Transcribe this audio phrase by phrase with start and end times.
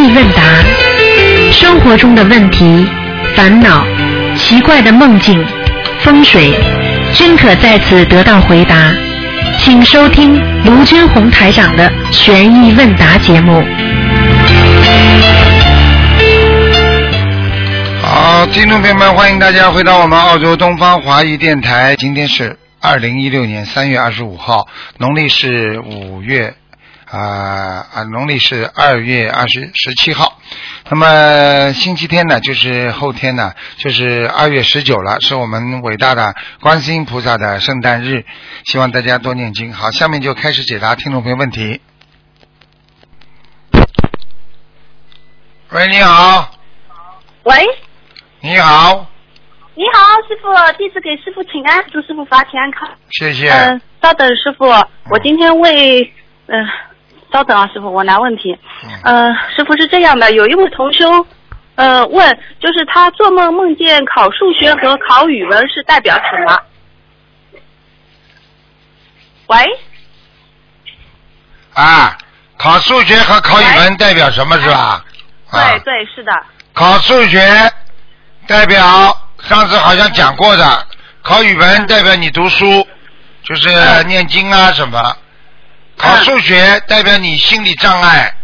[0.00, 0.42] 意问答
[1.52, 2.86] 生活中的问题、
[3.36, 3.84] 烦恼、
[4.34, 5.44] 奇怪的梦境、
[5.98, 6.54] 风水，
[7.12, 8.94] 均可在此得到回答。
[9.58, 13.62] 请收听卢军红台长的《悬疑问答》节目。
[18.02, 21.94] 好，听众朋友们，欢迎大家回到我们澳洲东方华语电台。
[21.96, 26.54] 今天是二零一六年三月二十五号，农历是五月
[27.10, 30.38] 啊啊，农历是二月二十十七号。
[30.88, 38.24] 那么星期天呢，就是后天呢，就是二月十九了，是我们伟大的观世音菩萨的圣诞日。
[38.64, 39.72] 希望大家多念经。
[39.72, 41.80] 好，下面就开始解答听众朋友问题。
[45.70, 46.50] 喂，你好，
[47.44, 47.64] 喂，
[48.40, 49.06] 你好，
[49.74, 52.88] 你好，师傅，弟子给师傅请安，祝师傅法体安康。
[53.10, 53.48] 谢谢。
[53.50, 56.12] 嗯、稍等，师傅，我今天为
[56.46, 56.66] 嗯、
[57.32, 58.58] 稍等啊，师傅，我拿问题。
[59.04, 61.26] 嗯、师傅是这样的，有一位同修，
[61.76, 66.58] 呃，问，就是他做梦梦见考数学和考语文是代表什么？
[69.46, 69.56] 喂，
[71.74, 72.16] 啊，
[72.58, 75.04] 考数学和考语文代表什么是吧？
[75.50, 76.32] 对啊，对，是的，
[76.72, 77.40] 考数学
[78.46, 80.86] 代表上次好像讲过的，
[81.22, 82.86] 考语文代表你读书，
[83.42, 83.68] 就是
[84.04, 85.16] 念经啊什么。
[86.00, 88.34] 考数学代表你心理障碍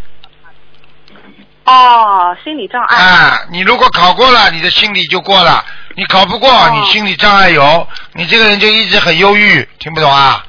[1.65, 2.97] 哦，心理障碍。
[2.97, 5.65] 啊，你如果考过了，你的心理就过了；
[5.97, 10.45] 你考不过，哦你心理障碍有，你这个人就一直很忧郁，听不懂啊？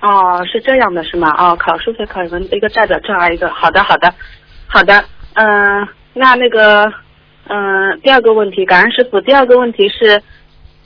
[0.00, 1.34] 哦，是这样的，是吗？
[1.38, 4.12] 哦，考数学、考语文一个代表障碍，一个好的，好的，
[4.66, 5.04] 好的。
[5.34, 6.92] 嗯、那那个，
[7.48, 9.20] 嗯、第二个问题，感恩师傅。
[9.20, 10.22] 第二个问题是，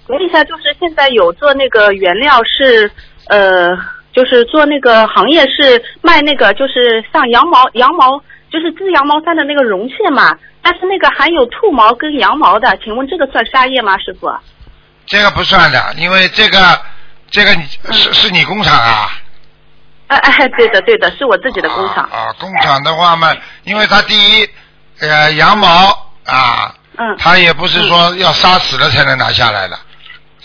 [0.06, 2.91] 问一下，就是现在有做那个原料是，
[3.28, 3.77] 呃，
[4.15, 14.33] 就是做那个行业是卖那个，就是像羊毛、羊毛，就是织羊毛衫的那个绒线嘛，但是那个含有兔毛跟羊毛的，请问这个算纱业吗，师傅？
[15.07, 16.80] 这个不算的，因为这个
[17.30, 19.08] 这个你是是你工厂啊。
[20.07, 22.05] 哎哎，对的对的，是我自己的工厂。
[22.05, 24.48] 啊啊，工厂的话嘛，因为它第一，
[25.01, 25.69] 呃，羊毛
[26.27, 27.17] 啊，嗯。
[27.19, 29.77] 它也不是说要杀死了才能拿下来的，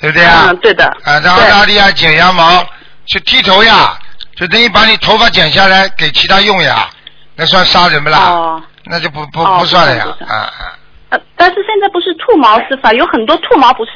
[0.01, 0.47] 对不对啊？
[0.47, 0.85] 嗯，对的。
[1.03, 2.65] 啊，在澳大利亚剪羊毛
[3.09, 3.97] 去剃头呀，
[4.35, 6.89] 就等于把你头发剪下来给其他用呀，
[7.35, 8.29] 那算杀人不啦？
[8.29, 8.63] 哦。
[8.85, 10.73] 那就不不哦不算了呀啊啊，
[11.09, 13.91] 呃，但是现在不是兔毛是法，有很多兔毛不是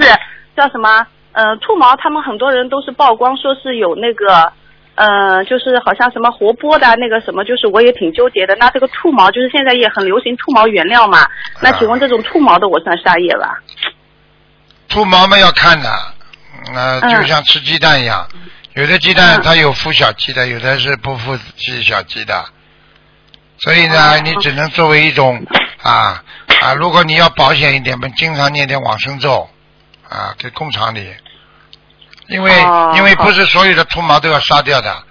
[0.55, 1.07] 叫什么？
[1.31, 4.53] 呃，兔毛他们很多人都是曝光说是有那个，
[4.93, 8.55] 呃，就是好像什么活泼的那个什么，就是我也挺纠结的。
[8.57, 11.25] 那这个兔毛就是现在也很流行兔毛原料嘛？
[11.59, 13.57] 那请问这种兔毛的我算杀业吧？
[14.89, 15.89] 兔毛嘛要看的，
[16.75, 18.27] 呃，嗯就像吃鸡蛋一样，
[18.75, 19.41] 有的鸡蛋嗯。
[19.43, 22.45] 它有孵小鸡的，有的是不孵鸡小鸡的，
[23.59, 25.45] 所以呢，哦你只能作为一种
[25.81, 26.23] 啊
[26.61, 29.49] 啊，如果你要保险一点嘛，经常念点往生咒
[30.09, 31.13] 啊，给工厂里，
[32.27, 35.03] 因为、哦因为不是所有的兔毛都要杀掉的，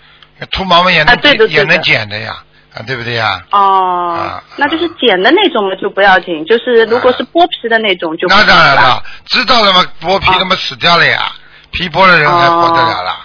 [0.51, 1.17] 兔毛嘛也能、
[1.49, 2.43] 也能剪的呀，
[2.75, 3.45] 啊，对不对呀？
[3.51, 11.33] 哦，啊那就是剪的那种嘛就不要紧，就是如果是剥皮的那种就不那当然了，知道了嘛，剥皮哦那么死掉了呀，
[11.73, 13.21] 皮剥的人还活得了啦。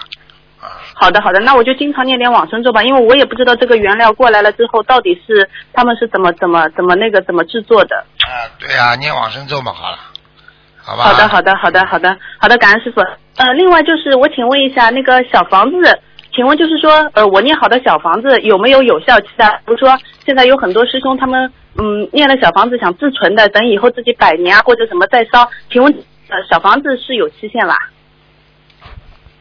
[1.00, 7.96] 好的，好的，那我就经常念点往生咒吧，因为我也不知道这个原料过来了之后到底是他们是怎么怎么怎么那个怎么制作的。
[7.96, 9.98] 啊，对啊、念往生咒嘛，好了，
[10.82, 11.04] 好吧？
[11.04, 13.00] 好的，好的，好的，好的，好的，感恩师傅。
[13.36, 16.00] 呃，另外就是我请问一下，那个小房子，
[16.34, 19.50] 请问就是说，呃，我念好的小房子有没有有效期啊？
[19.64, 25.92] 比如说，现在有很多师兄他们嗯念了小房子想自存的，等以后自己百年啊或者什么再烧，请问
[26.28, 27.76] 呃小房子是有期限啦？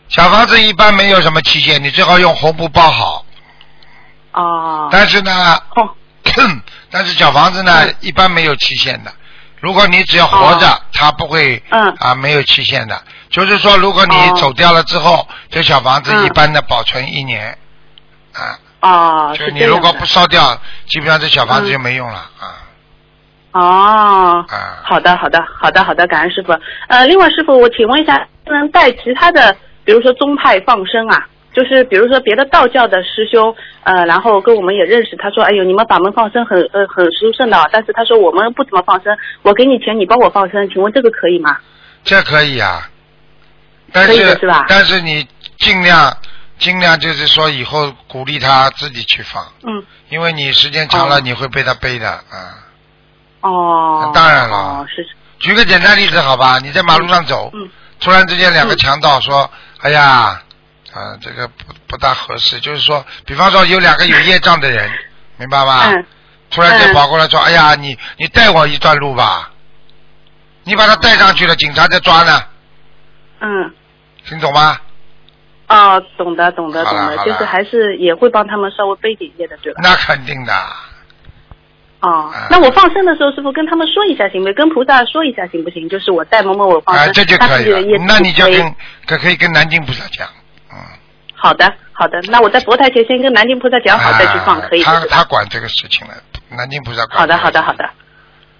[0.10, 3.26] 小房子一般没有什么期限，你最好用红布包好。
[4.32, 5.90] 哦，但是呢，哦，
[6.92, 9.12] 但是小房子呢，嗯一般没有期限的。
[9.60, 13.02] 如果你只要活着，它不会嗯啊没有期限的。
[13.30, 17.58] 就是说，如果你哦走掉了之后，这小房子嗯一般的保存一年。
[18.34, 20.56] 啊，哦，就是你如果不烧掉，
[20.86, 22.46] 基本上这小房子嗯就没用了啊
[23.52, 24.78] 哦，啊。
[24.84, 26.54] 好的，好的，好的，好的，感恩师傅。
[26.88, 29.58] 呃，另外师傅，我请问一下，不能带其他的，
[29.88, 31.30] 比如说宗派放生啊？
[31.56, 41.58] 就是比如说别的道教的师兄，呃，然后跟我们也认识，他说，哎呦，你们法门放生很呃很殊胜的啊，但是他说我们不怎么放生，我给你钱，你帮我放生，请问这个可以吗？
[42.04, 42.90] 这可以啊，
[43.94, 44.66] 但是的是吧？
[44.68, 45.26] 但是你
[45.58, 46.16] 尽量
[46.60, 51.22] 尽量就是说以后鼓励他自己去放，嗯，因为你时间长了哦。
[51.24, 52.60] 你会被他背的啊。
[53.42, 54.58] 哦，当然了。
[54.58, 55.08] 哦，是，
[55.40, 57.68] 举个简单例子好吧，你在马路上走，嗯
[58.00, 59.50] 突然之间两个嗯强盗说
[59.82, 60.42] ：“哎呀，
[60.94, 64.90] 啊，这个不不大合适。”就是说，比方说有两个有业障的人，
[65.38, 65.92] 明白吗？
[65.92, 66.06] 嗯
[66.50, 69.52] 突然间嗯跑过来说：“哎呀，你你带我一段路吧。”
[70.64, 72.42] 你把他带上去了，警察在抓呢，
[73.42, 73.74] 嗯。
[74.26, 74.80] 听懂吗？
[75.68, 79.80] 哦，懂的，懂的，懂的，就是还是也会帮他们稍微背点业的，对吧？
[79.84, 80.54] 那肯定的。
[82.00, 84.54] 哦啊，那我放生的时候，师傅跟他们说一下行不行？
[84.54, 85.90] 跟菩萨说一下行不行？
[85.90, 87.98] 就是我带某某我放啊，生，这就他可以。
[88.08, 88.76] 那你就跟
[89.08, 90.28] 可可以跟南京菩萨讲，
[90.72, 90.78] 嗯。
[91.34, 95.18] 好的，好的，那我在佛台前先跟南京菩萨讲好再去放，可以啊他？
[95.18, 96.14] 他管这个事情了，
[96.50, 97.20] 南京菩萨管。
[97.20, 97.90] 好的，好的，好的。。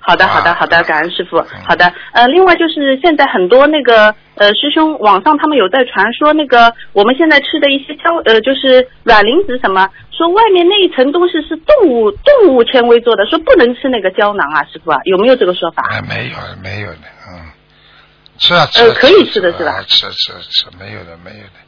[0.08, 1.46] 好的，好的，好的，啊感恩师傅嗯。
[1.68, 15.84] 好的，呃，另外就是现在很多那个呃师兄网上他们有在传说那个我们现在吃的一些胶呃就是软磷脂什么，说外面那一层东西是动物动物纤维做的，说不能吃那个胶囊啊，师傅啊，有没有这个说法？
[15.92, 17.52] 哎，没有没有的，嗯，
[18.38, 18.88] 吃啊吃啊。
[18.88, 21.60] 呃可以吃的是吧啊吃吃吃，没有的没有的。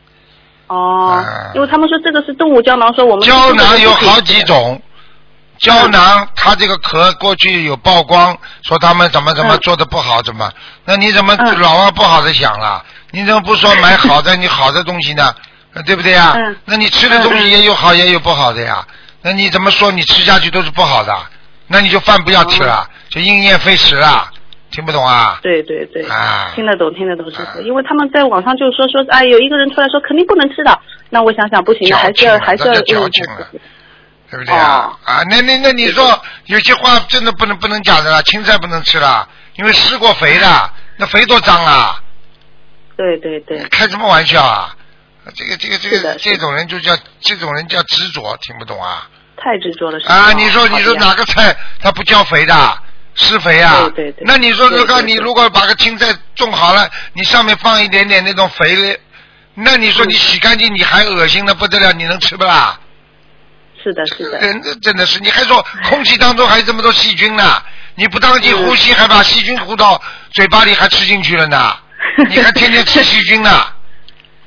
[0.67, 4.43] 哦啊，因为他们说这个是动物胶囊，说我们胶囊有好几几。
[4.43, 4.81] 种，
[5.59, 10.51] 胶囊它这个壳过去有曝光，说他们怎么怎么嗯做的不好，怎么？
[10.85, 12.83] 那你怎么嗯老往不好的想了？
[13.11, 15.33] 你怎么不说买好的，你好的东西呢？
[15.73, 16.33] 呃对不对呀？
[16.35, 18.85] 嗯那你吃的东西也有好也有不好的呀。
[19.21, 21.15] 那你怎么说你吃下去都是不好的？
[21.67, 24.27] 那你就饭不要吃了，就因噎废食了，
[24.71, 25.37] 听不懂啊？
[25.43, 27.59] 对对对，啊听得懂，听得懂，师傅。
[27.59, 30.79] 啊因为他们在网上就说说，哎，有一个人出来说肯定不能吃的，
[31.09, 33.47] 那我想想不行，矫还是要还是要矫情了。
[34.29, 34.85] 对不对啊？
[34.85, 42.01] 哦啊，那那那你说有些话真的不能不能讲的了，青菜不能吃了，因为施过肥的，那肥多脏啊！
[42.95, 44.75] 对对对，开什么玩笑啊？
[45.35, 49.07] 这个这个这个这种人就叫这种人叫执着，听不懂啊？
[49.37, 50.11] 太执着了，师傅。
[50.11, 52.79] 啊，你说你说哪个菜它不浇肥的？
[53.15, 53.89] 施肥啊？
[53.95, 58.99] 对对对那你说对如果你如果把个青菜种好了，你上面放一点点那种肥，
[59.55, 62.79] 那你说你洗干净你还恶心的不得了，你能吃不啦？
[63.81, 67.61] 是的，是的，人这真的是，你还说空气当中还有这么多细菌呢？
[67.95, 71.75] 你不当心嗯呼吸，还把细菌呼到嘴巴里，还吃进去了呢？
[72.29, 73.67] 你还天天吃细菌呢？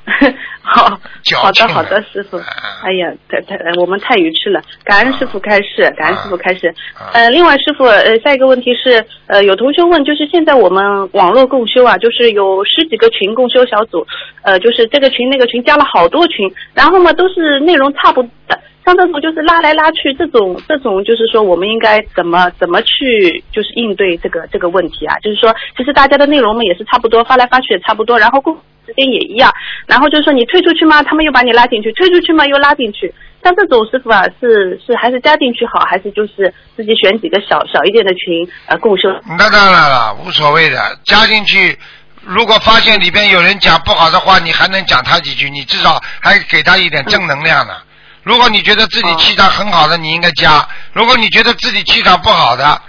[0.74, 0.98] 好，
[1.36, 2.44] 好的，好的，师傅啊。
[2.82, 4.60] 哎呀，太太，我们太愚痴了。
[4.84, 7.12] 感恩师傅开示，感恩师傅开示啊。
[7.12, 14.06] 呃，另外师傅，呃，下一个问题是，呃，有同学问，就是现在我们网络共修啊，就是有十几个群共修小组，
[14.42, 18.58] 呃，就是这个群那个群加了好多群，然后嘛都是内容差不多的。
[18.84, 25.16] 像这种就是拉来拉去，这种这种就是说，我们应该怎么怎么去就是应对这个这个问题啊？
[25.20, 28.58] 就是说，其实大家的内容嘛也是差不多，发来发去也差不多，然后共
[28.92, 29.50] 时间也一样，
[29.86, 32.46] 然后就是说你退出去吗，他们又把你拉进去，退出去吗？
[32.46, 33.12] 又拉进去。
[33.42, 39.08] 像这种师傅啊，是是还是加进去好，还是就是自己选几个小小一点的群呃共修？
[39.38, 41.78] 那当然了，无所谓的，加进去。
[42.24, 47.74] 如果发现里边有人讲不好的话，你还能讲他几句，你至少还给他一点正能量呢。
[48.22, 52.80] 如果你觉得自己气场很好的，你应该加；如果你觉得自己气场不好的，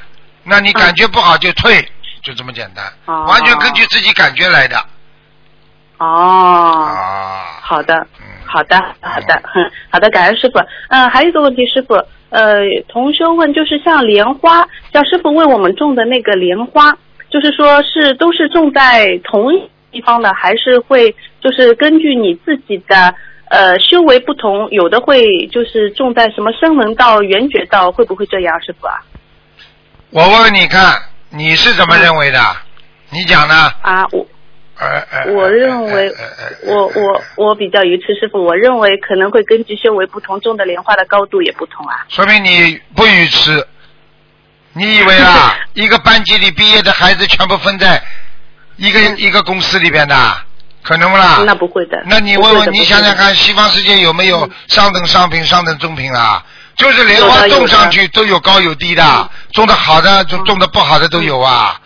[0.43, 1.81] 那你感觉不好就退，
[2.21, 3.25] 就这么简单，哦。
[3.27, 4.79] 完全根据自己感觉来的
[5.97, 7.59] 哦，啊。
[7.61, 7.95] 好的。
[8.19, 10.59] 嗯，好的，好的，哼，好的，感恩师傅。
[10.89, 11.95] 嗯、还有一个问题，师傅，
[12.29, 16.95] 呃，同修问，就是像莲花，像师傅为我们种的那个莲花，
[17.31, 23.15] 就是说是都是种在同一地方的，还是会就是根据你自己的
[23.49, 29.01] 呃修为不同，有的会就是种在什么声闻道、缘觉道，会不会这样，师傅啊？
[30.11, 30.95] 我问问你看，
[31.31, 32.39] 你是怎么认为的？
[33.09, 33.53] 你讲呢？
[33.81, 34.23] 啊，我
[35.33, 36.13] 我认为
[36.63, 42.05] 我我我比较愚痴，师傅，我认为可能会根据修为不同，种的莲花的高度也不同啊。
[42.09, 43.65] 说明你不愚痴。
[44.75, 48.01] 你以为啊，一个班级里毕业的孩子全部分在
[48.77, 50.15] 一个、嗯一个公司里边的，
[50.81, 51.43] 可能不啦？
[51.45, 52.01] 那不会的。
[52.07, 56.43] 那你问问，你想想，看，西方世界有没有上等商品、上等中品啊？
[56.75, 61.79] 就是莲花种上去都有高有低的，种的好的，种种的不好的都有啊。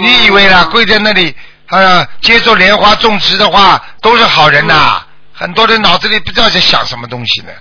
[0.00, 1.32] 你以为啦，跪在那里，
[1.70, 7.52] 呃，接受莲花种植的话，都是好人呐、很多人脑子里不知道在想什么东西呢，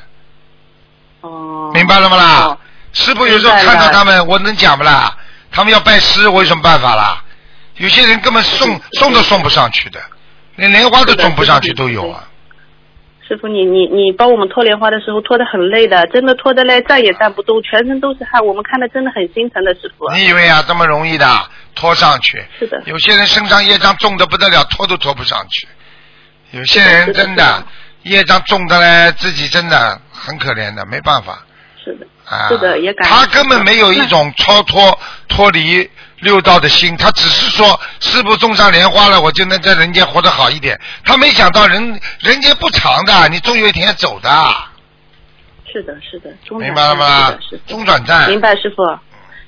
[1.21, 2.39] 哦，明白了吗啦？
[2.45, 2.57] 哦
[2.93, 5.15] 师傅有时候明白了看到他们，我能讲不啦？
[5.51, 7.21] 他们要拜师，我有什么办法啦？
[7.75, 10.01] 有些人根本送送都送不上去的，
[10.55, 12.23] 连莲花都种不上去都有啊。
[13.27, 20.09] 师傅，你你你帮我们拖莲花的时候拖得很累的，真的拖得累，站也站不动，全身都是汗，我们看的真的很心疼的，师傅。
[20.13, 21.25] 你以为啊这么容易的
[21.75, 22.41] 拖上去？
[22.57, 25.67] 是的有些人身上业障重的不得了，拖都拖不上去。
[26.51, 27.65] 有些人真的的
[28.03, 31.43] 业障重的嘞，自己真的很可怜的，没办法
[31.83, 32.47] 是的，啊。
[32.47, 40.79] 是的也感他根本没有一种超脱脱离六道的心，他只是说师傅种上莲花了，我就能在人间活得好一点。
[41.05, 44.29] 他没想到人人间不长的，你终有一天要走的。
[45.71, 48.29] 是的，是的，明白了吗中转站。
[48.29, 48.83] 明白，师傅。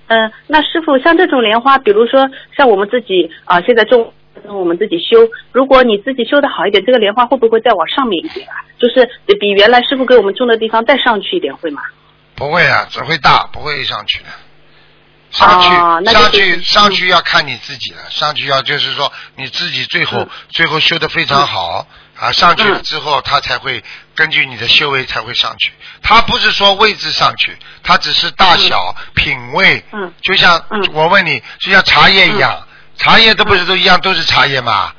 [0.08, 8.62] 嗯、那师傅像这种莲花，比如说像我们自己啊、现在种我们自己修，如果你自己修的好一点，这个莲花会不会再往上面一点啊？
[8.80, 9.08] 就是
[9.40, 11.82] 比原来师傅给我们种的地方再上去一点，会吗？
[12.36, 14.30] 不会啊，只会大，不会上去的。
[15.32, 18.00] 上去，上去，上去要看你自己了。
[18.10, 21.86] 上去要就是说你自己最后、嗯最后修的非常好、
[22.18, 23.84] 啊，上去了嗯之后，他才会
[24.16, 25.72] 根据你的修为才会上去。
[26.02, 29.84] 他不是说位置上去，他只是大小、品味。
[29.94, 32.68] 嗯就像、嗯我问你，就像茶叶一样，
[32.98, 34.92] 茶叶都不是都一样，都是茶叶嘛？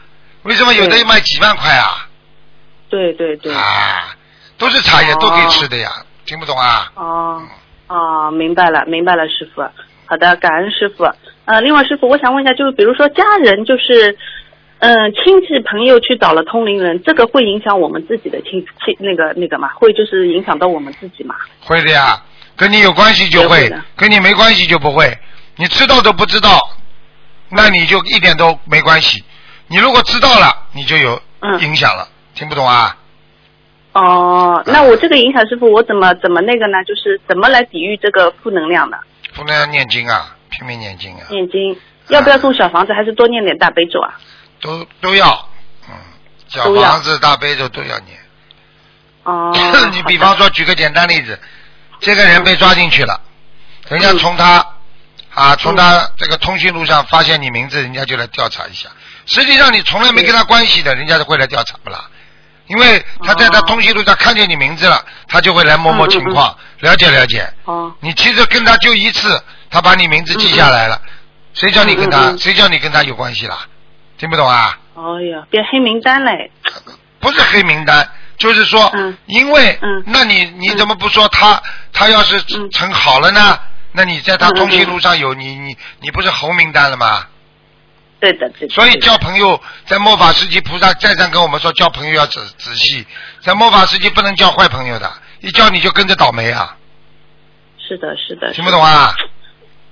[0.45, 2.09] 为什么有的对卖几万块啊？
[2.89, 3.53] 对对对。
[3.53, 4.15] 啊，
[4.57, 5.93] 都是茶叶，哦都可以吃的呀。
[6.25, 6.91] 听不懂啊？
[6.95, 7.43] 哦
[7.89, 9.63] 哦，明白了，明白了，师傅。
[10.11, 11.05] 好的，感恩师傅。
[11.45, 14.17] 呃，另外师傅，我想问一下，就是比如说家人，就是
[14.81, 19.69] 嗯、呃亲戚朋友去找了通灵人，这个会影响我们自己的亲亲那个那个嘛？
[19.77, 21.37] 会就是影响到我们自己嘛？
[21.61, 22.21] 会的呀，
[22.57, 25.17] 跟你有关系就会会，跟你没关系就不会。
[25.55, 26.59] 你知道都不知道，
[27.49, 29.23] 那你就一点都没关系。
[29.69, 32.09] 你如果知道了，你就有嗯影响了。
[32.35, 32.97] 听不懂啊？
[33.93, 36.83] 哦，那我这个影响师傅，我怎么怎么那个呢？
[36.83, 38.97] 就是怎么来抵御这个负能量呢？
[39.41, 44.21] 不能要念经啊，拼命念经啊，念经要不要送小房子，还是多念点大悲咒啊？
[44.61, 45.49] 都都要，
[45.89, 45.95] 嗯，
[46.49, 48.19] 小房子、大悲咒都要念。
[49.23, 49.51] 哦
[49.93, 51.41] 你比方说，举个简单例子，
[52.01, 53.19] 这个人被抓进去了，
[53.89, 54.67] 人家从他
[55.33, 58.91] 啊从他这个通讯录上发现你名字，人家就来调查一下。
[59.25, 62.11] 实际上你从来没跟他关系的，人家就会来调查不啦？
[62.71, 67.53] 因为他在他哦通讯录上看见你名字了，他就会来摸摸情况，了解了解。
[67.65, 71.01] 哦你其实跟他就一次，他把你名字记下来了，
[71.53, 73.67] 谁叫你跟他谁叫你跟他有关系啦？
[74.19, 74.79] 听不懂啊？
[74.95, 76.53] 哦呀，变黑名单嘞！
[77.19, 78.09] 不是黑名单，
[78.39, 81.61] 就是说，嗯因为，嗯那你你怎么不说他
[81.93, 83.59] 他要是嗯成好了呢？
[83.93, 87.27] 那你在他通讯录上有你你你不是红名单了吗？
[88.21, 88.75] 对的，对的。
[88.75, 93.07] 所以交朋友，在末法时期，菩萨再三跟我们说，交朋友要仔仔细，
[93.41, 95.11] 在末法时期不能交坏朋友的，
[95.41, 96.77] 一交你就跟着倒霉啊！
[97.79, 98.53] 是的，是的。
[98.53, 99.15] 听不懂啊？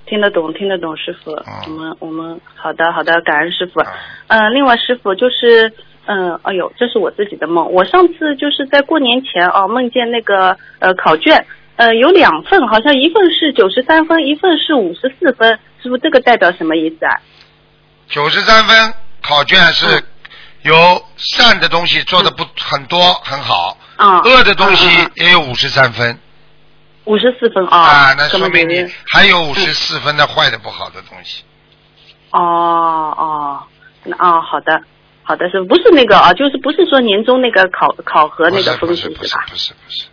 [0.05, 1.31] 听得懂，听得懂，师傅。
[1.31, 3.81] 嗯我们我们好的好的，感恩师傅。
[3.81, 3.87] 嗯
[4.27, 5.73] 嗯、另外师傅就是，
[6.05, 7.71] 嗯、哎呦，这是我自己的梦。
[7.71, 11.45] 我上次就是在过年前哦，梦见那个呃考卷，
[11.75, 15.59] 呃有两份，好像一份是九十三分，一份是五十四分。
[15.81, 17.15] 是不是，这个代表什么意思啊？
[18.09, 20.03] 九十三分考卷是嗯
[20.63, 26.19] 有善的东西做的不很多很好，啊、恶的东西也有五十三分。
[27.05, 27.77] 五十四分啊。
[27.77, 31.43] 啊，那说明你还有五十四分的坏的不好的东西。
[32.31, 32.39] 哦
[33.17, 33.63] 哦，
[34.03, 34.81] 那啊、好的。
[35.23, 36.33] 好的，是不是那个啊？
[36.33, 39.45] 就是不是说年终那个考考核那个不分是不是吧？
[39.47, 40.05] 不是不是，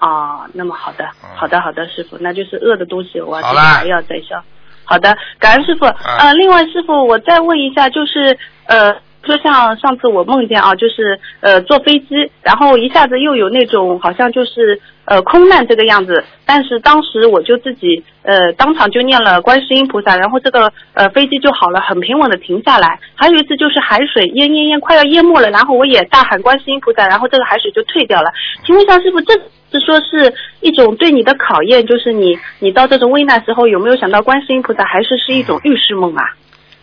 [0.00, 4.42] 哦，那么好的嗯，好的，好的，师傅，那就是恶的东西，我还要再消。
[4.86, 5.84] 好的，感恩师傅。
[5.84, 8.94] 啊呃，另外师傅，我再问一下，就是呃，
[9.26, 22.98] 说像上次我梦见啊，就是呃坐飞机，然后一下子又有那种好像就是呃空难这个样子，但是当时我就自己呃当场就念了观世音菩萨，然后这个呃飞机就好了，很平稳的停下来。
[23.14, 28.30] 还有一次就是海水淹淹淹快要淹没了，然后我也大喊观世音菩萨，然后这个海水就退掉了。
[28.64, 29.34] 请问一下师傅，这
[29.72, 36.22] 是说是一种对你的考验，就是你你到这种危难时候有没有想到观世音菩萨，还是是一种预示梦啊？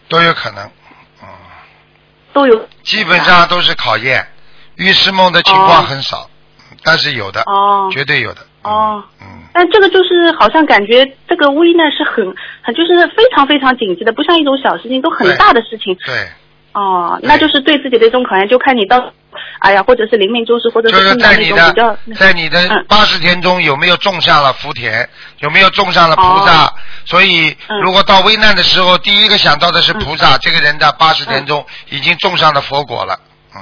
[0.09, 0.69] 都有可能。
[2.33, 4.25] 嗯，都有基本上都是考验，
[4.75, 6.29] 预示梦的情况很少，
[6.83, 8.41] 但是有的，哦绝对有的。
[8.41, 9.03] 嗯哦。
[9.21, 12.25] 嗯，但这个就是好像感觉这个危难是很
[12.61, 15.95] 很就是非常非常紧急的，不像一种小事情，都很大的事情。
[16.05, 16.27] 对，
[16.73, 19.13] 哦，那就是对自己的一种考验，就看你到，
[19.59, 25.07] 哎呀，或者是灵命终时，或者就是碰到在你那种比较的在你的嗯八十天中有没有种下了福田，
[25.39, 26.73] 有没有种上了菩萨，
[27.05, 33.19] 所以嗯如果到危难的时候，第一个想到的是菩萨，这个人的八十天中已经种上了佛果了。
[33.55, 33.61] 嗯，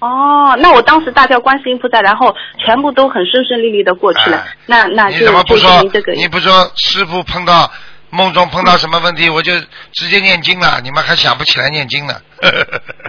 [0.00, 4.36] 哦，那我当时大叫观世音菩萨，然后全部都很顺顺利利的过去了。
[4.36, 5.82] 哎那那你怎么不说？
[6.14, 7.70] 你不说师傅碰到
[8.16, 9.52] 梦中碰到什么问题，我就
[9.92, 12.14] 直接念经了，你们还想不起来念经呢？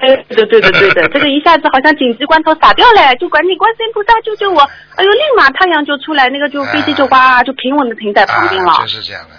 [0.02, 4.62] 哎，对对对对对， 这个一下子好像紧急关头傻掉了，就赶紧观世音菩萨救救我！
[4.96, 8.74] 哎呦，立马太阳就出来，那个就飞机就哇就平稳的停在旁边了。
[8.74, 9.30] 啊就是这样的。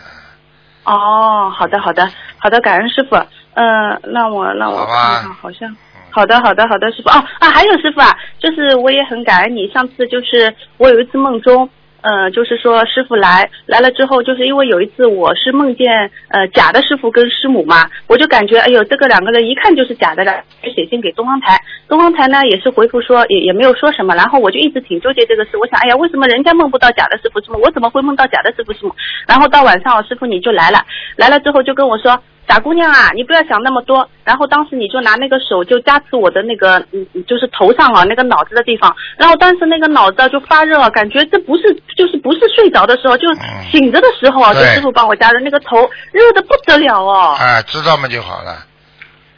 [0.85, 3.17] 哦，好的好的好的，感恩师傅。
[3.61, 5.77] 嗯、让我让我看看，好像。
[6.11, 7.09] 好的，好的，好的，师傅。
[7.11, 9.69] 哦啊，还有师傅啊，就是我也很感恩你。
[9.73, 11.69] 上次就是我有一次梦中，
[12.01, 28.95] 呃，就是说师傅来来了之后，就是因为有一次我是梦见呃假的师傅跟师母嘛，我就感觉哎呦这个两个人一看就是假的了，就写信给东方台，东方台呢也是回复说也也没有说什么，然后我就一直挺纠结这个事，我想哎呀为什么人家梦不到假的师傅师母，我怎么会梦到假的师傅师母？
[29.27, 30.79] 然后到晚上师傅你就来了，
[31.17, 32.23] 来了之后就跟我说。
[32.49, 34.09] 傻姑娘啊，你不要想那么多。
[34.25, 38.95] 然后当时你就拿那个手就夹持我的那个，嗯，就是头上啊那个脑子的地方。
[39.17, 41.63] 然后当时那个脑子就发热，感觉这不是
[41.97, 43.29] 就是不是睡着的时候，就
[43.71, 45.77] 醒着的时候啊，就师傅帮我加的那个头
[46.13, 47.37] 热的不得了哦。
[47.39, 48.65] 哎，知道嘛就好了。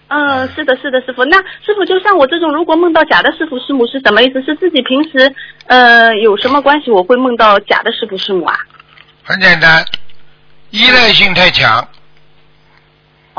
[0.08, 1.24] 嗯，是的，是的，师傅。
[1.24, 4.42] 那师傅就像我这种，如果梦到假的师傅师母是什么意思？
[4.42, 5.32] 是自己平时
[5.66, 6.90] 呃有什么关系？
[6.90, 8.56] 我会梦到假的师傅师母啊？
[9.22, 9.84] 很简单，
[10.70, 11.86] 依赖性太强。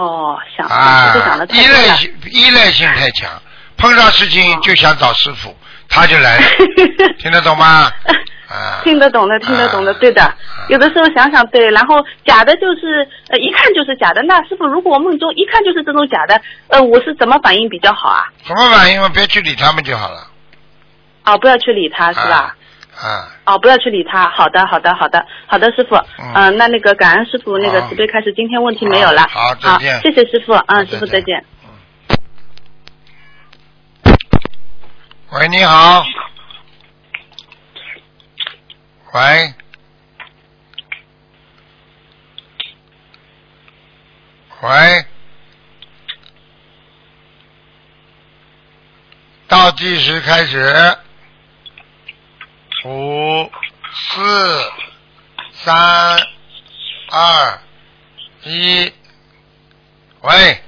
[0.01, 3.29] 哦，想啊，想依赖性依赖性太强，
[3.77, 5.55] 碰上事情就想找师傅，
[5.87, 6.43] 他就来了，
[7.19, 7.91] 听得懂吗？
[8.49, 10.33] 啊，听得懂的，听得懂的，对的。
[10.69, 14.23] 有的时候想想对，然后假的就是呃一看就是假的。
[14.23, 18.25] 那师傅，如果我梦中一看就是这种假的，呃，我是怎么反应比较好啊？
[18.43, 19.09] 什么反应嘛？
[19.13, 20.27] 别去理他们就好了。
[21.25, 22.55] 哦，不要去理他，是吧？
[23.01, 23.27] 啊。
[23.45, 24.29] 哦，不要去理他。
[24.29, 25.95] 好的，好的，好的，好的，师傅。
[26.35, 26.55] 嗯。
[26.57, 29.27] 那那个感恩师傅，那个慈悲开始，今天问题没有了。
[29.29, 29.99] 好，再见。
[30.01, 30.53] 谢谢师傅。
[30.53, 31.43] 嗯，师傅再见。
[35.31, 36.03] 喂，你好。
[39.13, 39.53] 喂。
[44.61, 45.05] 喂。
[49.47, 50.97] 倒计时开始。
[52.83, 53.51] 五、
[53.93, 54.71] 四、
[55.51, 56.17] 三、
[57.11, 57.59] 二、
[58.43, 58.91] 一，
[60.21, 60.59] 喂，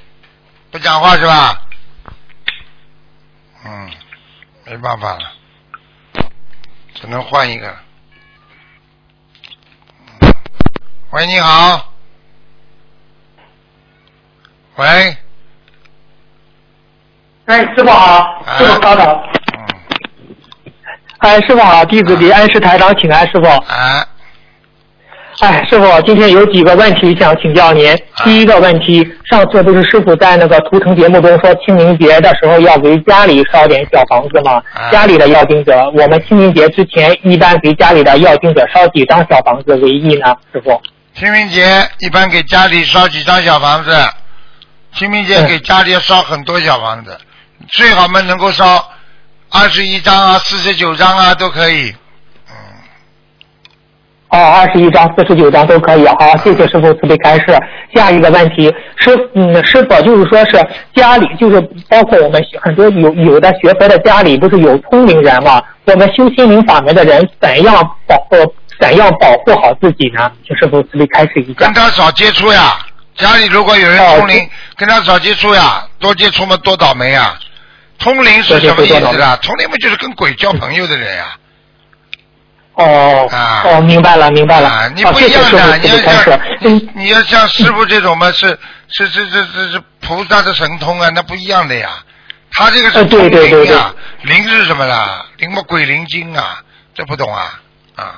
[0.69, 1.61] 不讲话是吧？
[3.65, 3.91] 嗯，
[4.65, 5.31] 没办法了，
[6.93, 7.75] 只能换一个。
[11.11, 11.91] 喂，你好。
[14.77, 15.17] 喂。
[17.47, 19.23] 哎，师傅好，师傅稍等。
[21.17, 23.45] 哎，师傅好，弟子给恩师台长请安，师傅。
[23.45, 24.07] 哎。
[25.43, 27.93] 哎，师傅，今天有几个问题想请教您。
[28.23, 34.63] 第一个问题，上次不是师傅在那个图腾节目中说清明节的时候要给家里烧点小房子吗？
[34.89, 40.33] 家里的要经者，我们清明节之前一般给家里的要经者烧几张小房子为宜呢？
[40.53, 40.81] 师傅。
[41.13, 41.61] 清明节
[41.99, 43.91] 一般给家里烧几张小房子？
[44.95, 47.17] 清明节给家里要烧很多小房子，
[47.67, 48.89] 最好嘛能够烧。
[49.51, 51.93] 二十一张啊，四十九张啊，都可以。
[54.33, 54.41] 嗯。
[54.41, 56.05] 哦，二十一张、四十九张都可以。
[56.07, 57.45] 好，谢谢师傅慈悲开示。
[57.93, 60.59] 下一个问题，师嗯，师傅就是说是
[60.95, 65.61] 家里就是包括我们很多有有的学佛的家里不是有聪明人嘛？
[65.85, 67.75] 我们修心灵法门的人怎样
[68.07, 68.35] 保护
[68.79, 70.31] 怎样保护好自己呢？
[70.47, 71.65] 请师傅慈悲开示一下。
[71.65, 72.79] 跟他少接触呀，
[73.15, 77.35] 家里如果有人通灵，跟他少接触呀，多接触嘛多倒霉呀。
[77.99, 79.37] 通灵是什么意思啊？
[79.43, 81.25] 通灵嘛，就是跟鬼交朋友的人呀。
[82.75, 83.27] 哦。
[83.31, 83.63] 啊。
[83.65, 84.89] 哦，明白了，明白了。
[84.95, 86.39] 你不一样的，你要像
[86.95, 88.57] 你要像师傅这种嘛，是
[88.89, 91.89] 是是是是是菩萨的神通啊，那不一样的呀。
[92.51, 95.25] 他这个是通灵呀，灵是什么啦？
[95.37, 96.59] 灵嘛，鬼灵精啊，
[96.93, 97.59] 这不懂啊
[97.95, 98.15] 啊。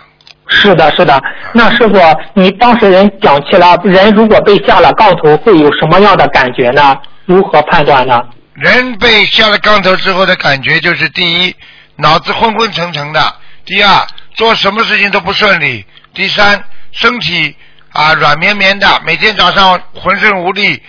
[0.48, 1.20] 是的，是的。
[1.54, 2.00] 那师傅，
[2.34, 6.96] 你当事人讲起了，人如果被下了杠头，会有什么样的感觉呢？
[7.26, 8.22] 如何判断呢？
[8.54, 11.56] 人被下了杠头之后的感觉就是：第一，
[11.96, 13.20] 脑子昏昏沉沉的；
[13.66, 14.06] 第二，
[14.36, 17.56] 做什么事情都不顺利；第三，身体
[17.92, 20.82] 啊软绵绵的，每天早上浑身无力，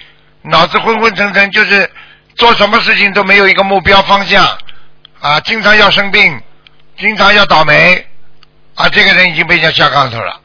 [0.43, 1.91] 脑子昏昏沉沉，就是
[2.35, 4.47] 做什么事情都没有一个目标方向
[5.21, 6.41] 啊，经常要生病，
[6.99, 8.05] 经常要倒霉
[8.75, 10.41] 啊，这个人已经被人家下杠头了。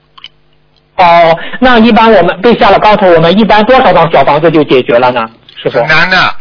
[0.98, 5.22] 哦，那一般我们被下了杠头，我们一般多少套小房子就解决了呢？
[5.62, 5.70] 是。
[5.70, 6.36] 很难的。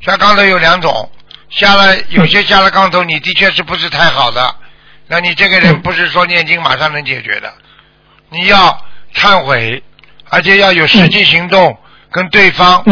[0.00, 1.10] 下杠头有两种，
[1.50, 4.54] 下了有些下了杠头，你的确是不是太好的，
[5.08, 7.52] 那你这个人不是说念经马上能解决的，
[8.30, 8.80] 你要
[9.14, 9.82] 忏悔，
[10.28, 11.76] 而且要有实际行动，
[12.12, 12.84] 跟对方，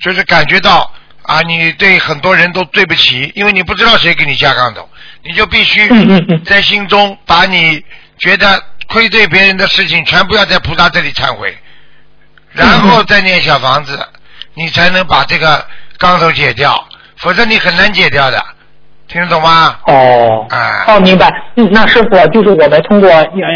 [0.00, 0.90] 就是感觉到
[1.22, 4.88] 啊，你对很多人都对不起，因为你不知道谁给你下杠头，
[5.22, 5.88] 你就必须
[6.44, 7.84] 在心中把你
[8.18, 11.56] 觉得愧对别人的事情全部要在菩萨这里忏悔，
[12.52, 14.08] 然后再念小房子，
[14.54, 15.66] 你才能把这个。
[15.96, 18.44] 杠头解掉，否则你很难解掉的，
[19.14, 19.76] 听得懂吗？
[19.86, 21.32] 哦，哎，哦，明白。
[21.54, 23.08] 嗯，那师傅就是我们通过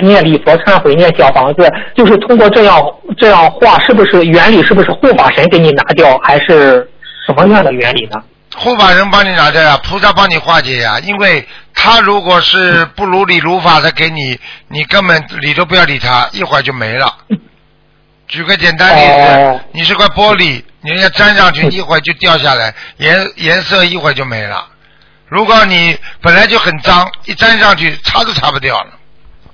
[0.04, 2.80] 念礼佛忏悔念小房子，就是通过这样
[3.16, 4.62] 这样画，是不是原理？
[4.62, 6.88] 是不是护法神给你拿掉，还是
[7.26, 8.22] 什么样的原理呢？
[8.56, 11.44] 护法神帮你拿掉呀，菩萨帮你化解呀，因为
[11.74, 17.12] 他如果是不如理如法的给你，你根本理都不要理他，一会儿就没了。
[18.28, 24.64] 举个简单例子，哦你是块玻璃，你人家粘上去，一会儿就掉下来，颜颜色一会儿就没了。
[25.28, 28.86] 如果你本来就很脏，一粘上去擦都擦不掉了，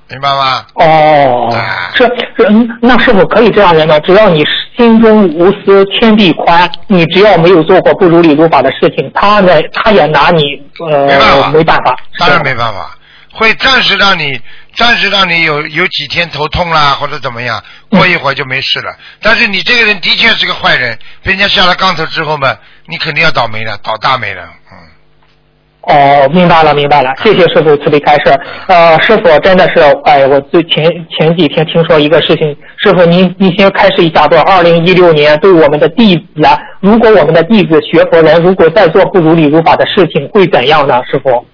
[0.09, 0.65] 明白吗？
[0.75, 2.05] 哦啊，是
[2.37, 3.99] 是，嗯那是否可以这样人呢？
[4.01, 4.45] 只要你
[4.77, 10.43] 心中无私，天地宽，你只要没有做过不如理如法的事情，他呢，他也拿你
[10.79, 11.97] 呃没办法没办法。
[12.19, 12.97] 当然没办法，
[13.33, 14.41] 会暂时让你
[14.77, 17.61] 暂时让你有有几天头痛啦，或者怎么样，
[17.91, 18.95] 过一会儿就没事了。
[19.21, 22.57] 但是你这个人的确是个坏人，被人家下了杠头之后嘛，
[22.87, 24.64] 你肯定要倒霉了，倒大霉了，嗯。
[25.87, 28.35] 哦，明白了，明白了，谢谢师傅慈悲开示。
[28.69, 41.03] 呃，师傅真的是，哎，我最前前几天听说一个事情，师傅您您先开示一下，说二零一六年对我们的弟子啊，如果我们的弟子学佛人如果再做不如理如法的事情，会怎样呢？
[41.11, 41.47] 师傅？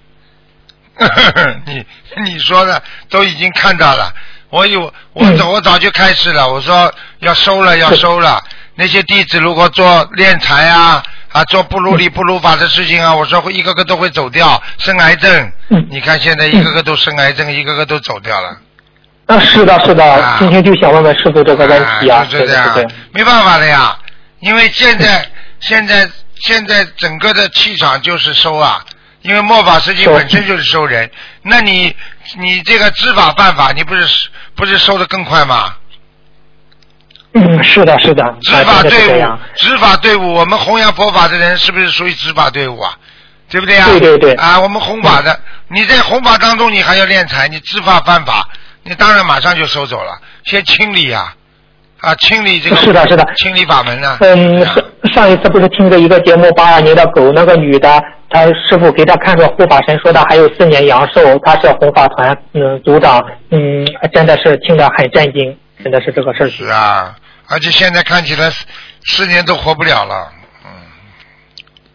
[1.67, 1.85] 你
[2.25, 4.13] 你说的都已经看到了，
[4.51, 8.41] 我有我嗯早我早就开始了，我说要收了要收了。
[8.77, 15.53] 那些弟子如果做炼财啊啊做不如理不如法的事情啊，我说会一个个都会走掉，生癌症。
[15.69, 18.57] 嗯你看现在一个个都生癌症，一个个都走掉了。
[19.27, 23.97] 啊，是的，是的，啊今天就想问问师傅这个问题啊，对就是这样对对，没办法的呀，
[24.41, 25.25] 因为现在
[25.61, 28.85] 现在现在整个的气场就是收啊，
[29.23, 31.09] 因为末法时期本身就是收人，
[31.43, 31.95] 那你
[32.41, 35.77] 你这个知法犯法，你不是不是收的更快吗？
[37.33, 38.91] 嗯，是的，是的，执法队
[39.23, 42.93] 伍，，执法队伍，我们弘扬佛法的人是不是属于执法队伍啊？
[43.49, 43.87] 对不对啊？
[43.89, 44.33] 对对对。
[44.35, 45.39] 啊，我们弘法的，
[45.69, 48.49] 你在弘法当中，你还要敛财，你知法犯法，
[48.85, 51.35] 你当然马上就收走了，先清理呀、
[52.01, 53.25] 啊，清理这个是的是的。
[53.37, 54.75] 清理法门呢、嗯，啊。
[54.75, 66.49] 上上一次不是听着一个节目，八二年的狗那个女的，她师傅给她看着护法神说的还有四年阳寿，她是弘法团嗯组长，嗯，真的是听得很震惊，真的是这个事儿。
[66.49, 67.17] 是啊，
[67.49, 68.65] 而且现在看起来四
[69.07, 70.33] 四年都活不了了，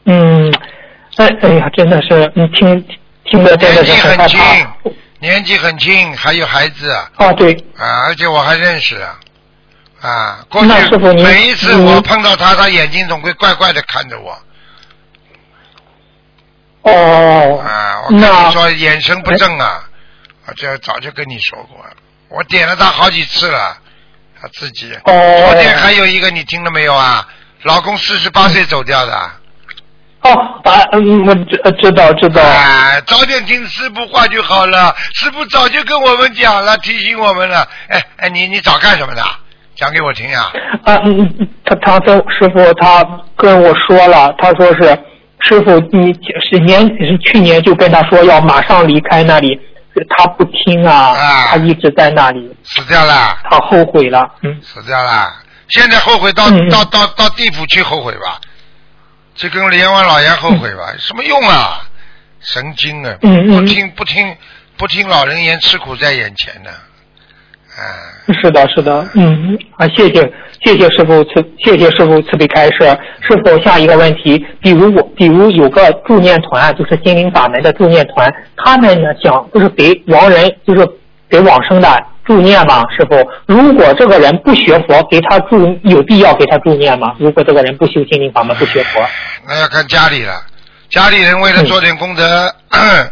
[0.06, 0.54] 嗯，嗯，
[1.18, 2.88] 哎哎呀，真的是，你，听
[3.26, 7.12] 听着真的年纪很是很害轻怕。，年纪很轻，还有孩子啊。
[7.16, 9.20] 啊，对，啊，而且我还认识啊，
[10.02, 14.38] 啊，过那去每一次我碰到他，他眼睛总会怪怪的看着我，
[16.82, 19.84] 哦，啊，我跟你说眼神不正啊，
[20.48, 21.94] 我这早就跟你说过了，
[22.30, 23.78] 我点了他好几次了，
[24.42, 27.28] 他自己，哦昨天还有一个你听了没有啊？
[27.64, 29.14] 老公四十八岁走掉的，
[30.22, 30.32] 哦，
[30.64, 39.22] 啊，嗯，我知知道知道，啊，早点听师傅话就好了，师傅早就跟我们讲了，提醒我们了，哎哎，你你早干什么的？
[39.76, 40.52] 讲给我听呀、
[40.86, 43.04] 啊，嗯，嗯他他跟师傅他
[43.36, 44.98] 跟我说了，他说是
[45.42, 46.14] 师傅你
[46.50, 49.60] 是年是去年就跟他说要马上离开那里，
[50.10, 53.38] 他不听啊，啊他一直在那里，死掉了。
[53.50, 55.34] 他后悔了，嗯，死掉了。
[55.70, 58.40] 现在后悔到、到到到地府去后悔吧，
[59.36, 61.82] 去跟阎王老爷后悔吧，什么用啊？
[62.42, 63.18] 神经啊！
[63.22, 64.38] 不听不听
[64.78, 66.70] 不听老人言，吃苦在眼前呢。
[66.70, 66.78] 啊，
[68.42, 70.34] 是的，是的，嗯啊，谢谢
[70.64, 72.80] 谢谢师傅慈谢谢师傅慈悲开示。
[73.22, 80.88] 师傅下一个问题，比如我比如有个助念团，就是心灵法门的助念团，他们呢想就是给亡人就是
[81.30, 81.88] 给往生的
[82.26, 82.84] 助念嘛？
[82.98, 87.14] 师傅，如果这个人不学佛，给他助有必要给他助念吗？
[87.20, 89.06] 如果这个人不修心灵法门不学佛，
[89.48, 90.34] 那要看家里了。
[90.90, 92.56] 家里人为了做点功德，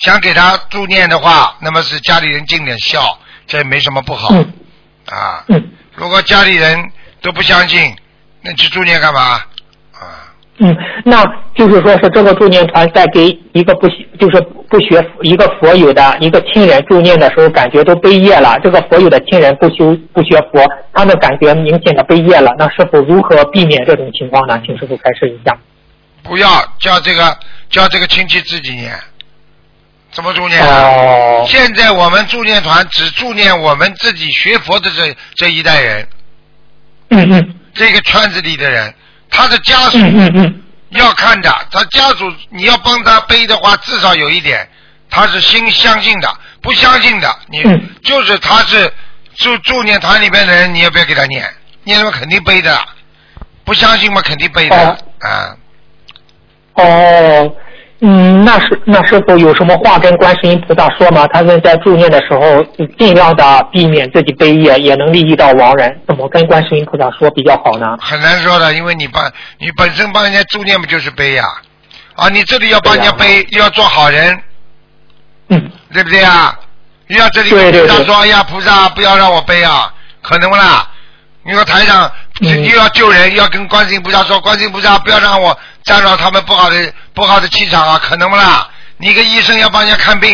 [0.00, 4.52] 想给他助念的话，那么是家里人尽点孝，这也没什么不好、嗯
[5.06, 5.44] 啊。
[5.48, 7.94] 嗯如果家里人都不相信，
[8.42, 9.20] 那去助念干嘛？
[9.92, 10.32] 啊。
[10.62, 11.22] 嗯，那
[11.54, 18.58] 就是说是这个助念团在给一个不就是不学一个佛友的一个亲人助念的时候，感觉都悲业了。
[18.62, 22.54] 这个佛友的亲人不修不学佛，他们感觉明显的悲业了。
[22.58, 24.62] 那师傅如何避免这种情况呢？
[24.64, 25.58] 请师傅开示一下。
[26.22, 27.36] 不要叫这个
[27.68, 28.94] 叫这个亲戚自己念，
[30.12, 30.82] 怎么助念啊？
[30.88, 36.08] 哦，现在我们助念团只助念我们自己学佛的这这一代人，
[37.10, 37.54] 嗯嗯。
[37.72, 38.92] 这个圈子里的人，
[39.30, 40.62] 他的家属嗯嗯嗯。
[40.90, 44.68] 要看的，他家属你要帮他背的话，至少有一点，
[45.08, 46.28] 他是心相信的，
[46.60, 47.90] 不相信的，你、嗯。
[48.02, 48.92] 就是他是
[49.36, 51.48] 助助念团里边的人，你也不要给他念，
[51.84, 52.76] 念了肯定背的，
[53.64, 54.98] 不相信嘛肯定背的、哦。
[55.20, 55.56] 啊。
[56.74, 57.54] 哦，
[58.02, 61.26] 嗯，那是那师傅有什么话跟观世音菩萨说吗？
[61.32, 62.64] 他们在助念的时候，
[62.98, 66.00] 尽量的避免自己背业，也能利益到亡人。
[66.08, 67.98] 怎么跟观世音菩萨说比较好呢？
[68.00, 69.22] 很难说的，因为你帮
[69.58, 71.44] 你本身帮人家助念不就是背呀？
[72.16, 74.42] 啊，你这里要帮人家背，又要做好人，
[75.50, 76.58] 嗯，对不对啊？
[77.08, 80.88] 又要这里菩萨说，哎呀，菩萨不要让我背啊，可能不啦？
[81.42, 82.10] 你说台上
[82.42, 86.76] 嗯又要救人，又要跟观世音菩萨说，观世音菩萨不要让我沾到他们不好的
[87.14, 88.68] 不好的气场啊，可能不啦？
[88.98, 90.30] 你一个医生要帮人家看病，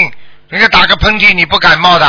[0.48, 2.06] 人家打个喷嚏你不感冒的，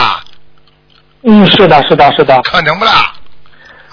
[1.24, 2.42] 嗯，是的，是的，是的。
[2.42, 3.14] 可能不啦？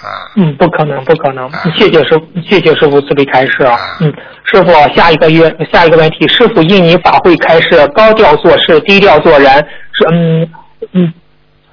[0.02, 1.62] 啊，嗯，不可能，不可能啊。
[1.76, 3.96] 谢谢师，谢谢师傅慈悲开示啊啊。
[4.00, 4.12] 嗯，
[4.52, 9.50] 师傅，下一个月下一个问题，师傅印尼法会开示，高调做事，低调做人，
[9.92, 10.48] 是嗯
[10.92, 11.14] 嗯，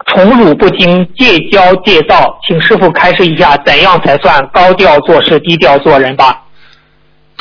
[0.08, 6.42] 宠辱不惊，戒骄戒躁，请师傅开示一下，怎样才算高调做事，低调做人吧？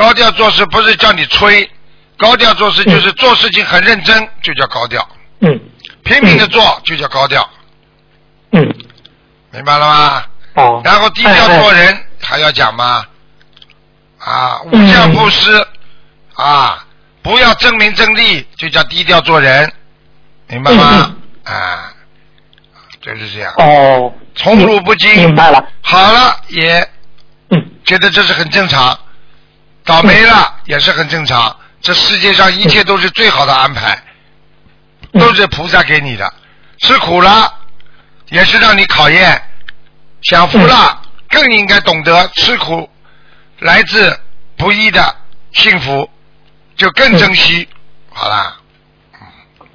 [0.01, 1.71] 高调做事不是叫你吹，
[2.17, 5.07] 高调做事就是做事情很认真，就叫高调，
[5.41, 5.61] 嗯。
[6.05, 7.47] 拼命的做就叫高调，
[8.53, 8.63] 嗯，
[9.53, 10.25] 明白了吗？
[10.55, 10.81] 哦。
[10.83, 13.05] 然后低调哎做人还要讲吗？
[14.19, 15.67] 啊，无嗯相布施
[16.33, 16.83] 啊，
[17.21, 19.71] 不要争名争利，就叫低调做人，
[20.49, 21.15] 明白吗？
[21.45, 21.93] 啊，
[23.03, 25.15] 就是这样，哦，宠辱不惊。
[25.15, 25.63] 明白了。
[25.83, 26.89] 好了也
[27.51, 27.71] 嗯。
[27.85, 28.99] 觉得这是很正常，
[29.91, 31.57] 倒霉了也是很正常。
[31.81, 34.01] 这世界上一切都是最好的安排，
[35.13, 36.33] 嗯都是菩萨给你的。
[36.79, 37.53] 吃苦了
[38.29, 39.43] 也是让你考验，
[40.23, 42.89] 享福了更应该懂得吃苦
[43.59, 44.17] 来自
[44.57, 45.17] 不易的
[45.55, 46.09] 幸福，
[46.77, 47.69] 就更珍惜。
[48.13, 48.59] 好啦，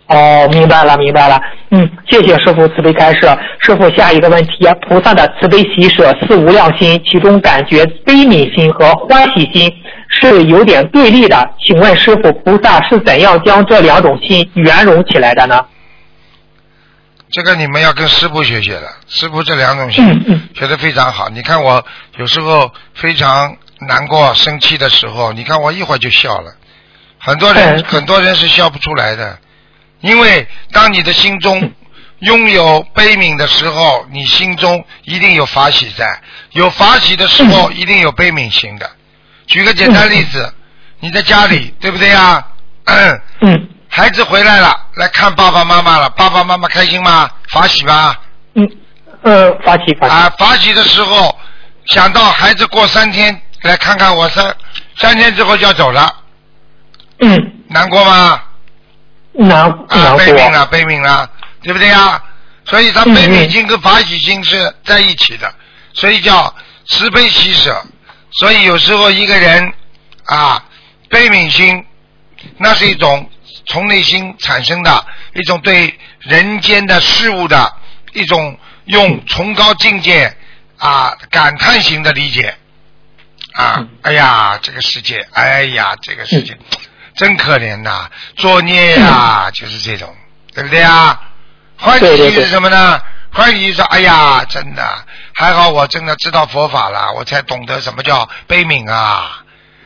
[0.08, 1.42] 哦，明白了，明白了。
[1.72, 3.22] 嗯，谢谢师傅慈悲开示。
[3.60, 9.72] 师傅，下一个问题：菩萨的慈悲喜舍四无量心，其中感觉悲悯心和欢喜心
[10.10, 11.50] 是有点对立的。
[11.66, 15.66] 请问师傅，菩萨是怎样将这两种心圆融起来的呢？
[17.32, 21.28] 这个你们要跟师傅学学的，师傅这两种心嗯嗯学的非常好。
[21.30, 21.84] 你看我
[22.18, 26.54] 有时候非常难过、生气的时候，你看我一会儿就笑了。
[27.18, 29.38] 很多人嗯很多人是笑不出来的，
[30.06, 31.72] 因为当你的心中
[32.20, 36.06] 拥有悲悯的时候，你心中一定有法喜在；
[36.52, 38.90] 有法喜的时候，一定有悲悯心的。
[39.48, 40.54] 举个简单例子，
[41.00, 42.46] 你在家里，对不对呀？
[43.42, 47.30] 嗯孩子回来了，来看爸爸妈妈了，爸爸妈妈开心吗？
[47.50, 48.20] 法喜吧？
[48.56, 48.70] 嗯
[49.24, 50.14] 呃，法喜法喜。
[50.14, 51.36] 啊，法喜的时候，
[51.88, 54.56] 想到孩子过三天来看看我三
[54.98, 56.14] 三天之后就要走了，
[57.20, 58.42] 嗯，难过吗？
[59.38, 60.16] 难啊。
[60.18, 61.30] 悲悯了，悲悯了，
[61.62, 62.22] 对不对呀？
[62.66, 65.54] 所以他嗯悲悯心跟法喜心是在一起的，
[65.94, 66.54] 所以叫
[66.88, 67.80] 慈悲喜舍。
[68.40, 69.74] 所以有时候一个人
[70.26, 70.64] 啊，
[71.10, 71.86] 悲悯心，
[72.58, 73.30] 那是一种
[73.68, 77.72] 从内心产生的一种对人间的事物的
[78.14, 80.36] 一种用崇高境界
[80.78, 82.56] 啊感叹型的理解
[83.54, 86.58] 啊嗯，哎呀，这个世界，哎呀，这个世界。
[87.16, 90.14] 真可怜呐，作孽呀，就是这种，
[90.54, 91.20] 对不对啊？
[91.78, 93.02] 欢喜是什么呢？
[93.32, 99.44] 欢喜心说，哎呀，真的还好，我真的知道佛法了，我才懂得什么叫悲悯啊，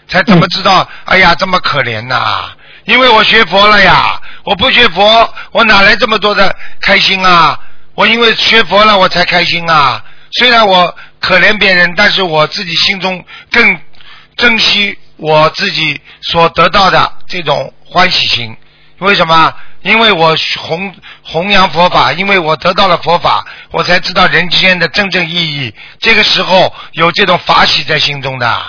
[0.07, 2.51] 才怎么知道，哎呀，这么可怜呐、
[2.85, 7.59] 因为我学佛了呀，我不学佛，我哪来这么多的开心啊？
[7.95, 10.03] 我因为学佛了，我才开心啊。
[10.31, 13.81] 虽然我可怜别人，但是我自己心中更
[14.37, 18.55] 珍惜我自己所得到的这种欢喜心。
[18.99, 19.53] 为什么？
[19.81, 25.73] 因为我弘弘扬佛法，因为我得到了佛法，我才知道人间的真正意义。
[25.99, 28.61] 这个时候有这种法喜在心中的。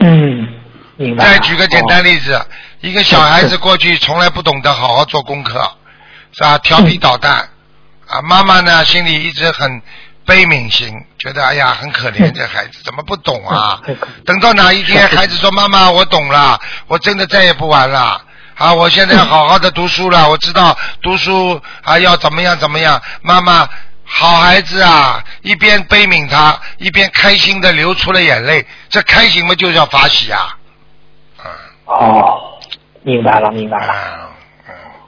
[0.00, 0.48] 嗯，
[0.96, 1.24] 明白。
[1.24, 2.44] 再举个简单例子，
[2.80, 5.60] 一个小孩子过去从来不懂得好好做功课，
[6.32, 6.58] 是吧？
[6.58, 7.48] 调皮捣蛋，
[8.08, 9.80] 啊，妈妈呢心里一直很
[10.28, 13.96] 悲悯心，觉得哎呀很可怜，嗯这孩子怎么不懂啊嗯？
[14.26, 18.20] 等到哪一天 孩子说妈妈我懂了，我真的再也不玩了。
[18.54, 23.00] 啊，我现在要好好的读书了，我知道读书啊要怎么样怎么样。
[23.22, 23.66] 妈妈，
[24.04, 30.58] 好孩子啊，一边悲悯他，一边开心的流出了眼泪，这开心嘛就叫法喜啊。
[31.42, 31.50] 嗯
[31.86, 32.58] 哦，
[33.02, 33.94] 明白了，明白了。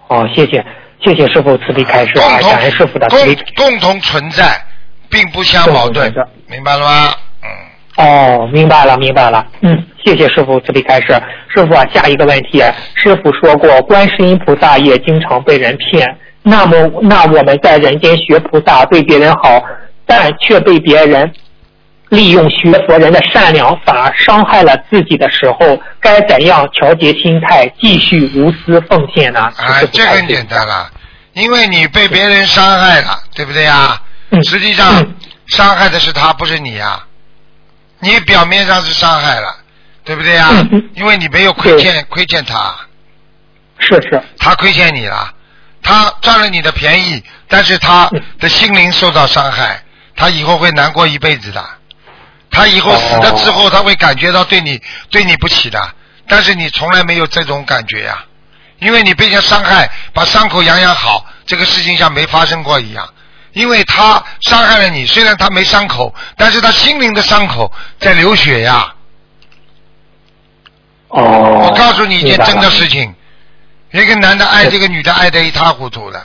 [0.08, 0.64] 哦，谢谢，
[1.04, 3.08] 谢谢师傅慈悲开示共啊，感恩师傅的。
[3.56, 4.64] 共同存在，
[5.10, 6.12] 并不相矛盾
[6.46, 7.14] 明白了吗？
[7.42, 9.44] 嗯，哦，明白了，明白了。
[9.60, 11.08] 嗯，谢谢师傅慈悲开示。
[11.48, 12.62] 师傅啊，下一个问题，
[12.94, 16.06] 师傅说过，观世音菩萨也经常被人骗。
[16.42, 19.62] 那么，那我们在人间学菩萨，对别人好，
[20.06, 21.30] 但却被别人
[22.08, 29.40] 利用学佛人的善良反而伤害了自己的时候，该怎样调节心态，继续无私奉献呢？
[29.40, 30.90] 啊，这很简单了，
[31.34, 33.88] 因为你被别人伤害了，对不对呀？
[33.92, 34.06] 嗯
[34.44, 35.14] 实际上嗯。
[35.46, 37.04] 伤害的是他，不是你呀。
[37.98, 39.56] 你表面上是伤害了，
[40.04, 40.48] 对不对呀？
[40.94, 42.74] 因为你没有亏欠亏欠他，
[43.78, 45.34] 是是，他亏欠你了，
[45.82, 48.22] 他占了你的便宜，但是他嗯。
[48.38, 49.82] 的心灵受到伤害，
[50.16, 51.62] 他以后会难过一辈子的。
[52.50, 55.94] 他以后死了之后，他会感觉到对你对你不起的，
[56.26, 58.24] 但是你从来没有这种感觉呀、
[58.78, 63.08] 因为你被人家伤害，把伤口养养好，这个事情像没发生过一样。
[63.52, 68.94] 因为他伤害了你，虽然他没伤口，但是他心灵的伤口在流血呀。
[71.08, 71.68] 哦。
[71.68, 73.14] 我告诉你一件真的事情，
[73.92, 76.24] 一个男的爱这个女的爱得一塌糊涂的，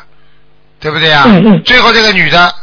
[0.80, 1.24] 对不对呀？
[1.26, 2.54] 嗯嗯最后这个女的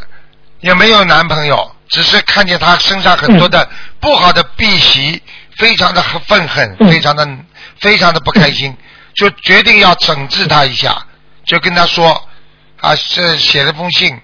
[0.60, 3.68] 也没有男朋友，只是看见他身上很多的
[4.00, 5.20] 不好的弊习，
[5.56, 7.28] 非常的愤恨，嗯非常的
[7.80, 8.76] 非常的不开心，
[9.14, 11.04] 就决定要整治他一下，
[11.44, 12.28] 就跟他说
[12.80, 14.20] 啊，是写了封信，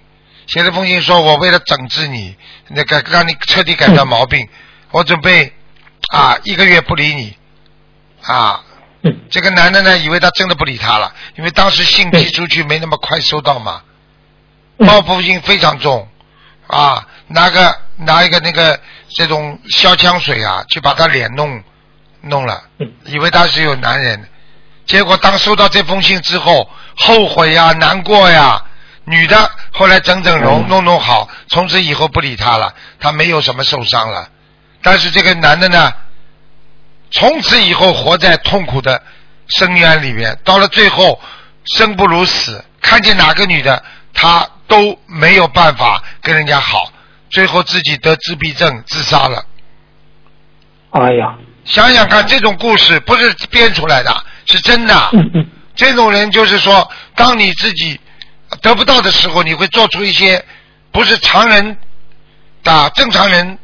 [0.49, 2.35] 写了封信说我为了整治你，
[2.69, 4.49] 那个让你彻底改掉毛病，
[4.91, 5.53] 我准备
[6.11, 7.37] 啊一个月不理你
[8.23, 8.65] 啊。
[9.03, 13.83] 嗯这个男的呢，以为他真的不理他了，因为当时信寄出去没那么快收到嘛，
[14.79, 16.09] 嗯报复性非常重
[16.67, 18.81] 啊，拿个拿一个那个
[19.11, 21.63] 这种消枪水啊，去把他脸弄
[22.23, 24.29] 弄了嗯，以为他是有男人，
[24.87, 28.65] 结果当收到这封信之后，后悔呀、难过呀。
[29.09, 34.29] 女的后来整整容，嗯弄弄好，从此以后不理他了，他没有什么受伤了。
[34.83, 35.92] 但是这个男的呢，
[37.11, 39.03] 从此以后活在痛苦的
[39.47, 41.21] 深渊里面，到了最后
[41.64, 46.92] 生不如死，看见哪个女的他都没有办法跟人家好，
[47.31, 49.44] 最后自己得自闭症自杀了。
[50.90, 54.94] 哎呀，想想看，这种故事不是编出来的，是真的。
[55.12, 58.01] 嗯嗯这种人就是说，当你自己
[58.62, 60.44] 得不到的时候，你会做出一些
[60.90, 61.77] 不是常人
[62.62, 63.59] 的正常人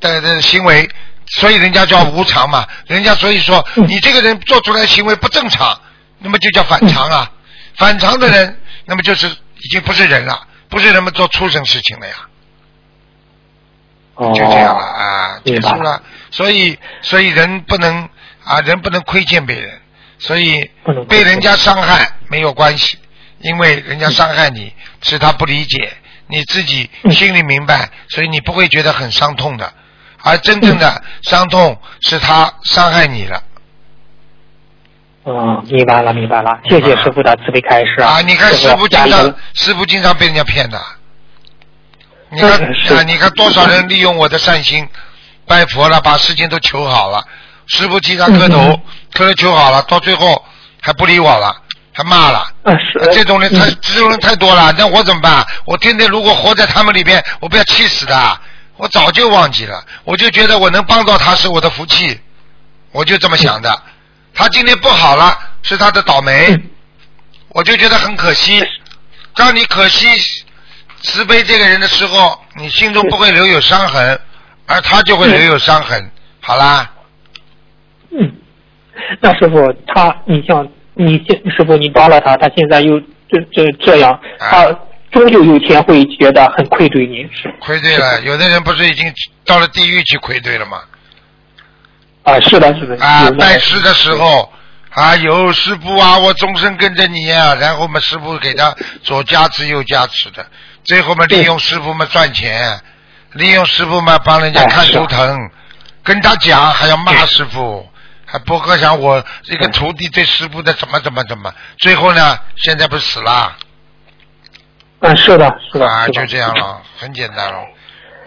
[0.00, 0.88] 的的行为，
[1.26, 2.66] 所以人家叫无常嘛。
[2.86, 5.80] 人家所以说嗯你这个人做出来行为不正常，
[6.18, 7.30] 那么就叫反常啊。
[7.76, 12.14] 反常的人，那么就是已经不是人了，不是人们做畜生事情了呀。
[14.14, 16.02] 哦，就这样了啊，结束了。
[16.30, 18.08] 所以，所以人不能
[18.44, 19.80] 啊，人不能亏欠别人，
[20.18, 20.70] 所以
[21.08, 22.98] 被人家伤害没有关系，
[23.42, 25.92] 因为人家伤害你是他不理解，
[26.26, 27.12] 你自己嗯。
[27.12, 29.72] 心里明白，所以你不会觉得很伤痛的。
[30.24, 33.42] 而真正的伤痛是他伤害你了。
[35.24, 38.20] 嗯，明白了，明白了，谢谢师傅的慈悲开示啊！
[38.20, 40.80] 你看师傅经常，师傅经常被人家骗的。
[42.30, 44.88] 你看啊，你看多少人利用我的善心
[45.46, 47.24] 拜佛了，把事情都求好了，
[47.66, 50.44] 师傅替他磕头嗯，磕了求好了，到最后
[50.80, 51.61] 还不理我了，
[51.92, 52.46] 还骂了。
[53.12, 55.46] 这种人太嗯这种人太多了，那我怎么办？
[55.64, 58.40] 我天天如果活在他们里边，我不要气死的。
[58.76, 62.18] 我早就忘记了，我就觉得我能帮到他是我的福气，
[62.90, 63.82] 我就这么想的。
[64.34, 66.70] 他今天不好了，是他的倒霉，嗯
[67.48, 68.66] 我就觉得很可惜。
[69.34, 70.08] 当你可惜
[71.02, 74.18] 慈悲这个人的时候，你心中不会留有伤痕，
[74.66, 76.10] 而他就会留有伤痕。
[76.40, 76.90] 好啦，
[78.10, 78.32] 嗯，
[79.20, 84.78] 那师傅他，你像你现师傅你帮了他，他现在又这这这样，啊他
[85.10, 87.52] 终究有一天会觉得很愧对你，是。
[87.60, 89.04] 愧对了， 有的人不是已经
[89.44, 90.78] 到了地狱去愧对了吗？
[92.24, 94.50] 啊，是的，是的，啊，拜师的时候
[94.90, 100.46] 啊，有师傅啊，我终身跟着你啊，然后嘛，师傅给他左加持右加持的，
[100.84, 102.80] 最后嘛，利用师傅嘛赚钱，
[103.32, 105.50] 利用师傅嘛帮人家看图腾，
[106.04, 107.86] 跟他讲还要骂师傅，
[108.32, 113.54] 还博客想我这个徒弟对师傅的怎么怎么怎么，最后呢，现在不是死了
[115.00, 117.58] 嗯，是的，是的，啊，就这样了，很简单了，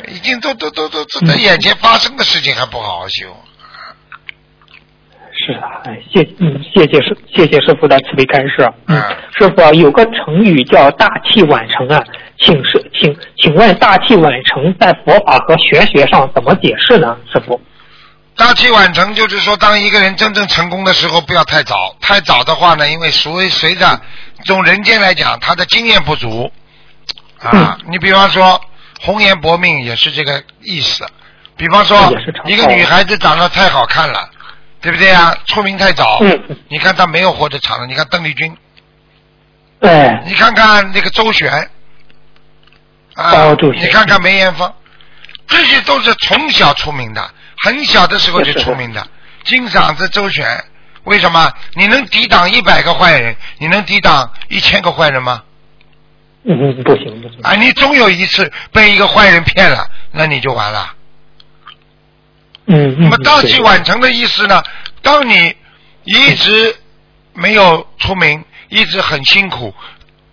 [0.10, 3.36] 已经都都都都都在眼前发生的事情还不好好修。
[5.32, 8.72] 是的，哎，谢嗯，谢谢师谢谢师傅的慈悲开示。
[8.86, 12.04] 嗯嗯，师傅啊有个成语叫大器晚成啊，
[12.38, 17.18] 请师请请问大器晚成在佛法和玄学上怎么解释呢？
[17.34, 17.60] 师傅？
[18.38, 21.96] 大器晚成就是说，当一个人真正成功的时候，不要太早。
[22.02, 24.02] 太早的话呢，因为随随着
[24.46, 26.52] 从人间来讲，他的经验不足
[27.40, 27.78] 啊。
[27.88, 28.60] 你比方说，
[29.02, 31.08] 红颜薄命也是这个意思。
[31.56, 32.14] 比方说
[32.46, 34.30] 一个女孩子长得太好看了，
[34.82, 35.34] 对不对啊？
[35.48, 37.88] 出名太早，嗯嗯你看她没有活得长的。
[37.88, 38.58] 你看邓丽君，
[39.80, 41.70] 对，你看看那个周璇，
[43.14, 43.32] 啊，
[43.80, 44.74] 你看看梅艳芳，
[45.48, 49.08] 这些都是从小出名的，很小的时候就出名的，
[49.44, 50.46] 金嗓子周旋。
[51.04, 51.54] 为什么？
[51.76, 53.36] 你能抵挡一百个坏人？
[53.60, 55.44] 你能抵挡一千个坏人吗？
[56.44, 57.40] 嗯嗯，不行不行。
[57.44, 60.94] 啊，你总有一次被一个坏人骗了，那你就完了。
[62.66, 62.98] 嗯嗯。
[63.02, 64.64] 那么大器晚成的意思呢？
[65.04, 65.56] 当你
[66.06, 66.76] 一直
[67.34, 69.74] 没有出名，一直很辛苦，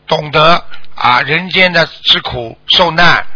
[0.07, 0.65] 懂得
[0.95, 3.27] 啊人间的吃苦受难，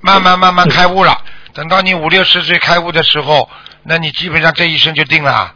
[0.00, 1.20] 慢慢慢慢开悟了。
[1.56, 3.48] 等到你五六十岁开悟的时候，
[3.82, 5.54] 那你基本上这一生就定了。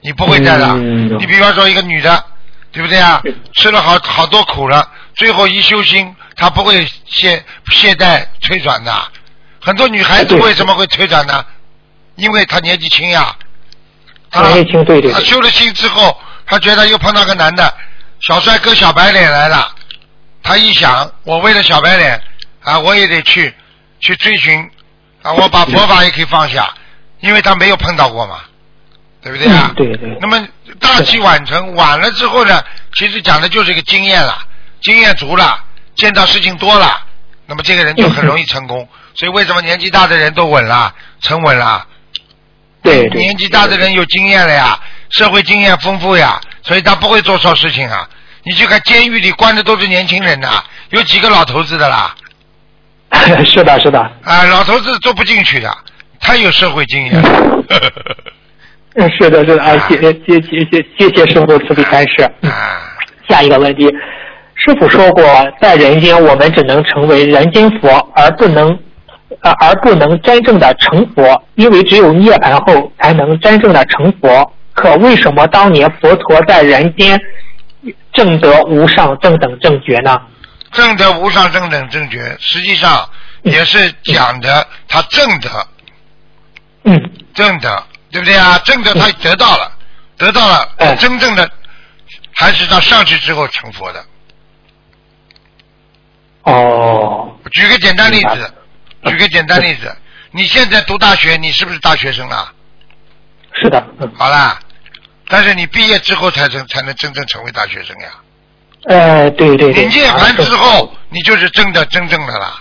[0.00, 0.70] 你不会再了。
[0.76, 2.24] 嗯你比方说一个女的，
[2.72, 3.22] 对不对啊？
[3.54, 8.92] 吃了好好多苦了，最后一修心，她不会懈懈怠退转的。
[9.60, 11.46] 很多女孩子为什么会退转呢？
[12.16, 13.36] 因为她年纪轻呀。
[14.32, 17.72] 她年纪轻对对对她修了心之后，她觉得又碰到个男的，
[18.20, 19.72] 小帅哥小白脸来了，
[20.42, 22.20] 她一想，我为了小白脸
[22.64, 23.54] 啊，我也得去
[24.00, 24.70] 去追寻
[25.22, 26.72] 啊，我把佛法也可以放下，
[27.20, 28.40] 因为他没有碰到过嘛，
[29.22, 29.70] 对不对啊？
[29.70, 30.48] 嗯对对那么
[30.78, 32.62] 大器晚成，晚了之后呢，
[32.94, 34.46] 其实讲的就是一个经验了，
[34.80, 35.62] 经验足了，
[35.94, 37.02] 见到事情多了，
[37.46, 38.88] 那么这个人就很容易成功。
[39.14, 41.86] 所以为什么年纪大的人都稳了，沉稳了？
[42.82, 43.20] 对对。
[43.20, 44.80] 年纪大的人有经验了呀，
[45.10, 48.08] 社会经验丰富呀，所以他不会做错事情啊。
[48.44, 52.14] 你去看监狱里关的都是年轻人呐、有几个老头子的啦？
[53.44, 54.00] 是的是的。
[54.22, 55.70] 啊，老头子做不进去的，
[56.20, 57.22] 他有社会经验。
[58.94, 62.30] 嗯，是的，是的，啊，谢谢谢谢谢谢谢师傅慈悲开示。
[62.42, 62.80] 嗯啊，
[63.28, 63.86] 下一个问题，
[64.54, 65.24] 师傅说过，
[65.60, 68.68] 在人间我们只能成为人间佛，而不能，
[69.42, 74.52] 呃，而不能真正的成佛，因为只有涅槃后才能真正的成佛。
[74.72, 77.20] 可为什么当年佛陀在人间
[78.12, 80.20] 正得无上正等正觉呢？
[80.72, 83.08] 正德无上正等正觉，实际上
[83.42, 85.68] 也是讲的他正德，
[86.84, 88.58] 嗯，正德，对不对啊？
[88.60, 89.72] 正德他得到了，
[90.16, 91.50] 得到了，哎真正的
[92.32, 94.04] 还是他上去之后成佛的。
[96.42, 98.54] 哦，举个简单例子，
[99.04, 99.94] 举个简单例子，
[100.30, 102.52] 你现在读大学，你是不是大学生啊？
[103.60, 104.58] 是的，嗯，好啦，
[105.26, 108.10] 但是你毕业之后才能才能真正成为大学生呀。
[108.86, 109.86] 呃，对对对。
[109.86, 112.60] 你涅槃之后，你就是真的真正的了。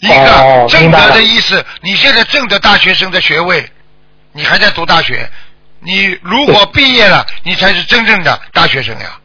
[0.00, 3.64] 一哦个正德的意思，你现在正的大学生的学位，
[4.32, 5.28] 你还在读大学，
[5.80, 9.18] 你如果毕业了，你才是真正的大学生呀，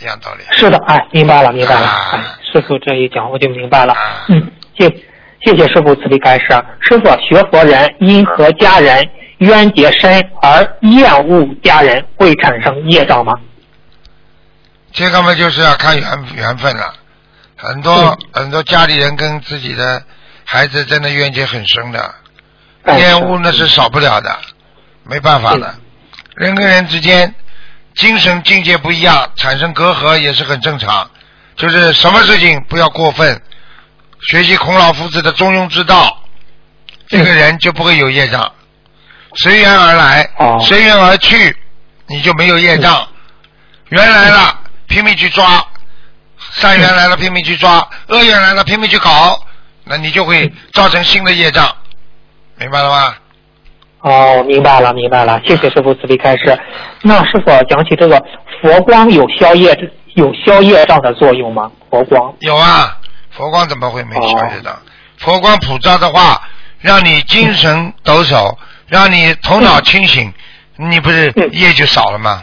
[0.00, 0.44] 一样道理。
[0.56, 1.86] 是的，哎，明白了，明白了。
[1.86, 2.20] 啊哎，
[2.52, 3.92] 师傅这一讲我就明白了。
[3.92, 4.88] 啊嗯，谢
[5.44, 6.46] 谢谢师傅慈悲开示。
[6.80, 9.08] 师傅，学佛人因和家人
[9.38, 13.34] 冤结深而厌恶家人，会产生业障吗？
[14.92, 16.94] 这个嘛，就是要看缘缘分了。
[17.56, 20.02] 很多、很多家里人跟自己的
[20.44, 22.14] 孩子真的冤结很深的，
[22.84, 24.38] 哎厌恶那是少不了的，
[25.04, 25.74] 没办法的。
[26.36, 27.34] 人跟人之间
[27.94, 31.10] 精神境界不一样，产生隔阂也是很正常。
[31.56, 33.42] 就是什么事情不要过分，
[34.28, 36.24] 学习孔老夫子的中庸之道，
[37.08, 38.50] 这个人就不会有业障。
[39.36, 41.54] 随缘而来，哦随缘而去，
[42.06, 43.06] 你就没有业障。
[43.90, 44.59] 缘来了，
[44.90, 45.44] 拼命去抓；
[46.52, 49.38] 善缘来了，拼命去抓；恶缘来了，拼命去搞，
[49.84, 51.66] 那你就会造成新的业障，
[52.58, 53.14] 明白了吗？
[54.00, 56.58] 哦，明白了，明白了，谢谢师傅慈悲开示。
[57.02, 58.20] 那师傅讲起这个
[58.60, 59.78] 佛光有消业
[60.14, 61.70] 有消业障的作用吗？
[61.88, 62.98] 佛光有啊，
[63.30, 64.76] 佛光怎么会没消业障？
[65.18, 66.42] 佛光普照的话，
[66.80, 68.56] 让你精神抖擞，
[68.88, 70.32] 让你头脑清醒，
[70.76, 72.42] 你不是嗯业就少了吗？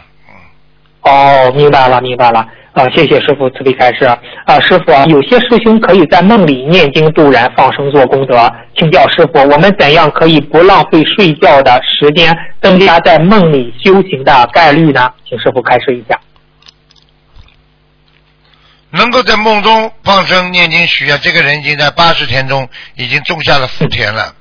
[1.07, 2.45] 哦，明白了，明白了。
[2.73, 4.05] 啊，谢谢师傅慈悲开示。
[4.05, 15.11] 啊，师傅，有些师兄可以在梦里念经度人、放生做功德，请教师傅，我们怎样可以不浪费睡觉的时间，增加在梦里修行的概率呢？
[15.27, 16.19] 请师傅开示一下。
[18.91, 24.33] 能够在梦中放生、念经、许愿，这个人已经在八十天中已经种下了福田了。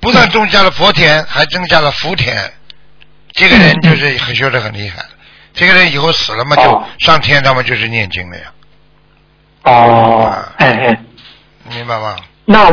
[0.00, 2.36] 不但种下了佛田，还种下了福田。
[3.32, 5.04] 这个人就是很修得很厉害。
[5.52, 8.44] 这个人以后死了嘛，就哦上天他们，就是念经了呀，
[9.64, 11.00] 哦，哎哎，
[11.68, 12.16] 明白吗？
[12.44, 12.68] 那，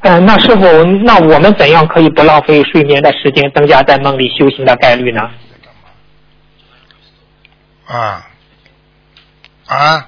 [0.00, 5.22] 呃，那师傅，那我们怎样可以不浪费睡眠的时间，增加在梦里修行的概率呢？
[7.86, 8.26] 啊
[9.66, 10.06] 啊！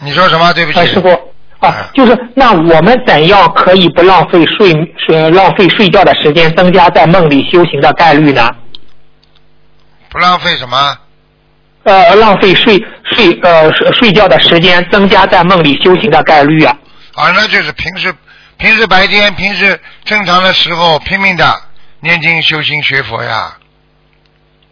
[0.00, 0.52] 你说什么？
[0.52, 0.78] 对不起。
[0.78, 1.08] 啊，师傅
[1.58, 8.48] 啊，就是那我们怎样可以不浪费睡睡浪费睡觉的时间，增加在梦里修行的概率呢？
[10.16, 10.96] 不浪费什么？
[11.84, 16.74] 呃，浪费睡睡呃睡睡觉的时间，增加在梦里修行的概率啊。
[17.14, 18.12] 啊，那就是平时
[18.56, 21.44] 平时白天平时正常的时候拼命的
[22.00, 23.58] 念经修心学佛呀。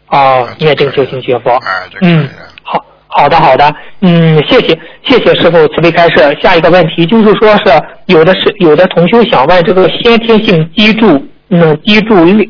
[0.08, 1.50] 哦，念经修心学佛。
[1.56, 2.28] 哎，就可以嗯。，
[2.62, 4.68] 好好的好的，嗯，谢谢
[5.04, 6.36] 谢谢师傅慈悲开示。
[6.42, 12.48] 下一个问题就是说是有的是有的同学想问这个先天性脊柱嗯脊柱裂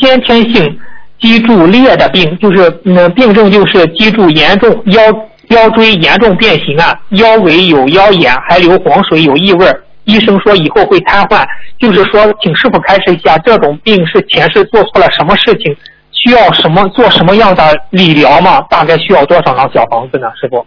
[0.00, 0.80] 先天性
[1.20, 5.02] 脊柱裂的病，就是嗯病症就是脊柱严重腰
[5.48, 9.82] 腰椎严重变形啊，腰围有腰眼，还流黄水，有异味儿。
[10.04, 11.46] 医生说以后会瘫痪，
[11.78, 15.76] 就是说，请师傅开示一下，这种病是前世做错了什么事情，
[16.10, 18.60] 需要什么做什么样的理疗吗？
[18.70, 20.26] 大概需要多少张小房子呢？
[20.40, 20.66] 师傅？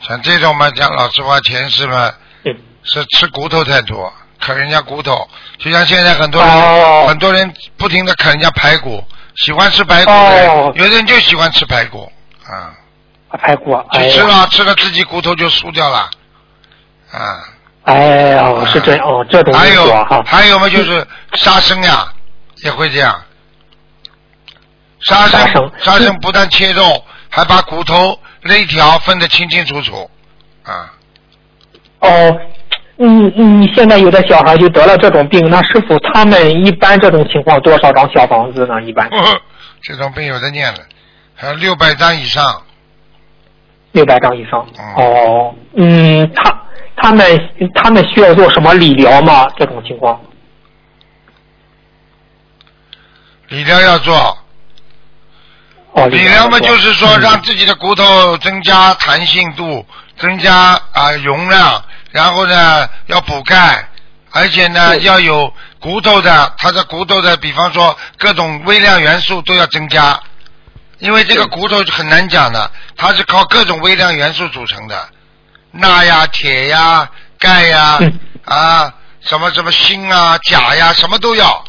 [0.00, 2.10] 像这种嘛，讲老实话，前世嘛
[2.44, 4.10] 嗯，是吃骨头太多，
[4.40, 9.02] 啃人家骨头，就像现在很多人、哦很多人不停的啃人家排骨，
[9.36, 12.10] 喜欢吃排骨的人，哦有的人就喜欢吃排骨
[12.46, 12.72] 啊，
[13.38, 16.10] 排骨，啊去吃呀，了吃了自己骨头就输掉了
[17.10, 17.44] 啊。
[17.84, 20.04] 哎哦，是这哦，这种还有。
[20.24, 22.12] 还有嘛，就是杀生呀，
[22.64, 23.22] 也会这样。
[25.00, 30.10] 杀生杀生杀生不但切肉，还把骨头肋条分得清清楚楚
[30.64, 30.92] 啊。
[32.00, 32.40] 哦，
[32.98, 38.80] 嗯嗯，现在有的小孩就得了这种病，那师傅他们一般这种情况多少张小房子呢？
[38.82, 39.08] 一般
[39.82, 40.78] 这种病有的念了，
[41.34, 42.62] 还有六百张以上。
[43.92, 44.66] 六百张以上。
[44.78, 46.62] 嗯哦，嗯，他
[46.96, 49.46] 他们他们需要做什么理疗吗？
[49.56, 50.18] 这种情况？
[53.48, 54.38] 理疗要做，
[55.92, 59.86] 哦，理疗嘛就是说嗯让自己的骨头增加弹性度，
[60.16, 61.84] 增加啊、容量，
[62.16, 63.86] 然后呢要补钙，
[64.30, 70.18] 而且呢要有骨头的，它的骨头的，比方说各种微量元素都要增加，
[70.98, 75.08] 因为这个骨头很难讲的，它是靠各种微量元素组成的，
[75.72, 77.06] 钠呀、铁呀、
[77.38, 81.62] 钙呀、嗯 啊什么什么锌啊、钾呀，什么都要。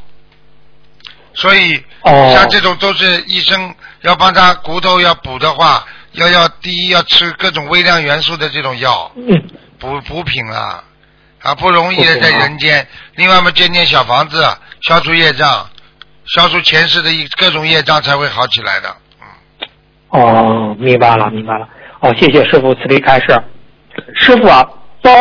[1.33, 2.31] 所以，哦。
[2.33, 9.11] 像这种都是医生要帮他骨头要补的话，要要第一要吃各种微量元素的这种药。
[9.17, 9.43] 嗯
[9.79, 10.83] 补补品啊，
[11.41, 12.87] 啊不容易的在人间。
[13.15, 14.43] 另外嘛，建建小房子，
[14.81, 15.69] 消除业障，
[16.25, 18.95] 消除前世的一各种业障才会好起来的。
[19.21, 19.69] 嗯，
[20.09, 21.67] 哦，明白了，明白了。
[21.99, 23.27] 哦，谢谢师傅慈悲开示。
[24.15, 24.67] 师傅啊，
[25.01, 25.11] 遭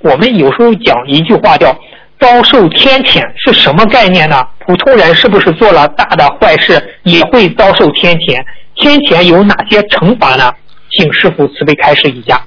[0.00, 1.74] 我们有时候讲一句话叫
[2.20, 4.42] “遭受天谴”，是什么概念呢？
[4.60, 8.44] 普通人是不是做了大的坏事也会遭受天谴？
[8.74, 10.52] 天谴有哪些惩罚呢？
[10.90, 12.42] 请师傅慈悲开示一下。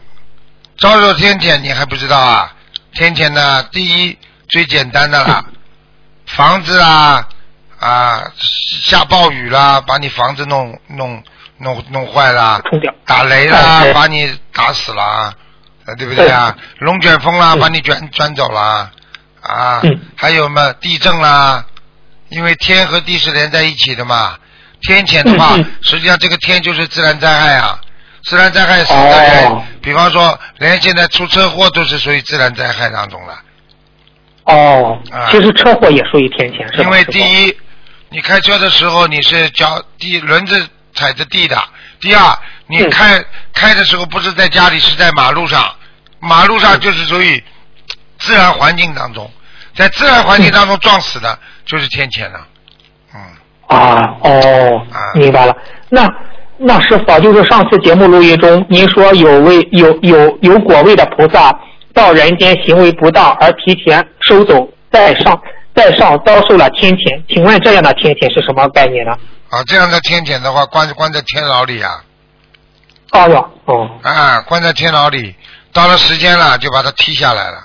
[0.82, 2.52] 招受天谴你还不知道啊？
[2.94, 4.18] 天谴呢，第一
[4.50, 5.46] 最简单的啦，
[6.26, 7.24] 房子啊
[7.80, 8.24] 啊
[8.82, 11.24] 下暴雨啦，把你房子弄弄
[11.60, 12.92] 弄弄坏啦，冲掉。
[13.06, 15.32] 打雷啦把你打死了，
[15.86, 16.58] 呃对不对啊？
[16.80, 18.92] 龙卷风啦，嗯把你卷卷走了，
[19.42, 21.64] 啊嗯，还有嘛地震啦，
[22.30, 24.36] 因为天和地是连在一起的嘛。
[24.82, 27.80] 天谴的话实际上这个天就是自然灾害啊，
[28.24, 33.42] 自然灾害死的人哦，比方说连现在出车祸都是属于自然灾害当中了。
[34.46, 37.58] 哦啊，其实车祸也属于天谴，因为第一，
[38.10, 41.58] 你开车的时候你是脚地轮子踩着地的；
[42.00, 45.74] 第二，你嗯开开的时候不是在家里，是在马路上，
[46.20, 47.44] 马路上就是属于
[48.20, 49.32] 自然环境当中，
[49.76, 52.48] 在自然环境当中撞死的，就是天谴了。
[53.14, 53.20] 嗯，
[53.68, 55.56] 啊，哦啊，明白了。
[55.90, 56.08] 那
[56.64, 61.52] 那师傅啊，就是上次节目录音中，您说有位有有有果位的菩萨
[61.92, 65.42] 到人间行为不当而提前收走，在上
[65.76, 69.12] 在上遭受了天谴，请问这样的天谴是什么概念呢？
[69.50, 72.04] 啊，这样的天谴的话，关关在天牢里啊，
[73.12, 75.36] 哦哟，哦，啊，关在天牢里，
[75.74, 77.58] 到了时间了就把他踢下来了。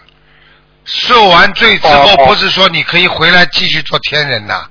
[0.86, 4.70] 受完罪之后，哦不是说你可以回来继续做天人的，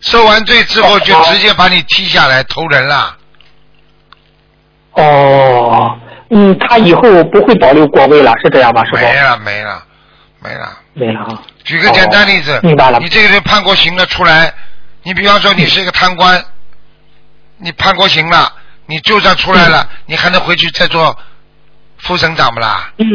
[0.00, 3.16] 受完罪之后就哦直接把你踢下来投人了。
[4.94, 5.98] 哦，
[6.30, 8.96] 嗯，他以后不会保留国位了，是这样吧，师傅？
[8.98, 9.82] 没了没了
[10.42, 10.78] 没了。
[10.94, 11.42] 没了啊。
[11.64, 14.52] 举个简单例子，哦明白了你这个人判过刑了出来，
[15.02, 16.44] 你比方说你是一个贪官，
[17.58, 18.52] 你判过刑了，
[18.86, 21.16] 你就算出来了，你还能回去再做
[21.98, 22.92] 副省长不啦？
[22.98, 23.06] 嗯，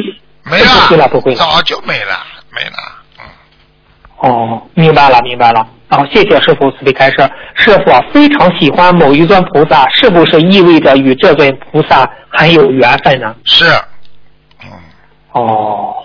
[0.44, 2.20] 没不会了不会了早就没了，
[2.52, 2.99] 没了。
[4.22, 5.66] 嗯，哦，明白了，明白了。
[5.92, 7.18] 好、谢谢师傅慈悲开示。
[7.56, 13.36] 师傅啊，非常喜欢某一尊菩萨，是不是意味着与这尊菩萨很有缘分呢？
[13.44, 13.66] 是，
[14.64, 14.70] 嗯，
[15.32, 15.96] 哦，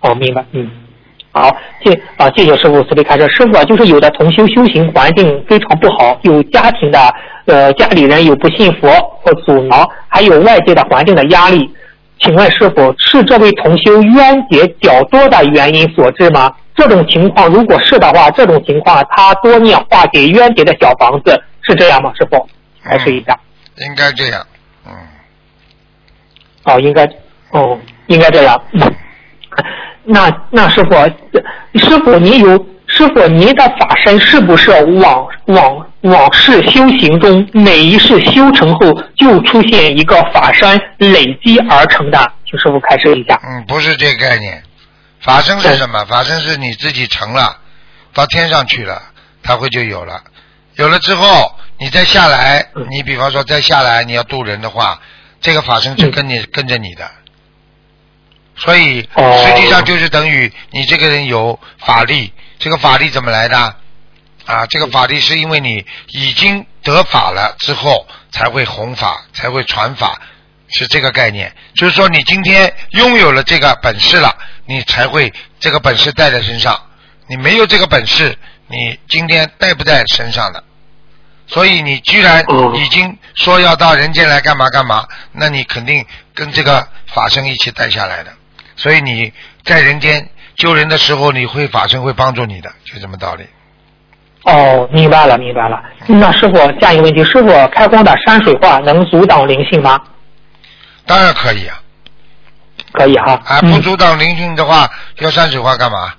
[0.00, 0.70] 哦，明白，嗯，
[1.32, 1.50] 好，
[1.82, 3.28] 谢啊，谢谢师傅慈悲开示。
[3.30, 7.14] 师傅啊，就是有的同修修行环境非常不好，有家庭的
[7.46, 8.88] 呃家里人有不信佛
[9.22, 11.68] 或阻挠，还有外界的环境的压力，
[12.20, 16.52] 请问师傅，是这位同修冤结较多的原因所致吗？
[16.74, 22.12] 这种情况如果是的话，这种情况他多念化解冤结的小房子是这样吗？
[22.18, 22.48] 师傅，
[22.82, 23.38] 还是一下。
[23.76, 24.46] 应该这样，
[24.86, 24.92] 嗯，
[26.64, 27.04] 哦，应该，
[27.50, 28.62] 哦，应该这样。
[28.72, 28.80] 嗯
[30.04, 30.94] 那那师傅，
[31.78, 42.32] 师傅您有师傅您的法身是不是往往往世修行中每一世修成后就出现一个法身累积而成的？
[42.48, 43.40] 请师傅开示一下。
[43.44, 44.62] 嗯，不是这个概念。
[45.20, 46.04] 法身是什么？
[46.06, 47.58] 法身是你自己成了，
[48.12, 49.00] 到天上去了，
[49.42, 50.22] 它会就有了。
[50.76, 54.98] 有了之后，你再下来，你比方说再下来，你要渡人的话，
[55.40, 57.08] 这个法身是跟你、跟着你的。
[58.56, 63.74] 所以哦实际上就是等于你这个人有法力，这个法力怎么来的？
[64.44, 70.20] 啊，这个法力是因为你已经得法了之后才会弘法，才会传法，
[70.68, 71.54] 是这个概念。
[71.74, 74.36] 就是说你今天拥有了这个本事了，
[74.66, 76.78] 你才会这个本事带在身上。
[77.28, 78.36] 你没有这个本事，
[78.66, 80.62] 你今天带不在身上的。
[81.46, 86.04] 所以你居然哦已经说要到人间来干嘛干嘛，那你肯定
[86.34, 88.32] 跟这个法身一起带下来的。
[88.76, 89.32] 所以你
[89.64, 90.28] 在人间
[90.60, 93.46] 救人的时候，你会法身会帮助你的，就这么道理。
[94.44, 95.82] 哦，明白了，明白了。
[96.06, 99.98] 那师傅，下一个问题，师傅开光的山水画能阻挡灵性吗？
[101.06, 101.80] 当然可以啊，
[102.92, 103.40] 可以哈。
[103.46, 104.86] 啊，不嗯阻挡灵性的话，
[105.20, 106.12] 要山水画干嘛？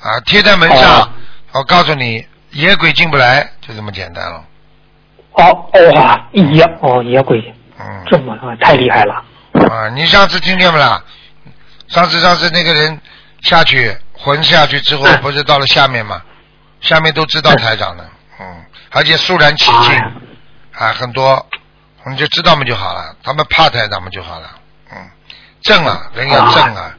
[0.00, 1.08] 啊，贴在门上，哦
[1.54, 4.44] 我告诉你，野鬼进不来，就这么简单了。
[5.32, 9.14] 哦哦哇，野哦野鬼嗯，这么啊太厉害了。
[9.68, 11.02] 啊，你上次听见不啦？
[11.88, 13.00] 上次上次那个人
[13.42, 15.20] 下去魂下去之后，嗯。
[15.20, 16.22] 不是到了下面吗？
[16.80, 18.04] 下面都知道台长的，
[18.40, 19.98] 嗯，而且肃然起敬。
[20.74, 21.46] 啊，很多，
[22.06, 24.50] 你就知道嘛就好了，他们怕台长嘛就好了，
[24.90, 24.96] 嗯，
[25.62, 26.94] 正啊，人要正啊，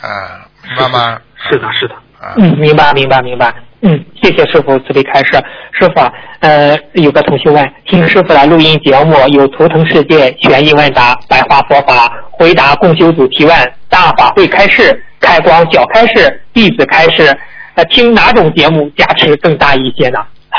[0.00, 1.20] 啊，明白吗？
[1.50, 1.94] 是的，是的。
[2.18, 3.54] 啊，嗯，明白，明白，明白。
[3.88, 5.32] 嗯，谢谢师傅慈悲开示。
[5.70, 17.32] 师傅啊，呃，有个同学问，听师傅的录音节目有图腾世界、悬疑问答、白话佛法、回答共修组提问、大法会开示、开光小开示、弟子开示，
[17.76, 20.18] 呃，听哪种节目加持更大一些呢？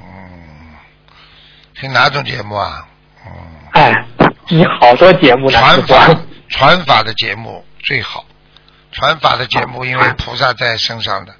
[0.00, 0.06] 嗯，
[1.78, 2.86] 听哪种节目啊？
[3.26, 3.32] 嗯，
[3.72, 4.04] 哎，
[4.48, 6.20] 你好多节目呢，师传法。
[6.48, 8.24] 传法的节目最好，
[8.92, 11.32] 传法的节目因为菩萨在身上的，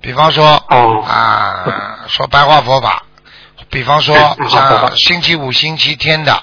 [0.00, 3.04] 比方说哦啊，说白话佛法，
[3.68, 6.42] 比方说嗯白话佛法像星期五、星期天的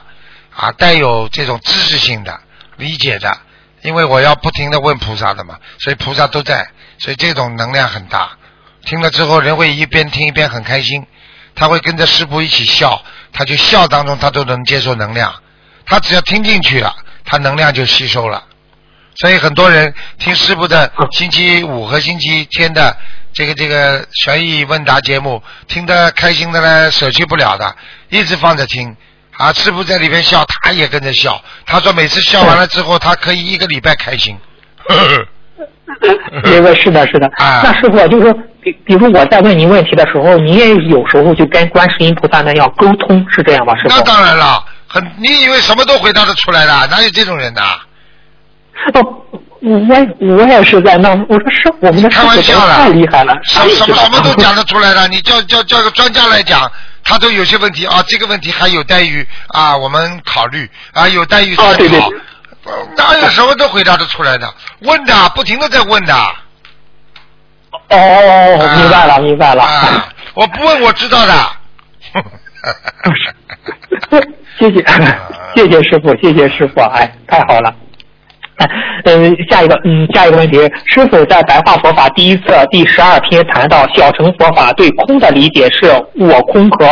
[0.56, 2.40] 啊，带有这种知识性的
[2.78, 3.38] 理解的，
[3.82, 6.68] 因为我要不停的问菩萨的嘛，所以菩萨都在，
[7.00, 8.32] 所以这种能量很大。
[8.86, 11.06] 听了之后，人会一边听一边很开心，
[11.56, 13.02] 他会跟着师傅一起笑，
[13.32, 15.34] 他就笑当中他都能接受能量，
[15.86, 16.94] 他只要听进去了，
[17.24, 18.44] 他能量就吸收了。
[19.16, 22.96] 所以很多人听师傅的星期五和星期天的
[23.36, 27.76] 这个这个悬疑问答节目，听得开心的呢，舍弃不了的，
[28.10, 28.96] 一直放着听。
[29.38, 31.44] 啊，师傅在里边笑，他也跟着笑。
[31.66, 34.38] 他说每次笑完了之后，他可以一个礼拜开心。
[34.88, 37.28] 呵呵是的，是的。
[37.36, 44.02] 啊那师傅就是说，比比如我在问您问题的时候，你也有时候就跟观世音菩萨那样沟通，是这样吧，师那？
[44.04, 46.88] 当然了，很你以为什么都回答得出来的？
[46.88, 47.62] 哪有这种人呐？
[48.94, 49.24] 哦，
[49.66, 49.72] 我
[50.38, 55.08] 我也是在那，我说是，我们的师开玩笑了，太厉害了，什他也知道什么什么都讲得出来了。
[55.08, 56.72] 你叫叫叫个专家来讲，
[57.04, 61.70] 他都有些问题啊，这个问题还有待于啊我们考虑啊，有待于思考。
[61.70, 62.12] 啊对对呃
[62.98, 64.54] 哪有什么都回答得出来的？
[64.82, 66.14] 问的，不停的在问的。
[67.90, 69.64] 哦，啊明白了，明白了。
[69.64, 71.34] 啊，我不问我知道的。
[74.58, 74.86] 谢谢，
[75.56, 77.74] 谢谢师傅，谢谢师傅，哎，太好了。
[78.58, 78.68] 哎
[79.06, 86.88] 嗯，下一个，嗯，下一个问题，师傅在白话佛法第一册第十二篇谈到小乘佛法对空的理解是我空和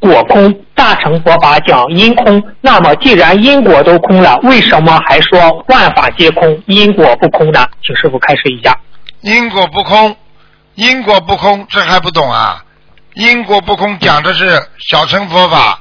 [0.00, 2.42] 果空，大乘佛法讲因空。
[2.60, 7.64] 那么既然因果都空了，为什么还说万法皆空，因果不空呢？
[7.82, 8.76] 请师傅开示一下。
[9.22, 10.14] 因果不空，
[10.74, 12.62] 因果不空，这还不懂啊？
[13.14, 14.60] 因果不空讲的是
[14.90, 15.78] 小乘佛法，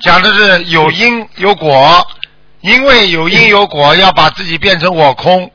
[0.00, 2.06] 讲的是有因有果，
[2.66, 5.50] 因为有因有果，要把自己变成我空，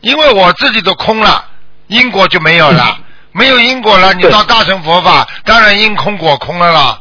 [0.00, 1.44] 因为我自己都空了，
[1.86, 2.98] 因果就没有了，
[3.30, 7.00] 没有因果了，你到大乘佛法，当然因空果空了啦。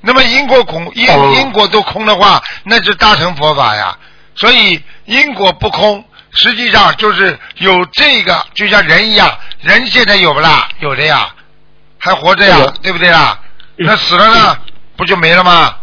[0.00, 3.94] 那么因果空因哦因果都空的话，那就大乘佛法呀。
[4.34, 6.02] 所以因果不空，
[6.32, 10.66] 实际上就是有这个，就像人一样，人现在有不啦？
[10.78, 11.28] 有的呀，
[11.98, 13.38] 还活着呀，对不对啦？
[13.76, 14.58] 嗯那死了呢，
[14.96, 15.74] 不就没了吗？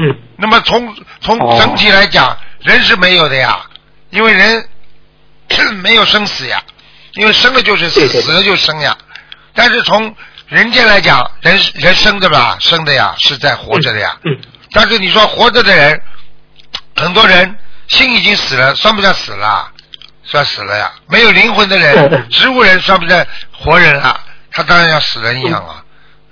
[0.00, 3.60] 嗯，那么从从哦整体来讲，人是没有的呀，
[4.10, 4.68] 因为人
[5.82, 6.62] 没有生死呀，
[7.14, 8.96] 因为生了就是死，死了就生呀。
[9.54, 10.14] 但是从
[10.48, 14.16] 人间来讲，人人生的吧，生的呀，是在活着的呀。
[14.24, 14.36] 嗯，
[14.72, 16.00] 但是你说活着的人，
[16.96, 17.56] 很多人
[17.88, 19.70] 心已经死了，算不算死了？
[20.22, 20.92] 算死了呀。
[21.08, 24.18] 没有灵魂的嗯人，嗯植物人算不算活人啊？
[24.52, 25.82] 他当然要死人一样啊，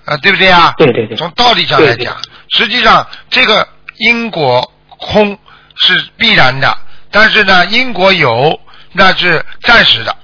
[0.05, 0.73] 啊，对不对啊？
[0.79, 2.17] 对对对从道理上来讲，
[2.49, 3.67] 实际上这个
[3.99, 5.37] 因果空
[5.77, 6.69] 是必然的，
[7.11, 8.59] 但是呢，因果有
[8.93, 10.15] 那是暂时的，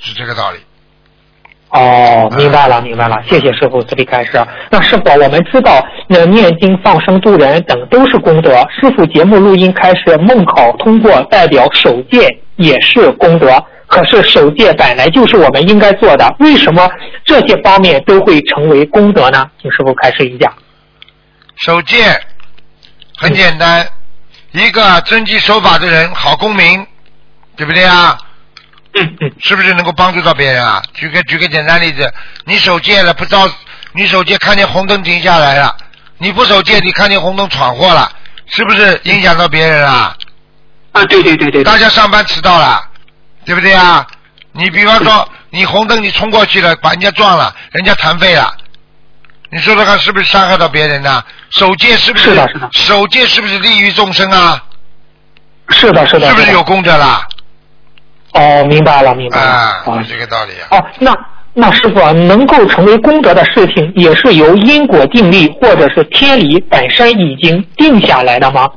[0.00, 0.58] 是这个道理。
[1.70, 4.32] 哦，明白了，明白了，谢谢师傅慈悲开示。
[4.70, 8.54] 那师傅，我们知道，那念经、放生、度人等都是功德。
[8.80, 13.60] 师傅节目录音开始，梦考通过，代表首届也是功德。
[13.88, 16.88] 可是首届本来就是我们应该做的，为什么
[17.24, 19.44] 这些方面都会成为功德呢？
[19.60, 20.52] 请师傅开示一下。
[21.56, 22.20] 守戒
[23.16, 23.86] 很简单，
[24.52, 26.86] 一个遵纪守法的人，好公民，
[27.56, 28.18] 对不对啊？
[28.96, 30.82] 嗯嗯是不是能够帮助到别人啊？
[30.94, 32.12] 举个举个简单例子，
[32.44, 33.50] 你守戒了，不照
[33.92, 35.76] 你守戒，看见红灯停下来了，
[36.18, 38.10] 你不守戒，你看见红灯闯祸了，
[38.46, 40.16] 是不是影响到别人啊？
[40.92, 42.80] 啊，对对对对大家上班迟到了，
[43.44, 44.06] 对不对啊？
[44.52, 48.56] 你比方说，你红灯你冲过去了，把人家撞了，人家残废了，
[49.50, 51.22] 你说说看，是不是伤害到别人呢？
[51.50, 54.62] 守戒是不是的是的守戒是不是利于众生啊？
[55.68, 57.26] 是的，是的，是不是有功德啦？
[58.32, 59.46] 哦，明白了，明白了。
[59.46, 60.66] 啊，哦就这个道理啊。
[60.72, 61.14] 哦，那
[61.52, 68.68] 那师傅啊能够成为功德的事情，也是由因果定力或者是天理本身已经定下来的吗？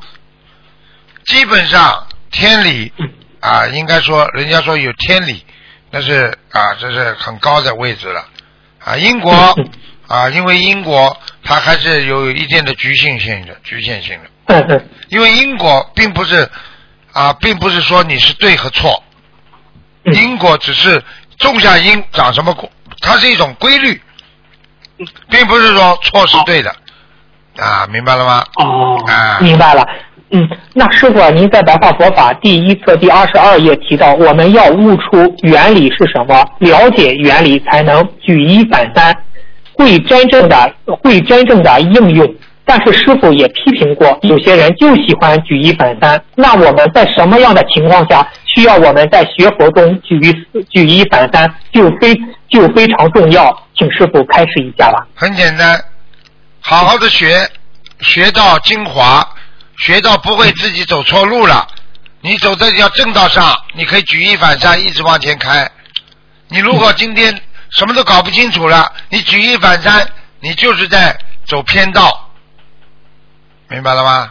[1.24, 2.92] 基本上天理
[3.40, 5.44] 啊，应该说人家说有天理，
[5.90, 8.24] 那是啊，这是很高的位置了
[8.84, 8.96] 啊。
[8.96, 9.54] 因果
[10.08, 14.30] 啊，因为因果它还是有一定的局限性的，局限性的。
[14.46, 16.48] 嗯嗯因为因果并不是
[17.12, 19.02] 啊，并不是说你是对和错，
[20.04, 21.02] 嗯因果只是
[21.38, 24.00] 种下因长什么果，它是一种规律，
[25.30, 26.74] 并不是说错是对的
[27.58, 28.44] 啊，明白了吗？
[28.56, 29.86] 哦啊，明白了。
[30.30, 39.16] 嗯，那师傅啊，您在《白话佛法》第一册第二十二页提到，我们要悟出原理是什么，了解原理才能举一反三，
[39.78, 42.34] 会真正的会真正的应用。
[42.70, 46.22] 但是师傅也批评过，有些人就喜欢举一反三。
[46.34, 52.14] 那我们在什么样的情况下需要我们在学佛中举一举一反三，就非
[52.50, 55.06] 就非常重要，请师傅开示一下吧。
[55.14, 55.82] 很简单，
[56.60, 57.48] 好好的学，
[58.00, 59.26] 学到精华，
[59.78, 61.66] 学到不会自己走错路了。
[62.20, 65.66] 你走在条正道上，你可以举一反三，一直往前开。
[66.48, 67.34] 你如果今天
[67.70, 70.06] 什么都搞不清楚了，你举一反三，
[70.40, 72.02] 你就是在走偏道，
[73.68, 74.30] 明白了吗？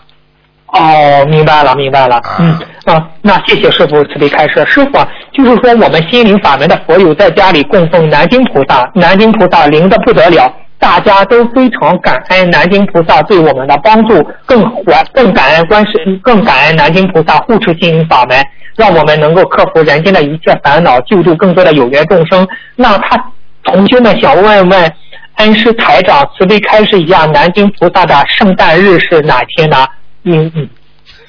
[0.67, 2.17] 哦，明白了，明白了。
[2.17, 4.65] 啊嗯啊，那谢谢师傅慈悲开示。
[4.65, 18.37] 师傅啊，就是说我们心灵法门的佛友在家里供奉南京菩萨，南京菩萨灵的不得了，大家都非常感恩南京菩萨对我们的帮助，更还更感恩观世，更感恩南京菩萨护持心灵法门，
[18.77, 22.47] 让我们能够克服人间的一切烦恼，救助更多的有缘众生。
[22.75, 23.21] 那他
[23.63, 24.93] 同学们想问问。
[25.37, 29.85] 恩师台长慈悲开示一下，南京菩萨的圣诞日是哪天呢？
[30.23, 30.67] 嗯嗯，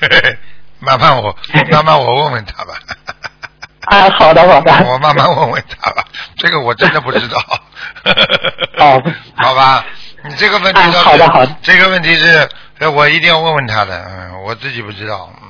[0.80, 1.36] 麻烦我
[1.70, 2.72] 慢慢我问问他吧。
[3.84, 4.72] 啊，好的好的。
[4.90, 6.02] 我慢慢问问他吧，
[6.38, 7.36] 这个我真的不知道。
[8.80, 9.02] 哦，
[9.36, 9.84] 好吧，
[10.24, 15.47] 你这个问题啊好的好的这个问题是，呃我一定要问问他的，嗯，我自己不知道，嗯，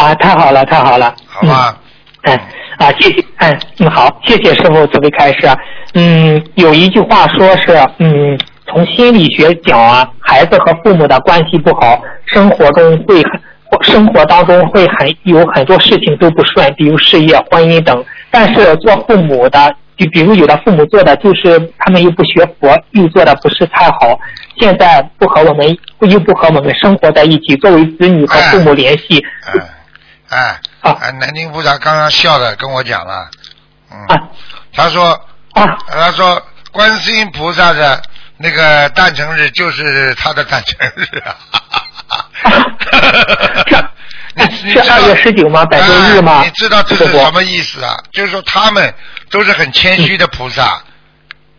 [0.00, 1.14] 啊，太好了太好了。
[1.26, 1.76] 好吧，
[2.22, 2.34] 嗯，
[2.78, 5.48] 啊，谢谢，嗯嗯，好，谢谢师傅慈悲开示。
[5.92, 13.40] 嗯，有一句话说是，嗯，从心理学讲啊，孩子和父母的关系不好，生活中会很，
[13.82, 18.02] 生活当中会很有很多事情都不顺，比如事业、婚姻等。
[18.30, 24.18] 但是做父母的，就比如有的父母做的就是他们又不学佛，又做的不是太好，
[24.58, 29.66] 现在不和我们又不和我们生活在一起，作为子女和父母联系，哎哎
[30.30, 30.60] 啊
[31.00, 33.28] 哎，南京部长刚刚笑着跟我讲了，
[33.90, 34.16] 嗯，啊
[34.72, 35.10] 他说
[35.52, 35.76] 啊。
[35.88, 36.40] 他说
[36.72, 38.00] 观世音菩萨的
[38.36, 41.36] 那个诞辰日就是他的诞辰日啊。
[44.36, 45.64] 你你知道是二月十九吗？
[45.66, 46.38] 百周日吗？
[46.40, 47.96] 哎你知道这是什么意思啊？
[48.12, 48.94] 就是说他们
[49.30, 50.80] 都是很谦虚的菩萨，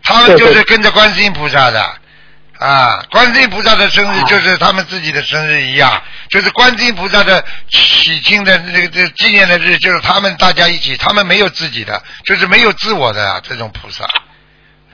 [0.01, 2.00] 他们就是跟着观世音菩萨的。
[2.61, 5.99] 啊，观世音菩萨的生日啊就是他们自己的生日一样，
[6.29, 14.05] 就是观世音菩萨的喜庆的这个这纪念的日，就是他们大家一起，他们没有自己的，就是没有自我的啊，这种菩萨，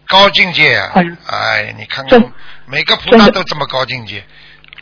[0.07, 1.03] 高境界啊哎！
[1.27, 2.23] 哎，你看看
[2.65, 4.23] 每个菩萨都这么高境界，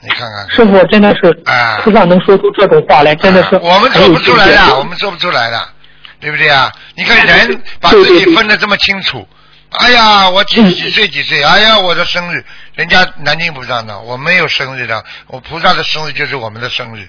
[0.01, 0.47] 你看看。
[0.51, 5.69] 师傅真的是啊，菩萨能说出这种话来，真的是啊我们做不出来的，我们做不出来的，
[6.19, 6.71] 对不对啊？
[6.93, 9.27] 你看人把自己分得这么清楚，
[9.79, 12.43] 哎呀，我几几岁几岁，哎呀，我的生日，
[12.75, 17.07] 人家南京菩萨呢，我没有生日的，我菩萨的生日就是我们的生日，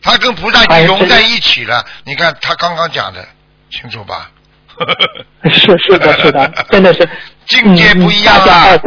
[0.00, 1.84] 他跟菩萨已经融在一起了。
[2.04, 3.26] 你看他刚刚讲的，
[3.70, 4.30] 清楚吧？
[5.52, 7.08] 是是的，是的，真的是。
[7.46, 8.78] 境界不一样啊，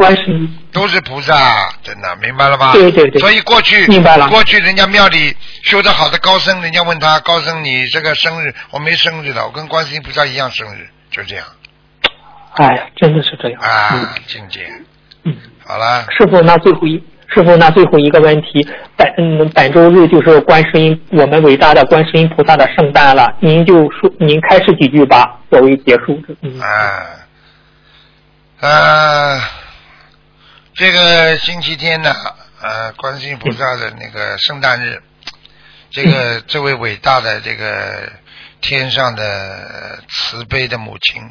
[0.72, 2.72] 都是菩萨，真的明白了吧？
[2.72, 3.20] 对对对。
[3.20, 4.28] 所以过去明白了。
[4.28, 11.46] 过去人家庙里修得好的高僧，人家问他高僧你这个生日，我没生日的，我跟观世音菩萨一样生日，就这样
[12.56, 13.60] 哎，真的是这样。
[13.62, 14.66] 啊，境界。
[15.24, 26.22] 嗯，好了，师傅，那最后一师傅，那最后一个问题，本嗯本周日就是观世音我们伟大的观世音菩萨的圣诞了，您就说您开始几句吧，作为结束。
[26.42, 27.06] 嗯，啊，
[28.60, 29.40] 呃，
[30.74, 32.14] 这个星期天呢，
[32.62, 35.02] 呃，观世音菩萨的那个圣诞日，
[35.90, 38.12] 这个这位伟大的这个
[38.60, 41.22] 天上的慈悲的母亲，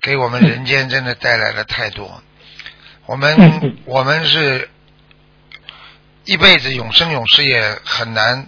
[0.00, 2.22] 给我们人间真的带来了太多。
[3.06, 4.68] 我嗯们嗯我们是
[6.24, 8.46] 一辈子永生永世也很难，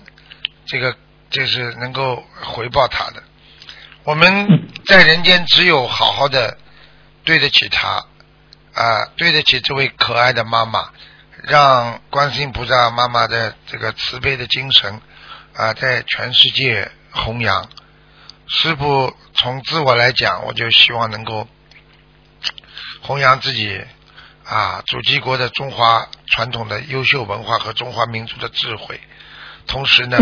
[0.66, 0.96] 这个
[1.30, 3.22] 就是能够回报他的。
[4.05, 6.59] 我们在人间只有好好的
[7.24, 8.05] 对得起他
[8.74, 10.90] 啊，对得起这位可爱的妈妈，
[11.42, 15.01] 让观世音菩萨妈妈的这个慈悲的精神
[15.55, 17.68] 啊，在全世界弘扬。
[18.53, 21.46] 师傅从自我来讲，我就希望能够
[23.01, 23.80] 弘扬自己
[24.44, 29.01] 啊祖籍国的中华传统的优秀文化和中华民族的智慧，
[29.68, 30.18] 同时呢，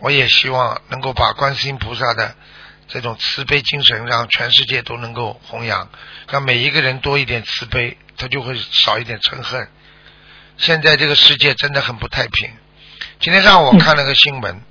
[0.00, 2.34] 我也希望能够把观世音菩萨的
[2.88, 5.90] 这种慈悲精神，让全世界都能够弘扬，
[6.30, 9.68] 让每一个人多一点慈悲，他就会少一点嗔恨。
[10.56, 12.50] 现在这个世界真的很不太平。
[13.20, 14.62] 今天上午我看了个新闻，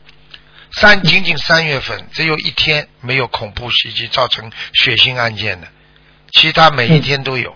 [0.75, 5.67] 三仅仅三月份只有一天没有恐怖袭击造成血腥案件的，
[6.33, 7.55] 其他每一天都有。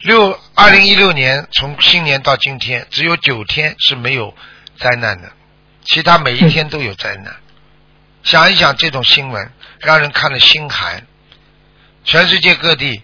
[0.00, 4.34] 六二零一六年从新年到今天，只有九天是没有
[4.76, 5.30] 灾难的，
[5.84, 7.36] 其他每一天都有灾难。
[8.24, 11.06] 想一想这种新闻，让人看了心寒。
[12.04, 13.02] 全世界各地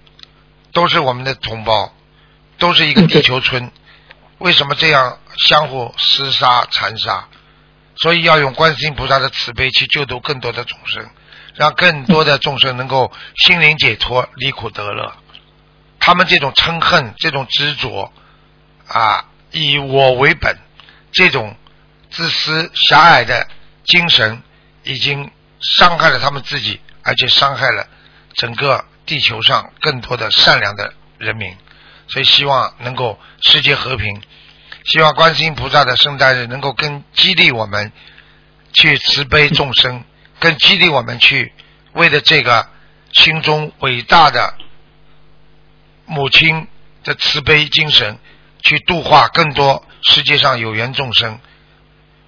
[0.72, 1.94] 都是我们的同胞，
[2.58, 3.70] 都是一个地球村，
[4.38, 7.28] 为什么这样相互厮杀残杀？
[7.96, 11.08] 所以要用观世音菩萨的慈悲去救度更多的众生，
[11.54, 15.14] 让更多的众生能够心灵解脱、离苦得乐。
[15.98, 18.12] 他们这种嗔恨、这种执着
[18.86, 20.56] 啊，以我为本，
[21.10, 21.56] 这种
[22.10, 23.48] 自私狭隘的
[23.84, 24.42] 精神，
[24.84, 25.30] 已经
[25.60, 27.88] 伤害了他们自己，而且伤害了
[28.34, 31.56] 整个地球上更多的善良的人民。
[32.08, 34.22] 所以希望能够世界和平，
[34.86, 37.92] 希望观世音菩萨的圣诞日能够更激励我们
[38.72, 40.04] 去慈悲众生，
[40.38, 41.52] 更激励我们去
[41.92, 42.68] 为了这个
[43.12, 44.54] 心中伟大的
[46.04, 46.68] 母亲
[47.02, 48.18] 的慈悲精神，
[48.62, 51.40] 去度化更多世界上有缘众生。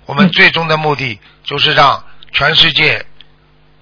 [0.07, 3.07] 我们最终的目的就是让全世界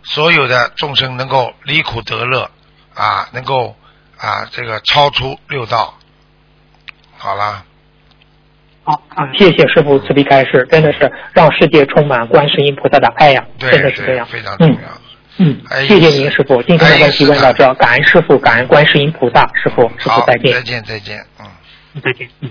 [0.02, 2.50] 所有的众生能够离苦得乐，
[2.94, 3.74] 啊，能够
[4.18, 5.98] 啊这个超出六道。
[7.16, 7.64] 好了，
[8.86, 14.88] 好啊，谢谢师傅慈悲开示，真的是让世界充满观世音菩萨的爱呀，对真的是这样，对非常重嗯要。
[15.38, 22.00] 嗯嗯，谢谢您师傅，今天的问题问到这，感恩师傅，感恩观世音菩萨，师傅，师，傅再见再，见，再见，嗯。
[22.00, 22.50] 再见，嗯。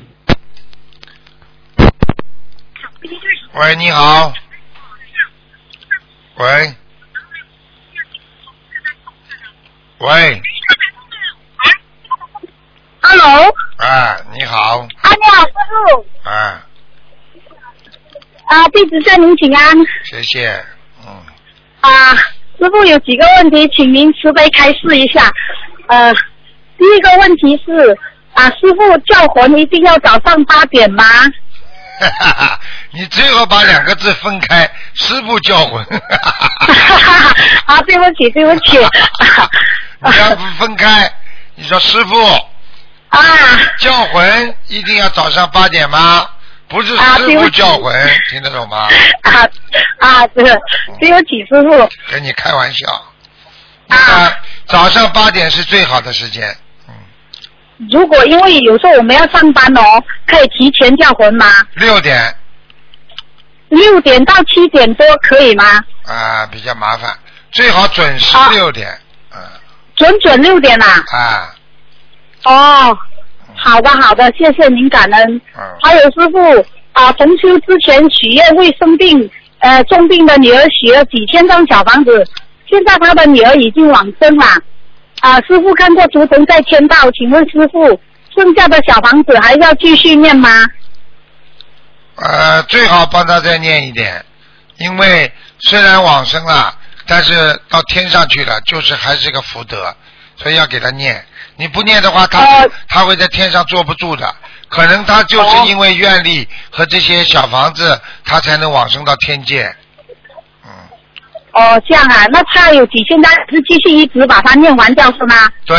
[3.53, 4.33] 喂，你好。
[6.35, 6.73] 喂。
[9.99, 10.41] 喂，
[13.07, 15.51] Hello，啊，你好，啊，你好，师
[15.93, 16.59] 傅，啊，
[18.47, 19.77] 啊，弟子向您请安。
[20.03, 20.65] 谢谢，
[21.05, 21.13] 嗯，
[21.81, 22.15] 啊，
[22.57, 25.31] 师傅有几个问题，请您慈悲开示一下。
[25.87, 26.11] 呃，
[26.79, 27.95] 第一个问题是，
[28.33, 31.03] 啊，师傅叫魂一定要早上八点吗？
[31.99, 32.59] 哈哈哈，
[32.91, 35.85] 你最好把两个字分开，师傅叫魂，
[37.67, 38.79] 啊，对不起，对不起。
[40.01, 41.09] 你要不分开，
[41.53, 42.15] 你说师傅
[43.15, 46.29] 啊叫魂一定要早上八点吗？
[46.67, 47.93] 不是师傅叫魂，
[48.29, 48.89] 听得懂吗？
[49.21, 49.47] 啊
[49.99, 50.43] 啊，对，
[50.99, 51.89] 只有几，师傅。
[52.11, 52.87] 跟你开玩笑。
[53.87, 54.35] 啊，
[54.65, 56.49] 早上八点是最好的时间。
[56.87, 56.93] 嗯
[57.91, 61.45] 如果因为有时候我们要上班哦，可以提前叫魂吗？
[61.73, 62.33] 六点
[63.69, 65.83] 六点到七点多可以吗？
[66.05, 67.13] 啊、比较麻烦，
[67.51, 68.89] 最好准时啊六点。
[69.33, 69.39] 嗯
[69.95, 71.03] 准准六点啊？
[71.11, 71.54] 啊，
[72.45, 72.97] 哦，
[73.55, 75.41] 好的好的，谢谢您感恩。
[75.57, 79.29] 嗯还有师傅，啊同修之前许愿会生病
[79.59, 82.25] 呃重病的女儿许了几千张小房子，
[82.67, 84.45] 现在他的女儿已经往生了。
[85.21, 87.99] 啊，师傅看过图腾在签到，请问师傅，
[88.35, 90.49] 剩下的小房子还要继续念吗？
[92.17, 94.23] 呃，最好帮他再念一点，
[94.77, 96.77] 因为虽然往生了，
[97.07, 99.95] 但是到天上去了，就是还是个福德，
[100.35, 101.25] 所以要给他念。
[101.57, 104.33] 你不念的话，他、呃他会在天上坐不住的。
[104.67, 109.73] 可能他就是因为愿力和这些小房子，他才能往生到天界。
[110.65, 110.69] 嗯，
[111.53, 115.49] 哦，这样啊，那他有几千张是继续一直把它念完掉是吗？
[115.65, 115.77] 对，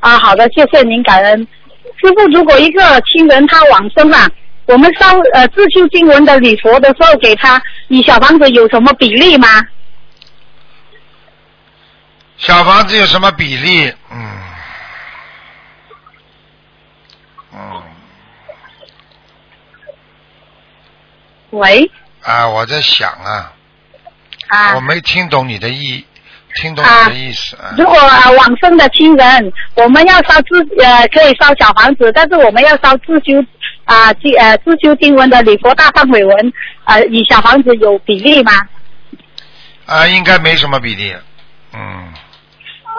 [0.00, 1.40] 啊，好的，谢谢您，感恩
[2.00, 2.26] 师傅。
[2.32, 4.28] 如果一个亲人他往生了，
[4.66, 9.48] 我们烧呃自修经文的礼佛的时候，给他以小房子有什么比例吗？
[12.42, 13.94] 小房子有什么比例？
[14.10, 14.42] 嗯，
[17.54, 17.82] 嗯，
[21.50, 21.88] 喂，
[22.24, 23.52] 啊，我在想啊，
[24.48, 26.04] 啊我没听懂你的意，
[26.56, 27.74] 听懂啊你的意思啊。
[27.78, 33.40] 如果、呃、往生的亲人，我们要烧自呃可以烧小房子，但是我们要烧自修
[33.84, 36.52] 啊经、呃自修经文的礼佛大忏悔文，
[36.86, 38.52] 呃与小房子有比例吗？
[39.86, 41.14] 啊，应该没什么比例。
[41.74, 42.12] 嗯，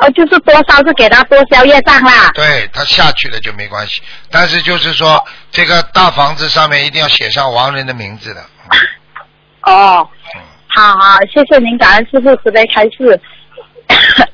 [0.04, 2.30] 呃，就是多烧是给他多消业障啦。
[2.34, 8.42] 对他下去了就没关系，但是就是说这个大房子上面一定要写上亡人的名字的。
[9.62, 10.42] 哦，嗯，
[10.76, 13.18] 好好，谢谢您，感恩师傅慈悲开示。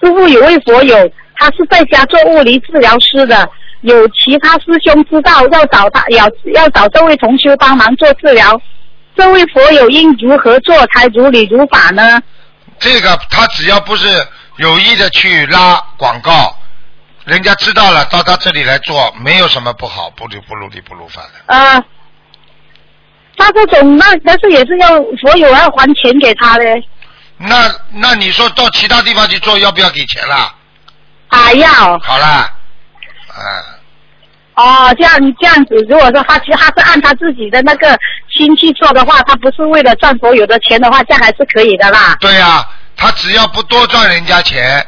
[0.00, 0.96] 师傅有位佛友，
[1.34, 3.46] 他是在家做物理治疗师的，
[3.82, 8.58] 有其他师兄知道要找他，要要找这位同修帮忙做治疗，
[9.14, 12.18] 这位佛友应如何做才如理如法呢？
[12.80, 14.08] 这个他只要不是
[14.56, 16.56] 有意的去拉广告，
[17.24, 21.30] 人家知道了到他这里来做，没有什么不好，不离不如理不入法的。
[21.46, 21.84] 呃，
[23.36, 24.88] 他这种那但是也是要
[25.20, 26.64] 所有要还钱给他的，
[27.36, 30.54] 那那你说到其他地方去做，要不要给钱啦？
[31.28, 31.68] 啊要
[32.00, 32.52] 好啦，
[33.28, 33.38] 啊，
[34.54, 37.96] 哦，这样这样子，如果说他其实他是按他自己的那个
[38.28, 42.16] 心去做的话，他不是为了赚佛有的钱的话，这样还是可以的啦。
[42.20, 44.84] 对呀、他只要不多赚人家钱，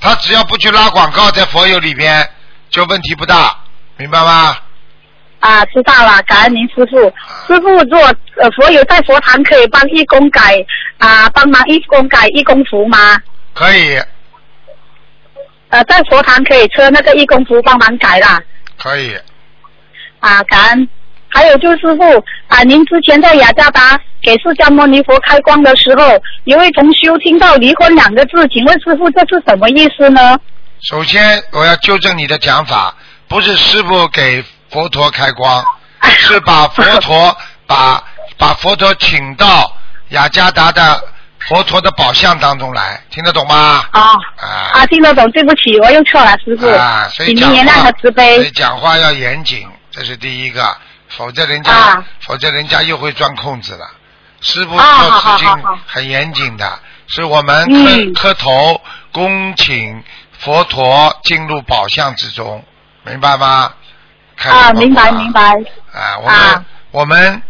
[0.00, 2.28] 他只要不去拉广告在佛友里边，
[2.68, 3.56] 就问题不大，
[3.96, 4.56] 明白吗？
[5.38, 6.96] 啊，知道了，感恩您师傅。
[7.46, 10.54] 师傅，如果呃佛友在佛堂可以帮义工改
[10.98, 13.20] 啊，帮忙义工改义工服吗？
[13.54, 14.00] 可以，
[15.68, 18.40] 呃，在佛堂可以车那个义工服帮忙改啦。
[18.78, 19.16] 可以。
[20.20, 20.88] 啊，感恩。
[21.34, 22.02] 还有就是师傅
[22.48, 30.38] 啊，您之前在雅加达给释迦牟尼佛开光的时候，一位同修听到离婚两个字，请问师傅这是什么意思呢？
[30.82, 32.94] 首先，我要纠正你的讲法，
[33.28, 35.64] 不是师傅给佛陀开光，
[36.18, 37.34] 是把佛陀
[37.66, 38.04] 把
[38.36, 39.74] 把佛陀请到
[40.10, 41.02] 雅加达的
[41.48, 43.84] 佛陀的宝相当中来，听得懂吗？
[43.92, 44.00] 哦，
[44.36, 48.50] 啊啊，听得懂，对不起，我又错了，师傅，啊，所以请讲话您原谅和慈所以。
[48.50, 50.76] 讲话要严谨，这是第一个，
[51.08, 53.90] 否则人家、啊否则人家又会钻空子了。
[54.40, 55.48] 师傅做事情
[55.86, 56.78] 很严谨的，
[57.08, 58.80] 是我们磕、嗯磕头
[59.12, 60.02] 恭请
[60.38, 62.64] 佛陀进入宝相之中，
[63.04, 63.72] 明白吗？
[64.44, 65.52] 啊，明白明白。
[65.92, 67.42] 啊，我们、啊我们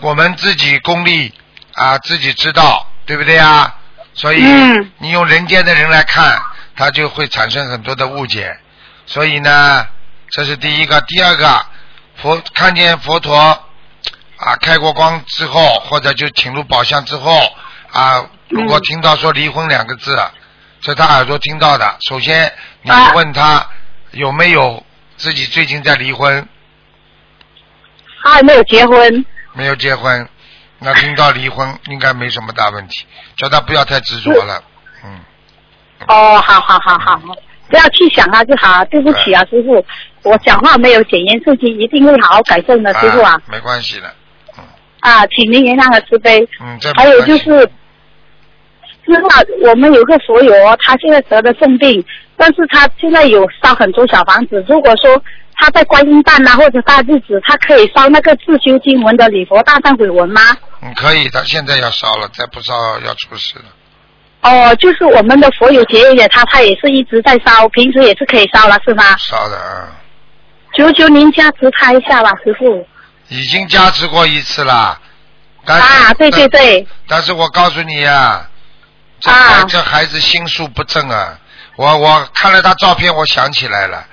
[0.00, 1.32] 我们自己功力
[1.74, 3.74] 啊，自己知道，对不对啊？
[4.12, 6.38] 所以、嗯你用人间的人来看，
[6.76, 8.54] 他就会产生很多的误解。
[9.06, 9.86] 所以呢，
[10.30, 11.00] 这是第一个。
[11.08, 11.66] 第二个，
[12.16, 17.40] 佛看见佛陀啊开过光之后，或者就请入宝相之后
[17.92, 20.20] 啊，如果嗯听到说离婚两个字，
[20.82, 21.96] 这他耳朵听到的。
[22.08, 22.52] 首先，
[22.82, 23.66] 你啊问他
[24.10, 24.84] 有没有
[25.16, 26.46] 自己最近在离婚，
[28.22, 29.24] 他还没有结婚。
[29.54, 30.28] 没有结婚，
[30.80, 33.04] 那听到离婚应该没什么大问题，
[33.36, 34.62] 叫他不要太执着了。
[35.04, 35.18] 嗯，
[36.06, 37.20] 哦，好好好好，
[37.68, 38.84] 不要去想他就好。
[38.84, 39.84] 对不起啊，师傅，
[40.22, 43.34] 我讲话没有简言顺气，一定会好好改正的，师傅啊。
[43.46, 44.14] 没关系的。
[45.00, 46.48] 啊，请您原谅和慈悲。
[46.60, 52.04] 嗯，这还有就是，师傅啊，我们有个佛友哦，他现在得了重病，
[52.38, 54.64] 但是他现在有烧很多小房子。
[54.68, 55.20] 如果说
[55.56, 60.40] 他在观音诞啊或者大日子，他可以烧那个自修经文的礼佛大忏悔文吗？
[60.80, 62.72] 嗯，可以他，现在要烧了，再不烧
[63.04, 63.64] 要出事了。
[64.42, 69.16] 哦，就是我们的佛友结缘给他，他也是一直在烧，平时也是可以烧了，是吗？
[69.18, 69.88] 烧的啊，
[70.76, 72.86] 求求您加持他一下吧，师傅。
[73.28, 74.96] 已经加持过一次了。
[75.66, 76.46] 但是啊，对对。
[76.48, 78.48] 对，但但是我告诉你啊，
[79.18, 81.36] 这孩、啊这孩子心术不正啊！
[81.78, 84.04] 我我看了他照片，我想起来了。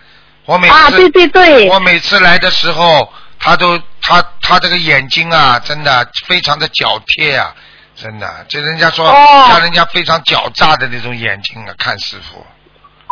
[0.45, 7.51] 我每次、啊，对对对，我每次来的时候，他都他他这个眼睛啊，真的非常的狡贴啊，
[7.95, 12.45] 真的，就人家说哦像人家非常狡诈的那种眼睛啊，看师傅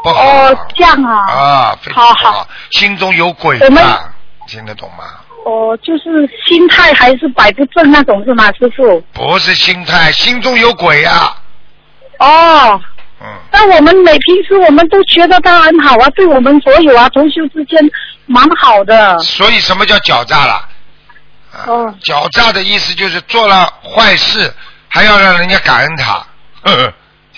[0.03, 1.33] 不好哦，这样啊。
[1.33, 4.13] 啊，非常好好好，心中有鬼我们啊，
[4.45, 5.03] 听得懂吗？
[5.45, 9.01] 哦，就是心态还是摆不正那种是吗，师傅？
[9.13, 11.35] 不是心态，心中有鬼啊，
[12.19, 12.79] 哦，
[13.23, 17.79] 嗯，那我们每平时我们都觉得他很好啊，对我们所有啊同修之间
[18.25, 19.17] 蛮好的。
[19.19, 20.53] 所以什么叫狡诈了？
[21.53, 24.53] 啊哦狡诈的意思就是做了坏事，
[24.89, 26.13] 还要让人家感恩他。
[26.63, 26.93] 呵呵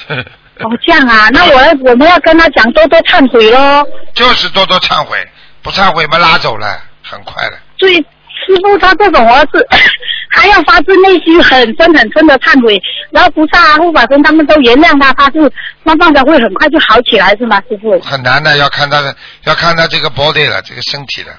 [0.07, 0.25] 呵呵
[0.59, 3.86] 哦，这样啊， 那我我们要跟他讲多多忏悔喽。
[4.13, 5.17] 就是多多忏悔，
[5.61, 7.59] 不忏悔嘛拉走了，很快的。
[7.77, 8.03] 所以
[8.45, 9.65] 师傅他这种儿子
[10.29, 12.81] 还要发自内心很深很深的忏悔，
[13.11, 15.51] 然后菩萨啊护法神他们都原谅他，他是
[15.83, 17.99] 慢慢的会很快就好起来是吗，师傅？
[18.01, 19.15] 很难的，要看他的，
[19.45, 21.29] 要看他这个 body 了，这个身体了。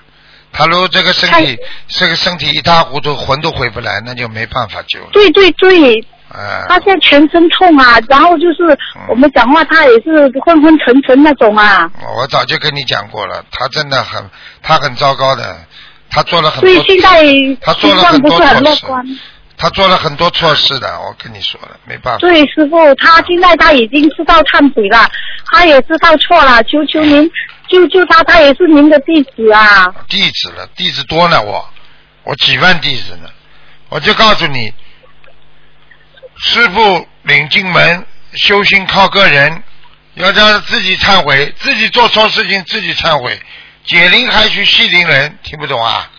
[0.53, 5.09] 他如果这个身体，这个身体一塌糊涂，魂都回不来，那就没办法救了。
[5.13, 5.93] 对对对，
[6.31, 8.79] 啊、他现在全身痛啊，然后就是
[9.11, 11.91] 我们讲话他也是昏昏沉沉那种啊。
[12.17, 14.25] 我早就跟你讲过了，他真的很，
[14.63, 15.59] 他很糟糕的，
[16.11, 18.41] 他做了很所以多，现在他做了很多
[19.59, 22.19] 他做了很多错事的，我跟你说了，没办法。
[22.19, 25.11] 对，师傅，他现在他已经知道忏悔了，
[25.51, 27.31] 他也知道错了，求求您
[27.69, 29.87] 救救他，他也是您的弟子啊。
[30.09, 31.67] 弟子了，弟子多呢，我
[32.25, 33.31] 我几万弟子呢，
[33.89, 34.75] 我就告诉你，
[36.37, 38.05] 师傅领进门，
[38.35, 39.63] 修行靠个人，
[40.15, 43.41] 要让他自己忏悔，自己做错事情自己忏悔，
[43.87, 46.11] 解铃还须系铃人，听不懂啊？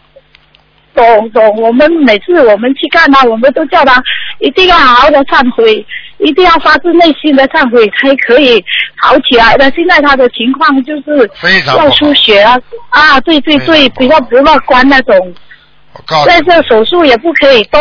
[0.94, 4.02] 懂懂，我们每次我们去看他，我们都叫他
[4.40, 5.86] 一定要好好的忏悔，
[6.18, 8.64] 一定要发自内心的忏悔，才可以
[8.96, 9.70] 好起来的。
[9.76, 12.58] 现在他的情况就是要非常不好出血啊
[12.90, 15.36] 啊，对对对，比较不乐观那种，
[15.94, 17.80] 我告诉在你，这手术也不可以动。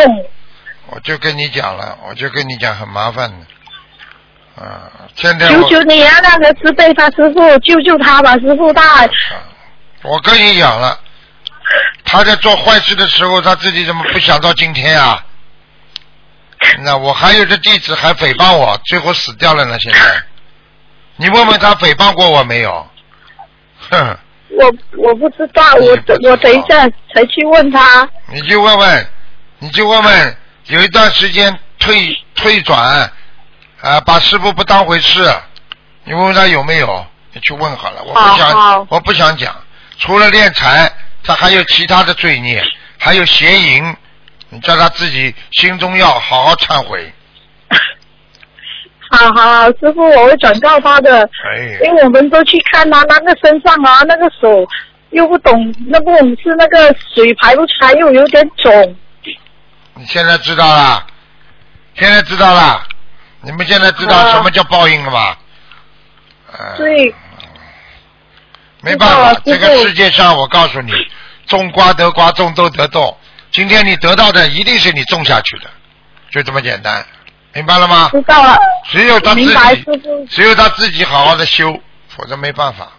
[0.91, 9.09] 我就跟你讲了，我就跟你讲很麻烦的，啊，现在求求你啊，那个慈悲他师傅救救他吧，师傅他
[10.07, 10.99] 我跟你讲了，
[12.05, 15.25] 他在做坏事的时候，他自己怎么不想到今天啊？
[16.81, 19.79] 那我还有这弟子还诽谤我，最后死掉了呢。
[19.79, 19.99] 现在，
[21.17, 22.89] 你问问他诽谤过我没有？
[23.91, 24.19] 哼，
[24.51, 25.91] 我我不知道，我
[26.31, 28.09] 我等一下才去问他。
[28.33, 29.09] 你就问问，
[29.59, 30.37] 你就问问，
[30.67, 33.11] 有一段时间退退转，
[33.81, 35.35] 啊，把师傅不当回事，
[36.05, 37.07] 你问问他有没有？
[37.33, 39.55] 你去问好了，我不想，我不想讲。
[39.99, 40.91] 除了敛财，
[41.25, 42.63] 他还有其他的罪孽，
[42.99, 43.97] 还有邪淫，
[44.51, 47.13] 你叫他自己心中要好好忏悔。
[49.11, 51.23] 好好好，师傅，我会转告他的。
[51.55, 54.67] 哎，因为我们都去看他那个身上啊，那个手
[55.11, 58.97] 又不懂，那不懂是那个水排不出来，又有点肿。
[59.95, 61.07] 你现在知道了，
[61.95, 62.83] 现在知道了，
[63.41, 65.39] 你们现在知道啊什么叫报应了吧？
[66.53, 67.15] 呃对，
[68.87, 70.93] 没办法，这个世界上我告诉你，
[71.47, 73.17] 种瓜得瓜，种豆得豆。
[73.51, 75.65] 今天你得到的一定是你种下去的，
[76.31, 77.05] 就这么简单，
[77.53, 78.09] 明白了吗？
[78.13, 78.57] 知道了。
[78.85, 80.27] 只有他自明白，师己，傅。
[80.27, 81.77] 只有他自己好好的修，
[82.09, 82.93] 否则没办法。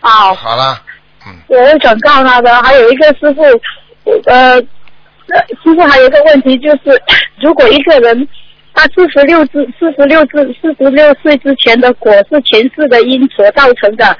[0.00, 0.80] 好，好了，
[1.26, 2.62] 嗯，我会转告他的。
[2.62, 3.42] 还有一个师傅，
[4.30, 4.58] 呃，
[5.26, 7.02] 那师傅还有一个问题就是，
[7.42, 8.26] 如果一个人
[8.72, 14.16] 他四十六至四十六至四十六岁之前的果是前世的因所造成的，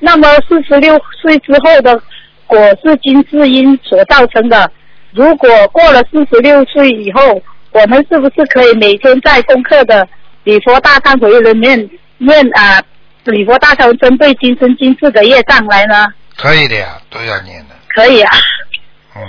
[0.00, 2.02] 那么四十六岁之后的
[2.46, 4.70] 果是金世因所造成的。
[5.12, 7.40] 如果过了四十六岁以后，
[7.72, 10.06] 我们是不是可以每天在功课的
[10.44, 12.82] 礼佛大忏悔里面念啊、
[13.24, 16.08] 礼佛大忏悔针对今生今世的业障来呢？
[16.36, 18.32] 可以的呀，都要念的，可以啊。
[19.16, 19.22] 嗯，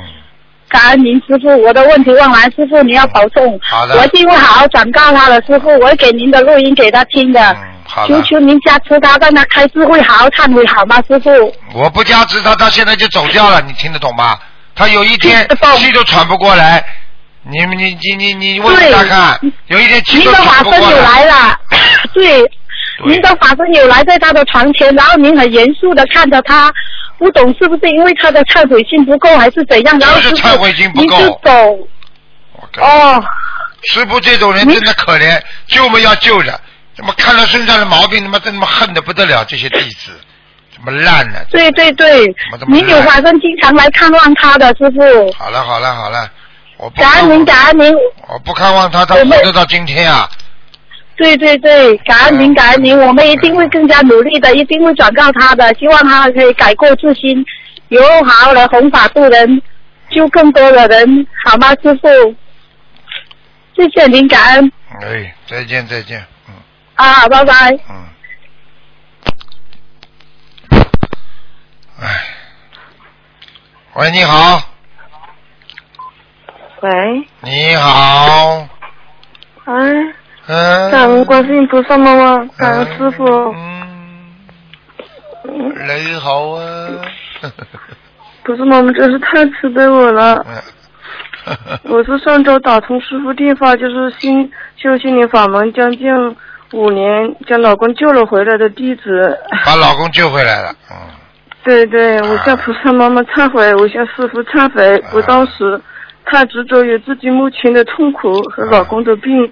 [0.69, 3.59] 感恩您师傅，我的问题问完，师傅你要保重。
[3.61, 7.41] 好的我一定会好好转告他的师傅，我会给您的录音给他听的。
[7.41, 11.29] 嗯，好，求求您加持他，让他开智慧，好好忏悔，好吗，师傅？
[11.73, 14.37] 我不加持他，他现在就走掉了，你听得懂吗？
[14.75, 15.47] 他有一天
[15.77, 16.83] 气都喘不过来，
[17.43, 21.59] 你你你你你问问他看，有一天气都您的法喘不过身有来了，
[22.13, 22.51] 对，
[23.05, 26.71] 您的法身有来在他的床前，然后您很严肃的看着他，
[27.17, 29.99] 不懂是不是因为他的忏悔心不够，还是怎样？
[29.99, 31.17] 然后就是忏悔心不够。
[31.17, 31.87] 您就走。
[32.77, 33.21] 哦，
[33.91, 36.57] 师傅这种人真的可怜，救嘛要救着，
[37.01, 40.11] 怎么看到身上的毛病，他妈真他妈恨得不得了，这些弟子？
[40.75, 41.39] 怎么烂呢？
[41.49, 42.23] 对对对。
[42.67, 43.07] 您有烂？
[43.07, 45.33] 法身经常来看望他的师傅。
[45.33, 46.29] 好了好了好了，
[46.77, 47.91] 我不感恩您，感恩您。
[48.27, 50.29] 我不看望他，他活得到今天啊！
[51.17, 57.43] 对对对，感恩您，感恩您，我们一定会更加努力的，一定会转告他的，希望他可以改过自新，
[57.89, 59.59] 以后好的弘法度人，
[60.11, 62.35] 救更多的人，好吗，师傅？
[63.75, 64.71] 谢谢您，感恩。
[65.01, 66.27] 哎，再见再见，嗯
[66.95, 67.53] 啊，拜拜。
[67.89, 68.05] 嗯。
[71.99, 72.07] 哎，
[73.95, 74.61] 喂，你好，
[76.81, 78.67] 喂，你好，
[79.65, 79.73] 哎，
[80.47, 80.91] 嗯。
[80.91, 83.25] 感恩观世音菩萨妈妈，感恩师傅。
[83.53, 84.43] 嗯，
[85.45, 86.87] 你好啊。
[88.43, 90.45] 菩萨妈妈真是太慈悲我了。
[90.47, 90.61] 嗯
[91.85, 96.07] 我是上周打通师傅电话，就是新修心灵法门将近
[96.73, 99.37] 五年，将老公救了回来的弟子。
[99.65, 100.97] 把老公救回来了，嗯，
[101.63, 105.79] 对对，我向菩萨妈妈忏悔，我向师傅忏悔，我当时
[106.25, 109.51] 太执着于自己母亲的痛苦和老公的病，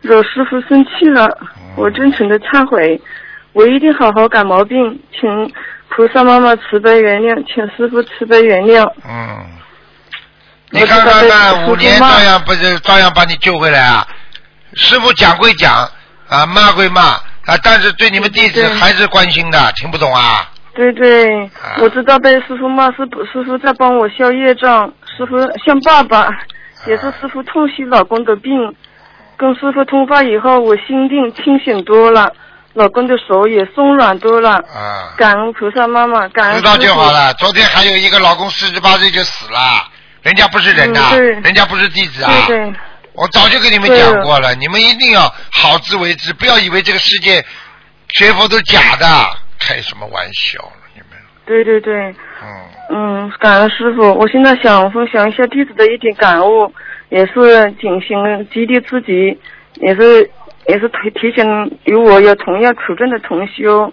[0.00, 1.28] 惹师傅生气了，
[1.76, 3.00] 我真诚的忏悔，
[3.52, 5.52] 我一定好好改毛病，请
[5.88, 8.88] 菩萨妈妈慈悲原谅，请师傅慈悲原谅。
[9.04, 9.44] 嗯，
[10.70, 14.06] 你看看看，五年照样不是照样把你救回来啊？
[14.74, 15.90] 师傅讲归讲
[16.30, 20.48] 啊，骂归骂啊，但是对你们弟子还是关心的，听不懂啊？
[20.72, 21.50] 对对，
[21.80, 22.98] 我知道被师傅骂是
[23.32, 24.86] 师傅在帮我消业障，
[25.16, 26.28] 师傅像爸爸，
[26.86, 28.52] 也是师傅痛惜老公的病。
[29.36, 32.30] 跟师傅通话以后，我心定清醒多了，
[32.74, 34.52] 老公的手也松软多了。
[34.52, 37.32] 啊，感恩菩萨妈妈，感恩知道就好了。
[37.34, 39.58] 昨天还有一个老公四十八岁就死了，
[40.22, 41.10] 人家不是人呐、
[41.42, 42.30] 人家不是弟子啊。
[42.46, 42.74] 对对，
[43.12, 47.44] 我早就跟你们讲过了，你们一定要好自为之，不要以为这个世界
[48.08, 49.06] 学佛都是假的，
[49.58, 50.82] 开什么玩笑呢？
[50.94, 52.46] 你们，对对对，嗯，
[52.90, 54.14] 嗯，感恩师傅。
[54.14, 56.72] 我现在想分享一下弟子的一点感悟，
[57.08, 59.38] 也是警醒激励自己，
[59.74, 60.30] 也是
[60.68, 63.92] 也是提提醒与我有同样处境的同修，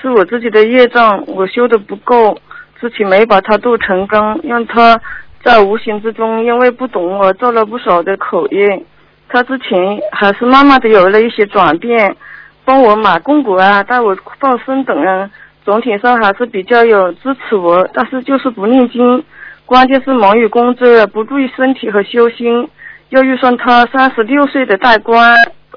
[0.00, 2.40] 是我自己的业障，我修的不够，
[2.80, 5.00] 自己没把它度成功，让他
[5.46, 8.82] 在无形之中因为不懂而做了不少的口业。
[9.28, 12.16] 他之前还是慢慢的有了一些转变，
[12.64, 15.30] 帮我买供果啊，带我放生等啊，
[15.64, 19.24] 总体上还是比较有支持我，但是就是不念经，
[19.64, 22.68] 关键是忙于工作，不注意身体和修心。
[23.10, 25.36] 又遇上他三十六岁的大关，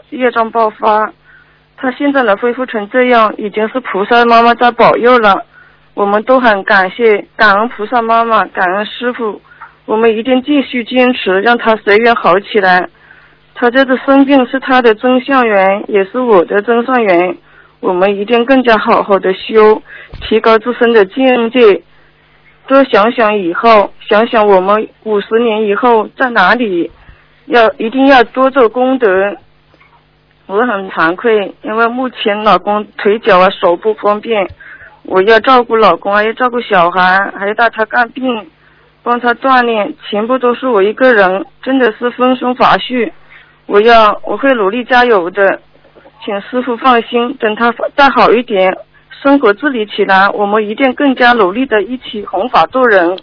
[0.10, 1.12] 业障爆发，
[1.78, 5.46] 他现在能恢复成这样，已经是菩萨妈妈在保佑了。
[5.94, 9.40] 我们都很感谢，感恩菩萨妈妈，感恩师傅。
[9.90, 12.88] 我们一定继续坚持，让他随缘好起来。
[13.56, 17.36] 他这次生病是他的真相缘，也是我的真相缘。
[17.80, 19.82] 我们一定更加好好的修，
[20.22, 21.82] 提高自身的境界。
[22.68, 26.92] 多想想以后，想想我们五十年以后在哪里，
[27.48, 29.08] 要一定要多做功德。
[30.46, 34.48] 我很惭愧，因为目前老公腿脚啊手不方便，
[35.02, 38.46] 我要照顾老公，还要照顾小孩，还要带他看病，
[39.10, 42.94] 帮他锻炼，全部都是我一个人，真的是分身乏术。
[43.66, 45.62] 我要我会努力加油的，
[46.24, 48.78] 请师傅放心，等他再好一点，
[49.24, 53.18] 生活自理起来，我们一定更加努力的一起弘法度人，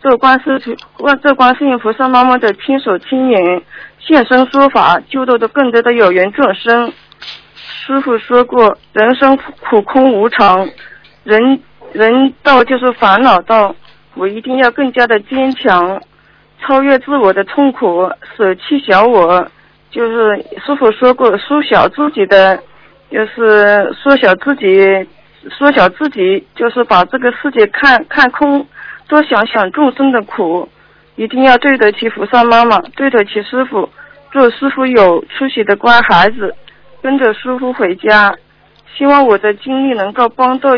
[0.00, 3.62] 做观世做观世音菩萨妈妈的亲手亲眼
[3.98, 6.90] 现身说法，救度的更多的有缘众生。
[7.54, 9.38] 师傅说过，人生
[9.68, 10.66] 苦空无常，
[11.22, 11.60] 人
[11.92, 13.76] 人道就是烦恼道，
[14.18, 16.02] 我一定要更加的坚强，
[16.60, 19.46] 超越自我的痛苦，舍弃小我。
[19.90, 20.36] 就是
[20.66, 22.60] 师傅说过，缩小自己的，
[23.10, 25.08] 就是缩小自己，
[25.50, 28.66] 缩小自己，就是把这个世界看看空，
[29.08, 30.68] 多想想众生的苦，
[31.16, 33.88] 一定要对得起菩萨妈妈，对得起师傅，
[34.30, 36.54] 做师傅有出息的乖孩子，
[37.00, 38.34] 跟着师傅回家。
[38.96, 40.70] 希望我的经历能够帮到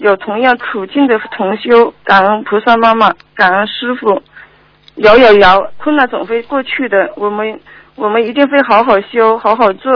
[0.00, 4.22] 有同样处境的同修，感恩菩萨妈妈，感恩师傅。
[4.96, 7.60] 摇摇摇，困难总会过去的，我们。
[7.96, 9.92] 我们一定会好好修，好好做。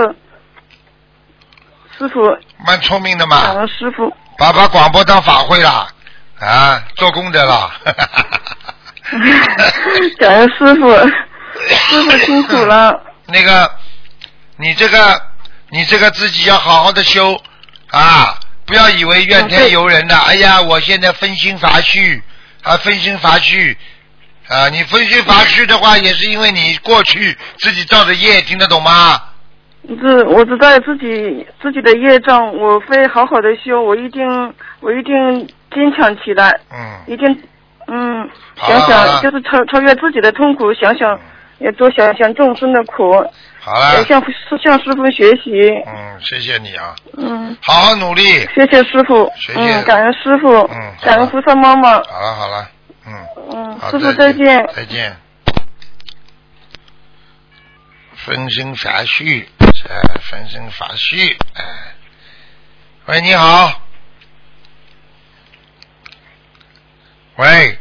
[1.97, 2.21] 师傅，
[2.67, 4.13] 蛮聪明的嘛感，恩师傅。
[4.37, 5.87] 把把广播当法会啦
[6.39, 7.71] 啊，做功德了。
[10.19, 10.91] 感恩师傅，
[11.71, 13.01] 师傅辛苦了。
[13.29, 13.71] 那个，
[14.59, 15.23] 你这个，
[15.71, 17.41] 你这个自己要好好的修
[17.91, 20.17] 啊，不要以为怨天尤人的。
[20.17, 22.23] 哎呀，我现在分心乏绪
[22.63, 23.77] 啊，分心乏绪
[24.49, 29.21] 啊，你分心乏绪的话，也是因为你过去自己造的业，听得懂吗？
[29.87, 37.43] 这我知道自己自己的业障，我会好好的修，我一定我一定坚强起来，嗯，一定
[37.87, 38.27] 嗯
[38.57, 41.21] 想想就是超超越自己的痛苦，想想
[41.59, 43.13] 也多想想众生的苦，
[43.65, 44.23] 好了也，向
[44.63, 45.51] 向师傅学习。
[45.87, 48.23] 嗯，谢谢你啊，嗯，好好努力。
[48.55, 49.33] 谢谢师傅。
[49.37, 50.53] 谢谢嗯，感恩师傅。
[50.71, 51.93] 嗯感恩菩萨妈妈。
[52.05, 52.69] 好了好了，
[53.07, 54.69] 嗯，嗯，师傅再再见。
[54.75, 55.17] 再见。
[58.17, 61.17] 分身乏术，哎，分身乏术，
[61.55, 61.65] 哎，
[63.07, 63.83] 喂，你好，
[67.37, 67.79] 喂，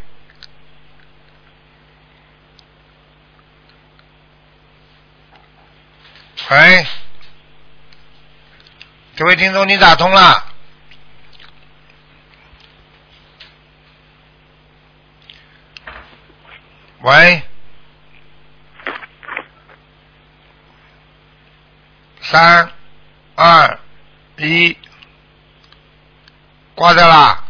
[6.50, 6.86] 喂，
[9.16, 10.46] 这位听众，你打通了。
[17.02, 17.42] 喂，
[22.22, 22.72] 三
[23.36, 23.80] 二
[24.38, 24.78] 一，
[26.76, 27.44] 挂掉啦。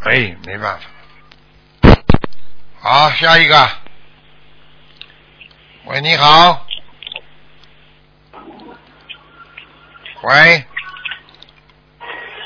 [0.00, 0.86] 哎，没办法。
[2.80, 3.81] 好，下一个。
[5.92, 6.66] 喂，你好。
[10.22, 10.64] 喂，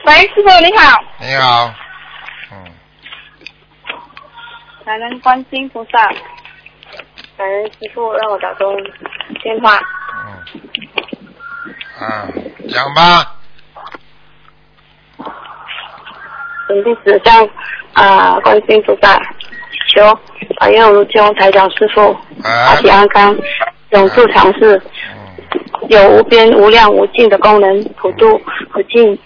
[0.05, 1.73] 喂，师傅你好，你好。
[2.51, 2.65] 嗯，
[4.85, 6.09] 感恩观世音菩萨，
[7.37, 8.77] 感恩师傅让我打通
[9.41, 9.79] 电话。
[10.27, 12.27] 嗯，啊，
[12.69, 13.33] 讲吧。
[16.67, 17.49] 本弟子向
[17.93, 19.17] 啊观世音菩萨
[19.97, 20.19] 求
[20.61, 22.13] 保佑卢金龙台长师傅
[22.45, 23.35] 啊身体安康，
[23.91, 24.81] 永驻常世，
[25.15, 28.39] 嗯，有无边无量无尽的功能，普度
[28.73, 29.19] 普尽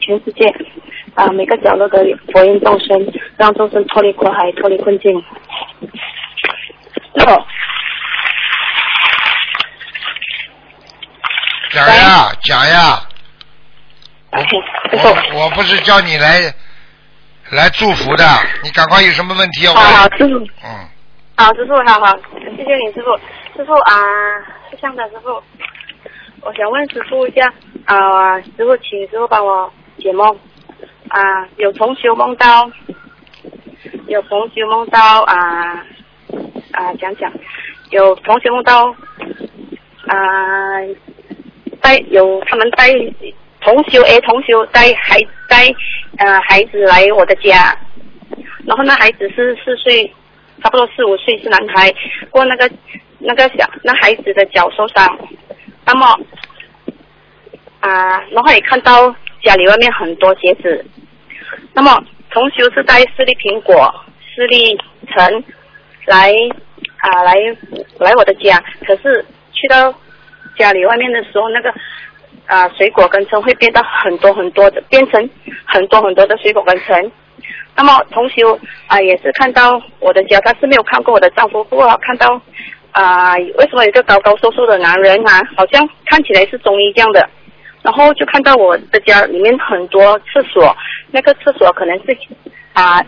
[0.00, 0.54] 全世界
[1.14, 5.24] 啊每个角落的佛音众生，让众生脱离苦海，脱离困境。
[11.70, 13.00] 讲呀，讲呀。
[14.32, 16.52] 我我不是叫你来
[17.50, 18.24] 来祝福的，
[18.64, 20.88] 你赶快有什么问题要好好，师傅，嗯，
[21.36, 22.18] 好，师傅，好好，
[22.56, 23.16] 谢谢你，师傅。
[23.56, 23.94] 师傅啊，
[24.70, 25.42] 是这样的，师傅，
[26.42, 27.52] 我想问师傅一下
[27.84, 30.38] 啊，师傅，请师傅帮我解梦。
[31.08, 32.68] 啊，有同学梦到，
[34.08, 35.86] 有同学梦到啊
[36.72, 37.32] 啊，讲讲，
[37.90, 38.88] 有同学梦到
[40.08, 40.16] 啊，
[41.80, 42.88] 带有他们带
[43.66, 45.18] 同修诶，同修带孩
[45.48, 45.66] 带
[46.18, 47.76] 呃孩子来我的家，
[48.64, 50.06] 然后那孩子是四岁，
[50.62, 51.92] 差不多四五岁，是男孩。
[52.30, 52.70] 过那个
[53.18, 55.18] 那个小那孩子的脚受伤，
[55.84, 56.06] 那么
[57.80, 59.12] 啊、然后也看到
[59.42, 60.86] 家里外面很多鞋子。
[61.72, 63.92] 那么同修是带四粒苹果、
[64.32, 64.78] 四粒
[65.08, 65.44] 橙
[66.04, 66.30] 来
[66.98, 67.34] 啊、来
[67.98, 69.92] 来我的家，可是去到
[70.56, 71.74] 家里外面的时候，那个
[72.46, 75.30] 啊、水果跟橙会变到很多很多的，变成
[75.64, 77.12] 很多很多的水果跟橙。
[77.76, 78.36] 那么同时
[78.86, 82.40] 啊、也是看到我的家，但是没有看过我的丈夫，不过看到
[82.92, 87.28] 啊、为什么有一个高高瘦瘦的男人啊，好像看起来是中医这样的，
[87.82, 90.74] 然后就看到我的家里面很多厕所，
[91.10, 92.16] 那个厕所可能是
[92.72, 93.04] 啊，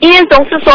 [0.00, 0.72] 医院中是说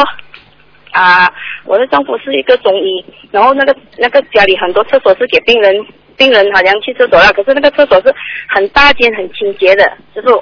[0.91, 1.29] 啊，
[1.65, 5.85] 我的丈夫是一个中医，然后那个那个家里很多厕所是给病人，
[6.17, 8.13] 病人好像去厕所了，可是那个厕所是
[8.49, 9.83] 很大间很清洁的，
[10.13, 10.41] 师傅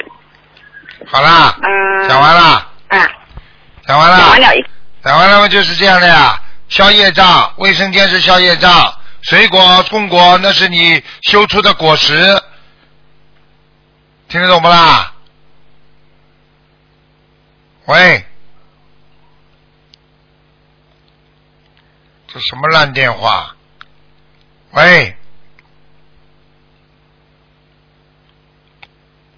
[1.05, 2.41] 好啦，嗯讲完了，
[2.87, 3.09] 啊，
[3.85, 4.47] 讲完了，讲完了
[5.03, 6.39] 讲完了嘛，就是这样的呀。
[6.69, 12.13] 消业障，卫生间是消业障，水果供果那是你修出的果实，
[14.27, 15.13] 听得懂不啦？
[17.85, 18.25] 喂，
[22.27, 23.55] 这什么烂电话？
[24.71, 25.15] 喂，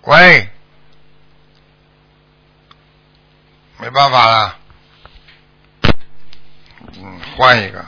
[0.05, 0.47] 喂，
[3.79, 4.55] 没办法了。
[6.93, 7.83] 嗯，换一个。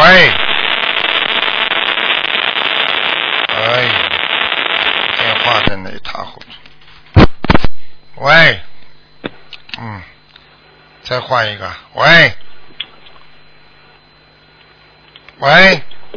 [0.00, 0.30] 喂，
[3.46, 3.92] 哎呀，
[5.16, 6.46] 电话真的一塌糊涂。
[8.16, 8.60] 喂，
[9.78, 10.02] 嗯，
[11.04, 11.72] 再换一个。
[11.94, 12.34] 喂，
[15.40, 15.48] 喂，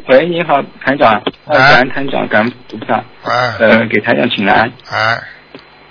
[0.09, 1.13] 喂，你好，团长，
[1.45, 4.69] 呃，哎感恩团长，感恩菩萨，哎，呃，给团长请安。
[4.91, 5.17] 哎，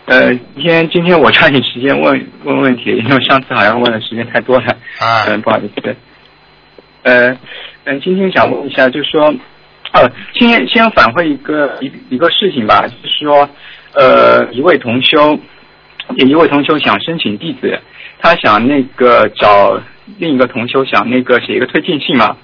[0.05, 5.97] 呃，今天今天我抓紧时间问问问题，因为上次好像问的时间太多了，哎嗯、不好意思。
[7.05, 7.31] 呃，
[7.85, 9.35] 嗯、今天想问一下，就是说，
[9.93, 13.49] 呃，先先反馈一个一一个事情吧，就是说，
[13.95, 15.41] 呃，一位同修，
[16.17, 17.81] 有一位同修想申请弟子，
[18.19, 19.81] 他想那个找
[20.19, 22.37] 另一个同修想那个写一个推荐信嘛，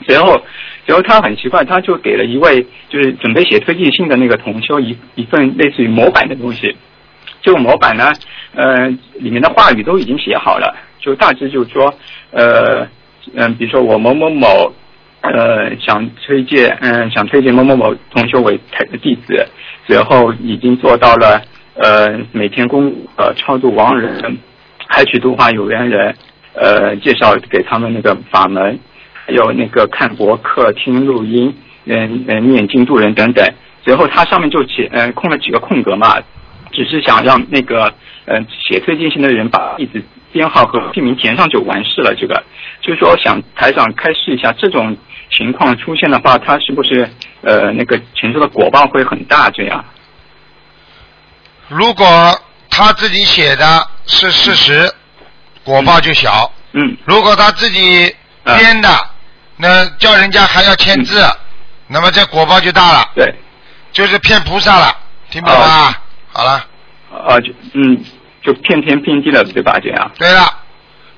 [0.06, 0.40] 随后，
[0.86, 6.76] 随后他很奇怪，他就给了一位就是准备写推荐信的那个同修一一份类似于模板的东西。
[7.42, 8.12] 这个模板呢，
[8.54, 11.94] 呃，里面的话语都已经写好了，就大致就是说，
[12.32, 12.86] 呃，
[13.34, 14.72] 嗯、比如说我某某某，
[15.20, 19.46] 呃，想推荐，嗯、想推荐某某某同修为台弟子，
[19.86, 21.40] 随后已经做到了，
[21.74, 24.38] 呃，每天供呃超度亡人，
[24.88, 26.14] 还去度化有缘人，
[26.54, 28.78] 呃，介绍给他们那个法门，
[29.28, 33.46] 还有那个看博客、听录音，嗯、嗯、念经度人等等。
[33.84, 36.16] 随后他上面就写，嗯、空了几个空格嘛，
[36.72, 37.92] 只是想让那个
[38.24, 40.02] 呃写推荐信的人把地址
[40.32, 42.14] 编号和姓名填上就完事了。
[42.18, 42.42] 这个
[42.80, 44.96] 就是说想台长开示一下，这种
[45.30, 47.10] 情况出现的话，他是不是
[47.42, 49.50] 呃那个承受的果报会很大？
[49.50, 49.84] 这样？
[51.68, 52.06] 如果
[52.70, 54.90] 他自己写的是事实，
[55.64, 58.14] 果报就小；嗯如果他自己
[58.44, 58.88] 编的，
[59.58, 61.20] 那叫人家还要签字，
[61.88, 63.34] 那么这果报就大了，嗯对，
[63.92, 64.96] 就是骗菩萨了，
[65.30, 66.00] 听不懂啊？
[66.32, 66.64] 好了，
[67.10, 67.98] 啊就嗯
[68.40, 69.78] 就骗天骗地了，对吧？
[69.82, 70.46] 这样对了，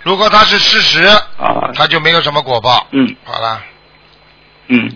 [0.02, 2.86] 如果他是事实，啊他就没有什么果报。
[2.92, 3.62] 嗯好了，
[4.68, 4.90] 嗯，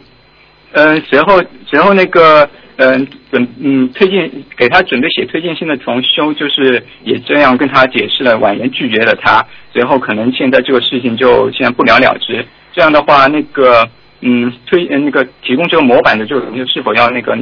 [0.72, 9.44] 嗯，随后随后那个嗯准嗯推荐给他准备写推荐信的同修，就是也这样跟他解释了，婉言拒绝了他。
[9.72, 12.46] 随后可能现在这个事情就现在不了了之。
[12.74, 13.88] 这样的话，那个
[14.20, 17.36] 嗯推呃那个提供这个模板的这个同修是否要那个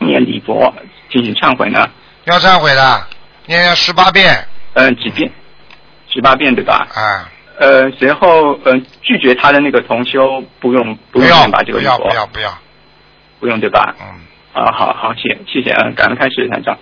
[0.00, 0.72] 念礼佛
[1.10, 1.88] 进行忏悔呢？
[2.24, 3.06] 要忏悔的，
[3.46, 5.30] 念要十八遍嗯、几遍？
[6.08, 6.86] 十八遍对吧？
[6.94, 12.50] 啊，呃，随后呃拒绝他的那个同修不用不用吧这个不要礼佛不要不要，
[13.40, 13.94] 不用对吧？
[14.00, 14.06] 嗯，
[14.52, 16.76] 啊，好好，谢谢谢，嗯，感恩开始台长。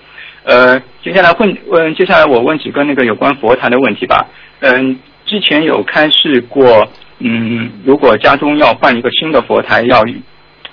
[0.45, 4.27] 呃，接下来问问，接下来我问几个那个有关佛坛的问题吧。
[4.61, 6.87] 嗯，之前有开示过，
[7.19, 10.05] 嗯，如果家中要换一个新的佛台，要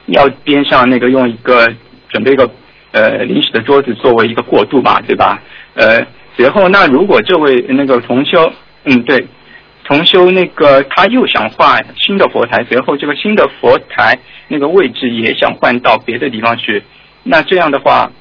[0.08, 1.68] 要边上那个用一个
[2.10, 2.50] 准备一个
[2.92, 5.42] 呃临时的桌子作为一个过渡吧，对吧？
[5.76, 6.06] 呃，
[6.36, 8.52] 随后那如果这位那个同修，
[8.86, 9.28] 嗯，对，
[9.86, 16.84] 重修那个他又想换新的佛台，随后这个新的佛台那个位置也想换到别的地方去，
[17.24, 18.12] 那这样的话，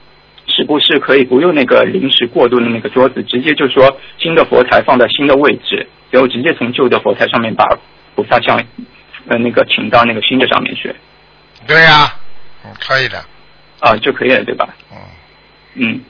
[0.46, 7.64] 是不是可以不用那个临时过渡的那个桌子，直接就说新的佛台放在新的位置，然后直接从旧的佛台上面把
[8.22, 8.62] 菩萨像
[9.28, 10.94] 呃那个请到那个新的上面去
[11.66, 12.14] 对呀、
[12.64, 13.18] 嗯，可以的，
[13.80, 14.68] 啊就可以了，对吧？
[14.92, 14.98] 嗯，
[15.74, 16.00] 嗯，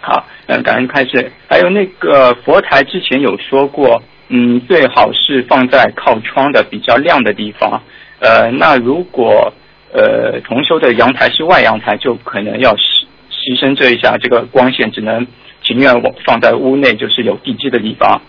[0.00, 1.32] 好，嗯，感恩开始。
[1.48, 7.82] 还有那个佛台之前有说过，嗯，最好是放在靠窗的比较亮的地方。
[8.20, 9.52] 呃，那如果
[9.92, 15.26] 呃同修的阳台是外阳台，就可能要牺牺牲这一下这个光线，只能
[15.62, 18.20] 情愿我放在屋内，就是有地基的地方。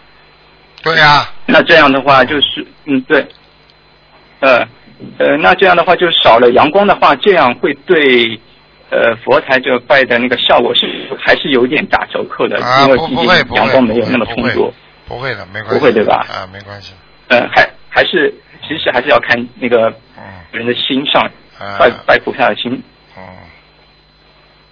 [0.83, 3.25] 对呀、那这样的话就是，嗯，对，
[4.41, 4.59] 呃，
[5.17, 8.39] 呃，那这样的话就少了阳光的话，这样会对
[8.89, 10.85] 呃佛台这个拜的那个效果是
[11.19, 14.73] 还是有点打折扣的，啊，因为毕竟阳光没有那么充足。
[15.07, 16.25] 不会的，没关系，不会对吧？
[16.29, 16.93] 啊，没关系，
[17.29, 18.33] 呃，还还是
[18.67, 20.23] 其实还是要看那个嗯。
[20.51, 21.21] 人的心上，
[21.59, 21.77] 啊。
[21.79, 22.83] 拜拜菩萨的心。
[23.17, 23.23] 嗯，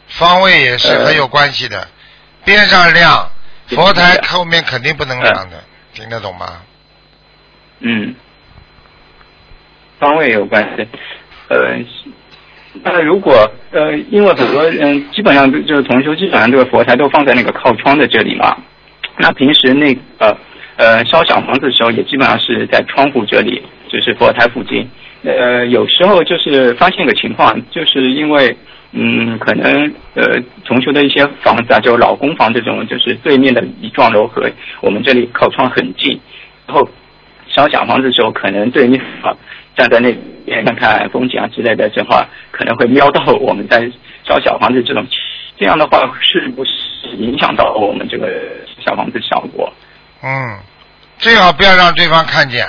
[0.07, 1.87] 方位也是很有关系的，
[2.45, 3.29] 边上亮，
[3.67, 5.63] 佛台后面肯定不能亮的，
[5.93, 6.61] 听得懂吗？
[7.79, 8.13] 嗯，
[9.99, 10.87] 方位有关系。
[11.49, 11.77] 呃，
[12.83, 18.55] 那如果呃，因为很多人基本上就是同修，基本上这个佛台都放在那个靠窗的这里嘛。
[19.17, 20.37] 那平时那个
[20.77, 24.87] 呃烧小房子的时候，也基本上是在窗户这里，就是佛台附近。
[25.23, 28.55] 呃，有时候就是发现个情况，就是因为
[28.93, 34.49] 嗯，可能呃重修的一些房子啊，就老公房这种，就是对面的一幢楼和
[34.81, 36.19] 我们这里靠窗很近，
[36.67, 36.87] 然后
[37.47, 39.35] 烧小房子的时候，可能对面啊
[39.75, 40.11] 站在那
[40.45, 43.89] 边看看风景啊之类的，正好可能会瞄到我们在
[44.27, 45.07] 烧小房子这种，
[45.57, 46.71] 这样的话是不是
[47.17, 48.27] 影响到我们这个
[48.85, 49.71] 小房子效果？
[50.21, 50.59] 嗯，
[51.17, 52.67] 最好不要让对方看见，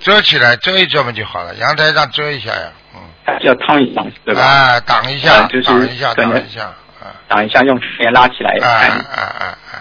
[0.00, 3.00] 遮起来遮一遮嘛就好了，阳台上遮一下呀，嗯，
[3.40, 4.42] 要烫一烫，对吧？
[4.42, 6.64] 啊，挡一下，啊就是挡一下，挡一下，
[7.00, 8.90] 啊，挡一下，用线拉起来啊看。
[8.90, 9.74] 啊啊啊，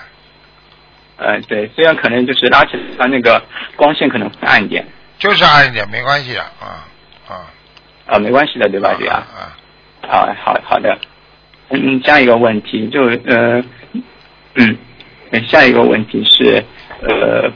[1.17, 3.41] 呃，对，虽然可能就是拉起来，它那个
[3.75, 4.85] 光线可能会暗一点，
[5.19, 6.87] 就是暗一点，没关系的，啊
[7.27, 7.45] 啊，
[8.07, 8.95] 啊、没关系的，对吧？
[8.97, 9.23] 对啊。
[9.35, 9.53] 啊，
[10.07, 10.97] 好好好的，
[11.69, 13.63] 嗯，下一个问题就呃，
[14.55, 14.77] 嗯，
[15.31, 16.63] 呃下一个问题是
[17.01, 17.51] 呃，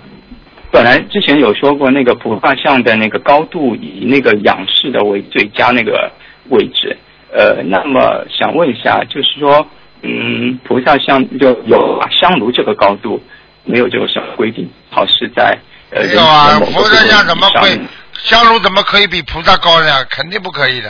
[0.71, 6.11] 本来之前有说过那个菩萨像的那个高度以那个仰视的为最佳那个
[6.49, 6.97] 位置，
[7.31, 9.65] 呃，那么想问一下，就是说，
[10.01, 13.21] 嗯，菩萨像就有香炉这个高度，
[13.63, 15.57] 没有这个什么规定，好是在
[15.91, 17.79] 呃没有啊，人体的某个佛山像怎么会？
[18.13, 20.03] 香炉怎么可以比菩萨高呢？
[20.09, 20.89] 肯定不可以的。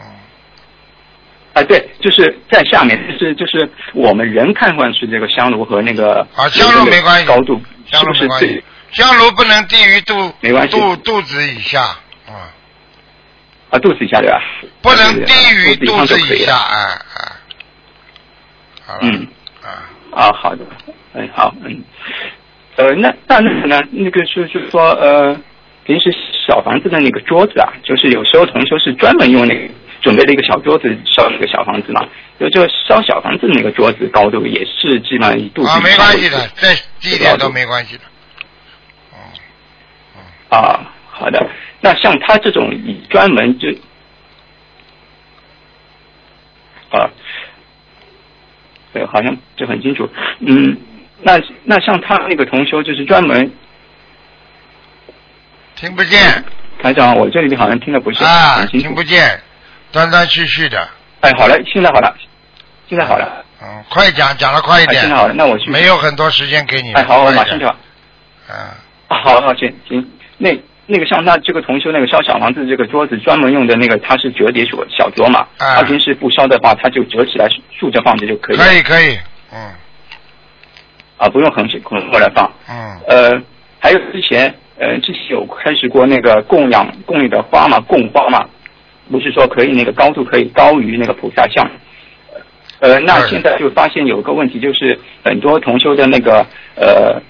[0.00, 0.06] 嗯，
[1.54, 11.82] 啊，对，就是在下面，就是就是我们人看上去这个香炉和那个啊，香炉没关系，高度香是不是炉没关系？，香炉不能低于肚没关系肚肚子以下，
[12.26, 12.52] 啊，
[13.70, 14.40] 啊肚子以下对吧？
[14.80, 16.56] 不能低于肚肚子以下。
[16.56, 17.32] 哎哎。
[18.86, 18.98] 好。
[19.02, 19.28] 嗯。
[19.62, 19.68] 啊，
[20.12, 20.64] 啊，好的，
[21.14, 21.84] 哎，好，嗯，
[22.76, 23.82] 呃，那那那呢？
[23.90, 25.38] 那个就是说，呃，
[25.84, 26.10] 平时
[26.46, 29.68] 小房子的那个桌子啊，就是有时候同修是专门用那个
[30.00, 32.08] 准备了一个小桌子烧那个小房子嘛，
[32.38, 38.04] 就就烧小房子那个桌子高度也是基本上一肚子啊，没关系的再低一点都没关系的。
[40.56, 41.50] 啊，好的。
[41.80, 43.68] 那像他这种以专门就
[46.90, 47.10] 啊，
[48.92, 50.08] 对，好像就很清楚。
[50.40, 50.76] 嗯，
[51.22, 53.52] 那那像他那个同修就是专门
[55.74, 56.44] 听不见
[56.80, 58.64] 台长，我这里好像听的不是啊。
[58.66, 59.42] 听不见，
[59.92, 60.88] 断断续续的。
[61.20, 62.14] 哎，好嘞，现在好了，
[62.88, 63.44] 现在好了。
[63.60, 64.98] 嗯，快讲，讲的快一点。
[64.98, 67.00] 哎现在好了那我去没有很多时间给你了。
[67.00, 67.74] 哎，好，我马上就好。
[68.48, 68.54] 嗯，
[69.08, 70.08] 啊，好好行行，
[70.38, 78.64] 那那个像他这个同修那个烧小房子这个桌子专门用的那个，它是折叠小小桌嘛，啊他平时不烧的话，他就折起来竖着放着就可以了。
[78.64, 79.18] 可以可以，
[79.52, 79.72] 嗯
[81.18, 82.50] 啊，不用横起横过来放。
[82.68, 83.42] 嗯呃，
[83.80, 88.48] 还有之前呃之前有开始过那个供养供你的花嘛，供花嘛，
[89.10, 91.70] 不是说可以那个高度可以高于那个菩萨像。
[92.80, 97.20] 呃，那现在就发现有个问题，就是很多同修的那个呃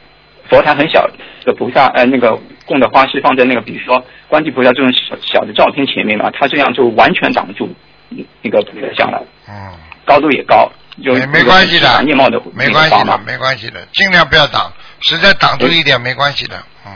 [0.51, 1.09] 佛台很小，
[1.47, 7.67] 的菩萨呃那个供的花是放在那个比如说观世菩萨这种小小的照片前面嘛，他这样就完全挡住
[8.11, 9.73] 嗯那个菩萨像了，嗯，
[10.05, 10.71] 高度也高，
[11.03, 16.93] 就没没关系的面貌的没关系的没关系的，尽量不要挡，实在挡住一点没关系的，嗯，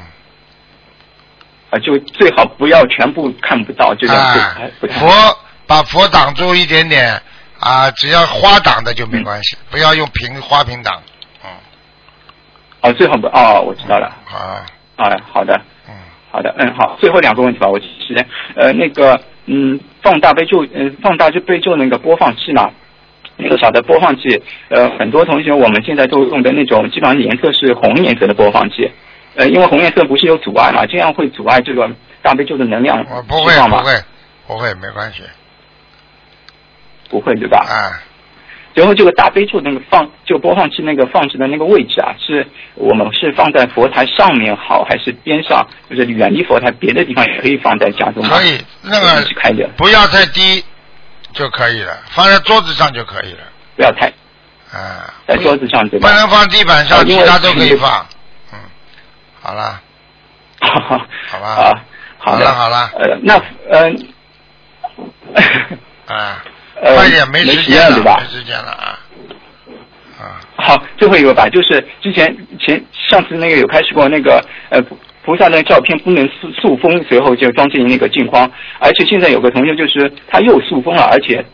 [1.72, 5.06] 啊，就最好不要全部看不到，这样就啊还不，太好。
[5.06, 7.18] 佛把佛挡住一点点
[7.58, 11.02] 啊，只要花挡的就没关系，不要用瓶花瓶挡，
[11.42, 11.48] 嗯，
[12.82, 14.06] 哦，最好不哦，我知道了。
[14.30, 14.60] 啊，
[14.96, 15.58] 啊，好的，
[15.88, 15.94] 嗯，
[16.30, 22.70] 好的，嗯，好，最后两个问题吧，我时间，呃，那个，嗯，放大悲咒，嗯、放大就悲咒那个播放器嘛，
[23.38, 28.90] 那个小的播放器，呃，很多同学我们现在都用的那种，基本上颜色是红颜色的播放器，
[29.34, 31.90] 呃，因为红颜色不是有阻碍嘛，这样会阻碍这个
[32.22, 33.54] 大悲咒的能量我不会？
[33.68, 34.02] 不会
[34.46, 35.22] 不会没关系，
[37.08, 37.58] 不会对吧？
[37.58, 38.02] 啊，
[38.74, 45.66] 然后这个大悲咒那个放，就播放器那个放置的那个位置啊，是我们是放在佛台上面好，还是边上？
[45.88, 48.36] 就是远离佛台，别的地方也可以放在家中吗？
[48.36, 50.64] 可以，那个是开着，不要太低
[51.32, 53.40] 就可以了，放在桌子上就可以了，
[53.76, 54.08] 不要太
[54.72, 56.08] 啊，在桌子上对吧？
[56.08, 58.06] 不能放地板上，其他都可以放，嗯，
[59.42, 59.80] 好啦，
[60.60, 61.46] 好吧。
[61.48, 61.72] 啊，
[62.18, 62.46] 好的。
[62.46, 63.34] 好了好了呃，那
[63.68, 63.90] 呃，
[66.06, 66.44] 啊，
[66.80, 68.98] 呃快点，没没时间了，没时间了啊，
[70.20, 74.40] 啊，好，最后一个吧，就是之前前上次那个有开始过那个
[74.70, 78.48] 呃菩菩萨的照片不能塑塑封，随后就装进那个镜框，
[78.78, 81.44] 而且现在有个同学就是他又塑封了，而且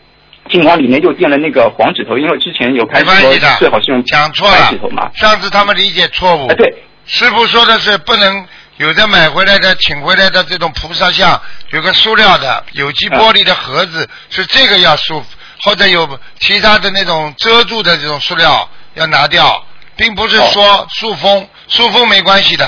[0.49, 5.05] 镜框里面又垫了那个黄纸头，因为之前有开始说最好是用讲错白纸头嘛。
[5.05, 6.47] 了，，上次他们理解错误。
[6.47, 6.71] 啊，对，
[7.11, 11.41] 师傅说的是不能有的买回来的、请回来的这种菩萨像，
[11.71, 15.25] 有个塑料的有机玻璃的盒子，是这个要塑，
[15.63, 16.07] 或者有
[16.39, 19.65] 其他的那种遮住的这种塑料要拿掉，
[19.97, 22.67] 并不是说塑封，塑封没关系的，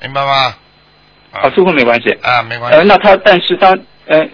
[0.00, 0.54] 明白吗？
[1.32, 2.10] 啊，塑封没关系。
[2.22, 2.78] 啊，没关系。
[2.78, 3.76] 呃，那他但是他
[4.06, 4.24] 呃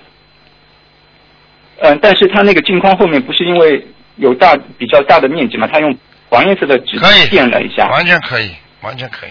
[1.80, 3.82] 呃，但是他那个镜框后面不是因为
[4.16, 5.96] 有大比较大的面积嘛，他用
[6.28, 6.98] 黄颜色的纸
[7.30, 8.52] 垫了一下，完全可以，
[8.82, 9.30] 完全可以，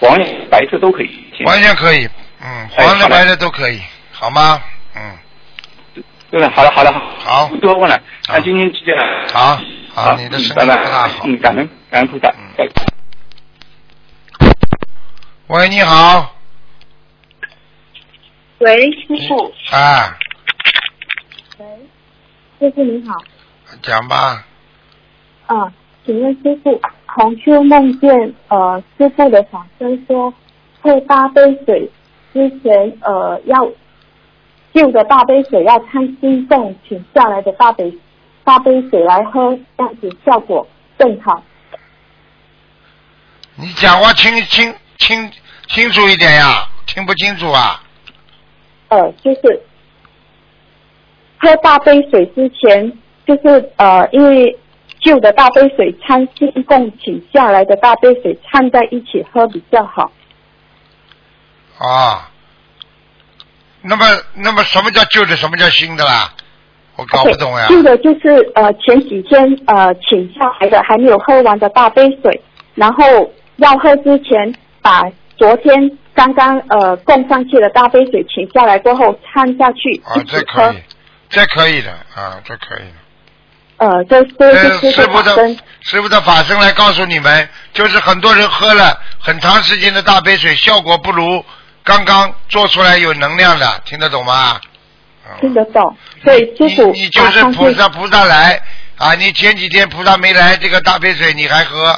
[0.00, 1.24] 黄颜白色都可以。
[1.44, 2.08] 完全可以，
[2.40, 3.80] 嗯，黄的白的都可以，
[4.12, 4.60] 好吗？
[4.94, 5.18] 嗯，
[6.30, 9.28] 对了，好了好了，好不多问了，那今天就这样。
[9.32, 9.60] 好，
[9.94, 11.24] 好，你的嗯声音拜拜不大好。
[11.24, 12.32] 嗯，感恩感恩菩萨。
[12.56, 12.84] 拜拜
[15.48, 16.34] 喂，你好，
[18.58, 19.52] 喂，师傅。
[19.70, 20.18] 啊，
[21.58, 21.66] 喂，
[22.60, 23.14] 师傅你好。
[23.82, 24.44] 讲吧，
[25.46, 25.72] 啊，
[26.04, 26.80] 请问师傅，
[27.18, 30.32] 同修梦见呃师傅的法身说，
[30.80, 31.90] 喝大杯水
[32.32, 33.68] 之前呃要
[34.72, 37.92] 旧的大杯水要看心动请下来的大杯
[38.44, 40.64] 大杯水来喝，这样子效果
[40.96, 41.42] 更好。
[43.56, 45.28] 你讲话清清清
[45.66, 47.82] 清楚一点呀，听不清楚啊？
[48.90, 49.60] 呃，就是
[51.40, 52.92] 喝大杯水之前，
[53.26, 54.56] 就是呃，因为
[55.00, 60.10] 旧的大杯水掺新供请下来的大杯水掺在一起喝比较好。
[61.78, 62.30] 啊，
[63.82, 64.04] 那么
[64.34, 66.32] 那么什么叫旧的，什么叫新的啦？
[66.96, 67.66] 我搞不懂呀。
[67.68, 72.42] 旧的就是呃前几天呃请下来的还没有喝完的大杯水，
[72.74, 73.04] 然后
[73.56, 74.52] 要喝之前
[74.82, 75.04] 把
[75.36, 80.76] 昨天刚刚呃供上去的大杯水请下来过后掺下去啊这可以，，
[81.28, 83.07] 这可以的啊，这可以的。
[83.78, 91.44] 呃这这呃是师傅的师傅的法身来告诉你们，就是很多人喝了很长时间的大杯水，效果不如
[91.82, 94.60] 刚刚做出来有能量的，听得懂吗？
[95.40, 98.58] 听得懂，所以师傅你就是菩萨，菩萨来
[98.96, 99.14] 啊！
[99.14, 101.90] 你前几天菩萨没来，这个大杯水你还喝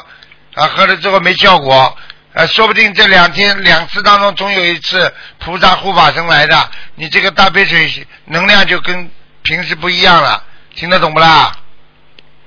[0.53, 0.67] 啊？
[0.67, 1.97] 喝了之后没效果，
[2.33, 9.09] 啊，说不定这两天两次当中总有一次菩萨护法神来的，你这个大杯水能量就跟
[9.43, 10.43] 平时不一样了，
[10.75, 11.53] 听得懂不啦？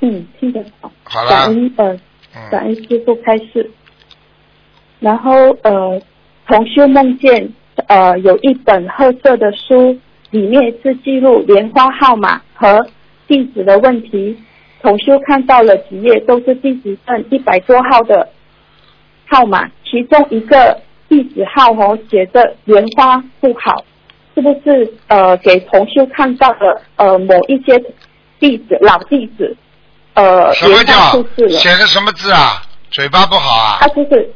[0.04, 0.90] 嗯听得懂。
[1.02, 1.98] 好了，感恩呃，
[2.50, 3.70] 感恩师傅开示。
[5.00, 5.32] 然后
[5.62, 6.00] 呃，
[6.46, 7.50] 同修梦见
[7.88, 9.98] 呃有一本褐色的书，
[10.30, 12.86] 里面是记录莲花号码和
[13.26, 14.36] 地址的问题。
[14.82, 18.28] 同修看到了几页都是地址证一百多号的
[19.26, 20.78] 号码，其中一个
[21.08, 23.82] 地址号哦写着莲花不好，
[24.34, 27.82] 是不是呃给同修看到了呃某一些
[28.38, 29.56] 地址老地址？
[30.14, 30.94] 呃，什么叫。
[31.58, 32.62] 写的什么字啊？
[32.90, 33.78] 嘴巴不好啊？
[33.80, 34.32] 他就是，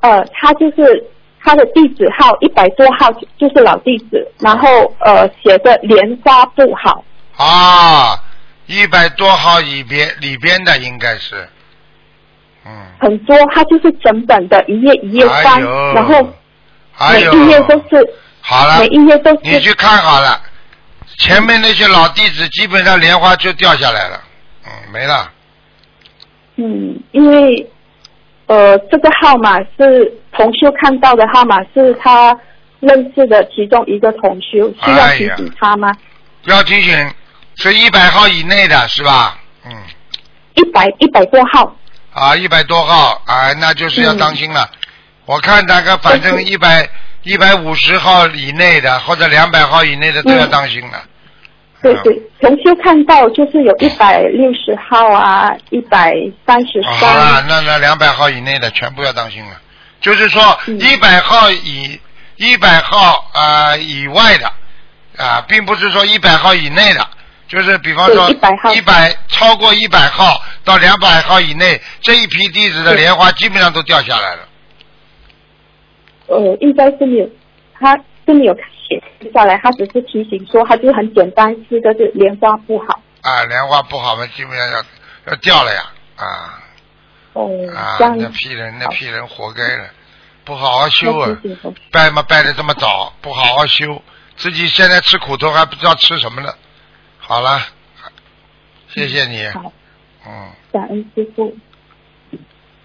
[0.00, 1.02] 呃，他就是
[1.42, 4.68] 他的地址号一百多号就就是老地址，然后
[4.98, 7.02] 呃写的莲花不好，
[7.36, 8.20] 啊，
[8.66, 11.48] 一百多号里边里边的应该是，
[12.66, 12.70] 嗯，
[13.00, 16.22] 很多，他就是整本的一页一页翻，哎然后
[17.12, 18.06] 每一页都是
[18.42, 20.38] 好了每，一页都是你去看好了，
[21.16, 24.20] 前面那些老地址基本上莲花就掉下来了，
[24.66, 25.32] 嗯，没了。
[26.56, 27.70] 嗯，因为
[28.46, 32.36] 呃这个号码是同修看到的号码，是他
[32.80, 35.92] 认识的其中一个同修，需要提醒他吗？
[36.44, 37.14] 要提醒，
[37.56, 39.38] 是一百号以内的是吧？
[39.64, 39.72] 嗯，
[40.54, 41.76] 一百一百多号，
[42.12, 44.70] 啊，一百多号啊，那就是要当心了。
[45.26, 46.88] 我看大概反正一百
[47.22, 51.02] 一百五十号以内的或者两百号以内的都要当心了。
[51.82, 56.14] 对对，重修看到就是有一百六十号啊，一百
[56.46, 59.60] 三十啊好了，那那两百号以内的全部要当心了。
[60.00, 60.80] 就是说，嗯。
[60.80, 62.00] 一百号以
[62.36, 64.50] 一百号啊、呃以外的
[65.16, 67.06] 啊、并不是说一百号以内的，
[67.46, 68.74] 就是比方说对100号。
[68.74, 74.48] 一百超过一百号到两百号以内这一批地址的莲花基本上都掉下来了。
[76.26, 77.30] 呃，应该是没有，
[77.78, 77.96] 他
[78.26, 78.54] 是没有
[78.88, 79.02] 写
[79.32, 83.02] 下来，他只是提醒说，他就是很简单，四个字，莲花不好。
[83.22, 84.84] 啊，莲花不好嘛，基本上要
[85.26, 85.82] 要掉了呀，
[86.16, 86.62] 啊。
[87.32, 89.90] 哦，啊那批人那批人活该了，
[90.44, 91.36] 不好好修啊。
[91.90, 94.00] 拜嘛拜的这么早，不好好修，
[94.36, 96.54] 自己现在吃苦头还不知道吃什么呢。
[97.18, 97.60] 好了，
[98.88, 99.72] 谢谢你，好，
[100.26, 101.54] 嗯，感恩师傅。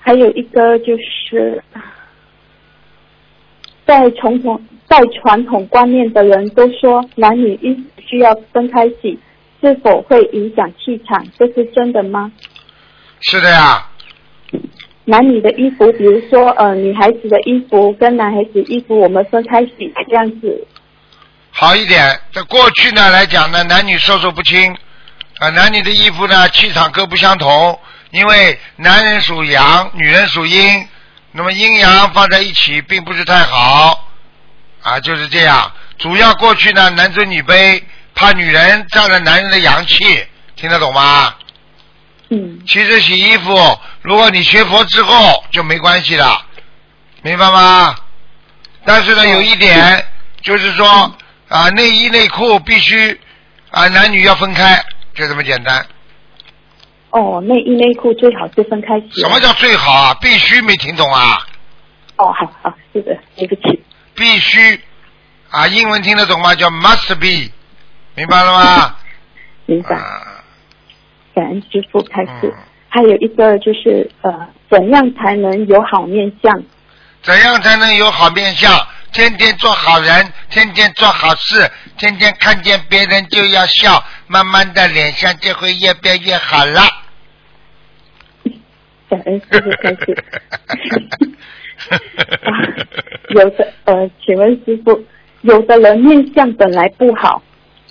[0.03, 1.63] 还有一个就是，
[3.85, 4.59] 在传统
[4.91, 9.17] 在传统观念的人都说男女衣服需要分开洗，
[9.61, 11.25] 是否会影响气场？
[11.39, 12.29] 这是真的吗？
[13.21, 13.87] 是的呀，
[15.05, 20.67] 男女的衣服，比如说呃女孩子的衣服跟男孩子衣服，我们分开洗这样子。
[21.51, 22.19] 好一点。
[22.33, 24.75] 在过去呢来讲呢，男女授受不亲，
[25.39, 27.79] 啊，男女的衣服呢气场各不相同，
[28.11, 30.85] 因为男人属阳，女人属阴，
[31.31, 34.10] 那么阴阳放在一起并不是太好，
[34.81, 35.71] 啊，就是这样。
[35.97, 37.81] 主要过去呢男尊女卑，
[38.15, 40.25] 怕女人占了男人的阳气，
[40.55, 41.35] 听得懂吗？
[42.29, 42.59] 嗯。
[42.65, 46.45] 其实洗衣服，如果你学佛之后就没关系了，
[47.21, 47.95] 明白吗？
[48.83, 50.03] 但是呢，有一点
[50.41, 51.13] 就是说
[51.49, 53.19] 啊，内衣内裤必须
[53.69, 54.83] 啊，男女要分开，
[55.13, 55.85] 就这么简单。
[57.11, 59.21] 哦，内衣内裤最好是分开洗。
[59.21, 60.17] 什么叫最好啊？
[60.19, 61.45] 必须没听懂啊？
[62.15, 63.83] 哦，好好，是的，对不起。
[64.15, 64.79] 必须
[65.49, 66.53] 啊，英文听得懂吗？
[66.55, 67.51] 叫 must be，
[68.15, 68.95] 明白了吗？
[69.65, 69.95] 明白。
[69.95, 70.27] 啊
[71.33, 72.53] 感恩师傅开嗯始。
[72.89, 76.63] 还有一个就是呃，怎样才能有好面相？
[77.21, 78.69] 怎样才能有好面相？
[79.13, 86.81] 天天做好人，天天做好事，天天看见别人就要笑，慢慢的脸相就会越变越好了。
[89.09, 90.23] 感恩师傅开始。
[91.89, 92.51] 啊
[93.29, 95.03] 有的呃，请问师傅，
[95.41, 97.41] 有的人面相本来不好，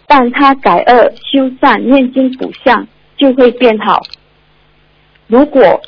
[0.07, 2.87] 但他改恶修善、念经补相，
[3.17, 4.03] 就会变好。
[5.27, 5.81] 如果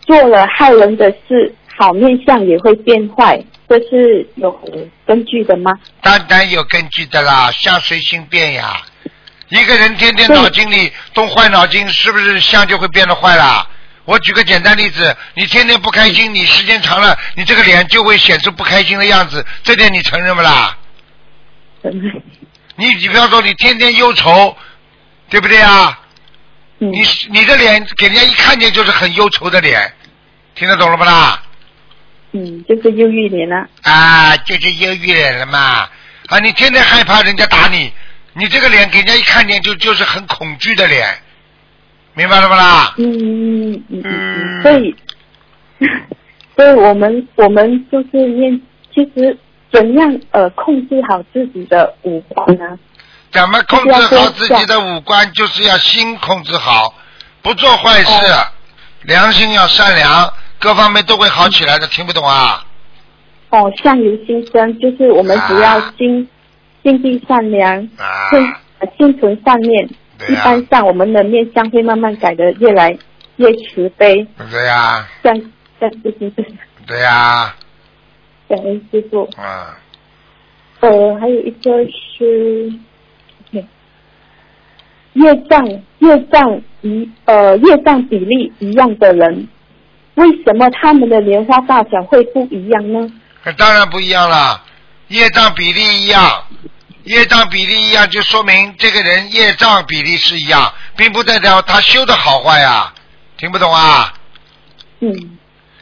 [0.00, 3.42] 做了害人的事，好面相也会变坏。
[3.68, 4.50] 这是有
[5.06, 5.78] 根据的吗？
[6.00, 8.82] 当然有根据的啦，相随心变呀。
[9.50, 13.67] 一个人天天脑筋里动坏脑筋，是不是相就会变得坏啦？
[14.08, 20.78] 我举个简单例子，你天天不开心，你时间长了，你这个脸就会显出不开心的样子，这点你承认不啦？
[21.82, 22.22] 承认。
[22.76, 24.56] 你你比方说你天天忧愁，
[25.28, 26.00] 对不对啊？
[26.78, 29.92] 嗯你你的脸给人家一看见就是很忧愁的脸，
[30.54, 31.42] 听得懂了不啦？
[32.32, 33.68] 嗯，就是忧郁脸了。
[33.82, 35.86] 啊，就是忧郁脸了嘛。
[36.28, 37.92] 啊，你天天害怕人家打你，
[38.32, 41.06] 你这个脸给人家一看见就就是很恐惧的脸，
[42.18, 42.94] 明白了不啦？
[42.98, 44.92] 嗯嗯所以，
[46.56, 48.60] 所以我们我们就是念，
[48.92, 49.38] 其实
[49.70, 52.76] 怎样呃控制好自己的五官呢？
[53.30, 55.32] 怎么控制好自己的五官？
[55.32, 56.92] 就是要心控制好，
[57.40, 58.10] 不做坏事，
[59.02, 61.86] 良心要善良，各方面都会好起来的。
[61.86, 62.64] 听不懂啊？
[63.50, 66.28] 哦，相由心生，就是我们只要啊心、
[66.82, 68.28] 心地善良，啊，
[68.98, 69.88] 心存善念，
[70.26, 72.96] 一、般上我们的面相会慢慢改的越来
[73.36, 75.34] 越慈悲，对呀、像
[75.78, 76.32] 像就是。
[76.36, 76.52] 这样。
[76.86, 77.54] 对呀、
[78.48, 79.28] 感恩师傅。
[79.36, 79.78] 啊，
[80.80, 81.70] 呃，还有一个
[82.16, 82.72] 是
[85.12, 85.66] 业障
[85.98, 89.48] 业障一呃业障比例一样的人，
[90.14, 93.12] 为什么他们的莲花大小会不一样呢？
[93.44, 94.62] 那当然不一样了，
[95.08, 96.44] 业障比例一样，
[97.08, 102.92] 业障比例一样，就说明这个人业障比例是一样，并不代表他修的好坏呀。
[103.36, 104.12] 听不懂啊？
[105.00, 105.38] 嗯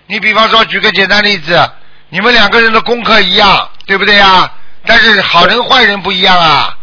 [0.07, 1.69] 你比方说，举个简单例子，
[2.11, 4.53] 你们两个人的功课一样，对不对呀？
[4.87, 6.79] 但是好人坏人不一样啊。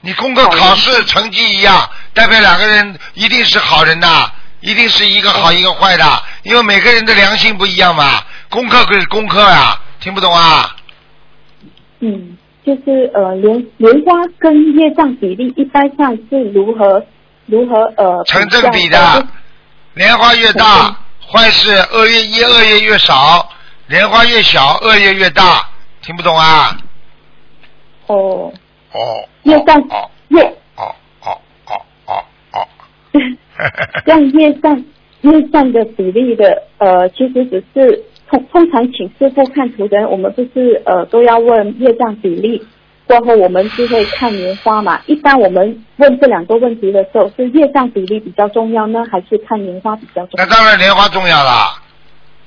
[0.00, 4.28] 你功课考试成绩一样，代表两个人一定是好人呐，
[4.58, 8.20] 一定是一个好一个坏的，因为每个人的良心不一样嘛。
[8.48, 10.74] 功课归功课啊，听不懂啊？
[12.04, 17.04] 嗯，就是呃莲莲花跟业障比例一般上是如何
[17.46, 19.24] 如何呃成正比的，
[19.94, 23.46] 莲花越大，坏事恶业一恶业越少；
[23.86, 25.68] 莲花越小，恶业越大。
[26.02, 26.76] 听不懂啊？
[28.08, 28.52] 哦，
[28.92, 30.42] 哦，业障哦业
[30.74, 32.68] 哦哦哦哦哦。
[34.04, 34.84] 像 业障
[35.20, 38.02] 业障的比例的呃，其实只是
[38.32, 42.66] 通通常请师傅看图的人，我们不是呃都要问业障比例，
[43.06, 44.98] 过后我们就会看莲花嘛。
[45.06, 50.48] 一般我们问这两个问题的时候，是业障比例比较重要呢，还是看莲花比较重那要？
[50.48, 51.78] 当然莲花重要啦。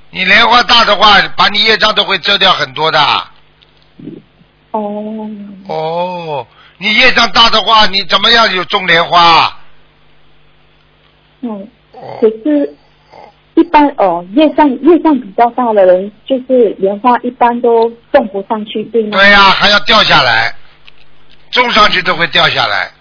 [0.09, 2.99] 你莲花大的话，把你业障都会遮掉很多的。
[4.71, 5.29] 哦，
[5.67, 6.47] 哦，
[6.79, 9.55] 你业障大的话，你怎么样有种莲花？
[11.41, 12.75] 嗯，哦可是。
[13.55, 19.17] 一般哦，业障业障比较大的人，就是莲花一般都种不上去，对吗？
[19.17, 20.53] 对呀、还要掉下来，
[21.51, 22.91] 种上去都会掉下来。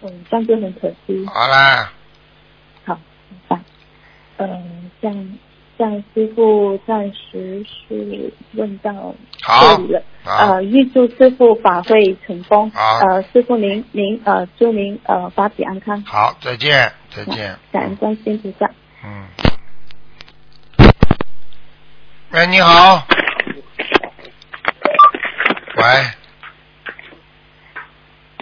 [0.00, 1.26] 嗯，这样就很可惜。
[1.26, 1.92] 好啦，
[2.86, 2.98] 好，
[3.28, 3.60] 明白。
[4.38, 5.38] 嗯，像
[5.76, 10.02] 像师傅暂时是问到好这里了。
[10.24, 12.70] 好呃，预祝师傅法会成功。
[12.70, 16.02] 好呃，师傅您您呃祝您呃法体安康。
[16.04, 17.54] 好，再见，再见。
[17.70, 18.64] 感恩观世音菩萨。
[18.66, 18.74] 嗯。
[22.30, 23.06] 喂，你好。
[25.76, 25.84] 喂。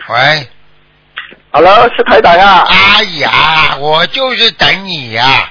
[0.09, 0.49] 喂。
[1.53, 2.67] Hello，是台长啊。
[2.69, 5.51] 哎呀，我就是等你呀、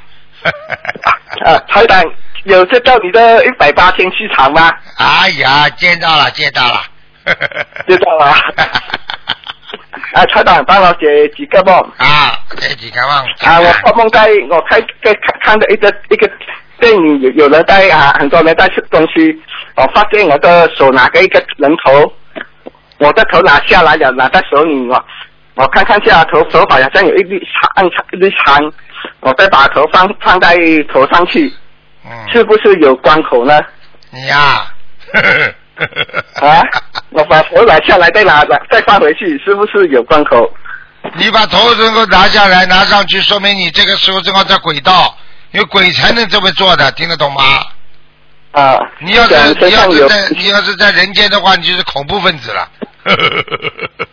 [1.45, 2.03] 啊，台长
[2.45, 4.71] 有接到你的一百八千市场吗？
[4.97, 6.81] 哎呀，见到了，见到了。
[7.87, 8.35] 见到了。
[10.13, 11.73] 啊，台长帮我解几个梦。
[11.97, 13.09] 啊，这几个梦。
[13.41, 16.29] 啊，我做梦在我看看看到一个一个
[16.79, 19.41] 电影，有有人在啊，很多人在吃东西，
[19.75, 22.13] 我发现我的手拿个一个人头，
[22.97, 25.05] 我的头拿下来了，拿在手里我
[25.55, 27.39] 我看看下头手法好像有一粒
[27.75, 28.73] 长一粒长，
[29.21, 30.57] 我再把头放放在
[30.91, 31.53] 头上去，
[32.05, 33.61] 嗯，是不是有关口呢？
[34.11, 34.73] 你呀、啊，
[37.11, 40.49] 我把头拿下来再拿再放回去，是不是有关口？
[41.15, 45.17] 你把头能够拿下来拿上去，说明你这个时候正好在轨道，
[45.51, 47.41] 因为鬼才能这么做的，听得懂吗？
[48.51, 52.69] 啊，你要是身你要有是在你要是在人间的话，你就是恐怖分子了。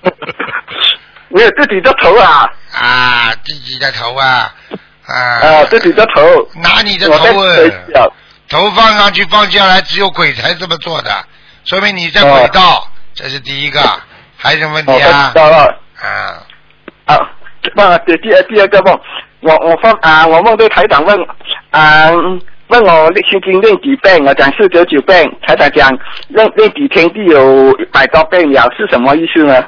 [1.31, 4.51] 没有自己的头啊，啊，自己的头啊，
[5.07, 6.23] 啊，啊，自己的头，
[6.63, 7.27] 拿你的头
[8.49, 11.25] 头放上去放下来，只有鬼才这么做的，
[11.69, 13.79] 说明你在轨道，这是第一个。
[14.39, 15.33] 还有什么问题啊？
[15.35, 15.79] 道了。
[16.01, 16.41] 啊，
[17.05, 17.19] 啊，
[17.75, 18.99] 那第第第二个梦，
[19.41, 21.19] 我我放啊，我梦对台长问
[21.71, 22.09] 啊，
[22.69, 25.91] 问我心经练几遍，我讲四九九遍，台长讲
[26.29, 29.63] 练练几天就有一百多遍了，是什么意思呢？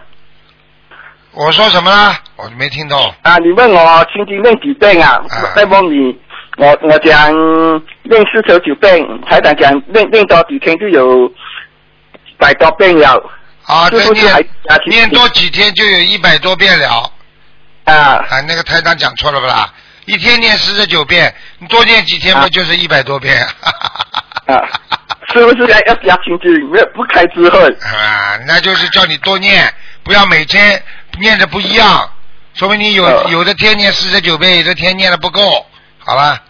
[1.34, 2.14] 我说什么了？
[2.36, 2.98] 我没听懂。
[3.20, 5.20] 啊，你问我心经练几遍啊？
[5.54, 6.18] 再问你，
[6.56, 7.30] 我我讲
[8.04, 11.30] 练四九九遍，台长讲练练多几天就有
[12.40, 13.30] 百多遍了。
[13.66, 14.40] 啊，是不是还
[14.86, 17.12] 念念多几天就有一百多遍了。
[17.84, 17.92] 啊
[18.28, 19.72] 啊，那个台长讲错了不啦？
[20.06, 23.46] 一天念四十九遍，你多念几天不就是一百多遍？
[24.46, 24.58] 啊，
[25.32, 26.52] 是不是要要加心经？
[26.70, 27.60] 没有不开智慧。
[27.82, 29.72] 啊，那就是叫你多念，
[30.02, 30.82] 不要每天
[31.20, 32.10] 念的不一样，
[32.54, 35.64] 说明你有、哦有的天念四十九遍，有的天念的不够，
[35.98, 36.42] 好了。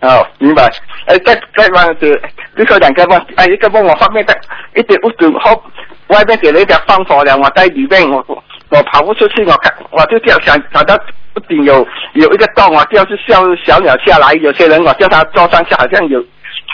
[0.00, 0.70] 哦，明白。
[1.06, 2.20] 哎，再再问是
[2.54, 4.36] 最后两个问，哎，一个问我后面的
[4.74, 5.62] 一点屋子后
[6.08, 8.24] 外面给了一条放火了，我在里面，我
[8.68, 10.94] 我跑不出去，我看我就掉想找到
[11.36, 16.24] 屋顶有有一个洞，我掉是小小鸟下来，有些人我叫他坐上去，好像有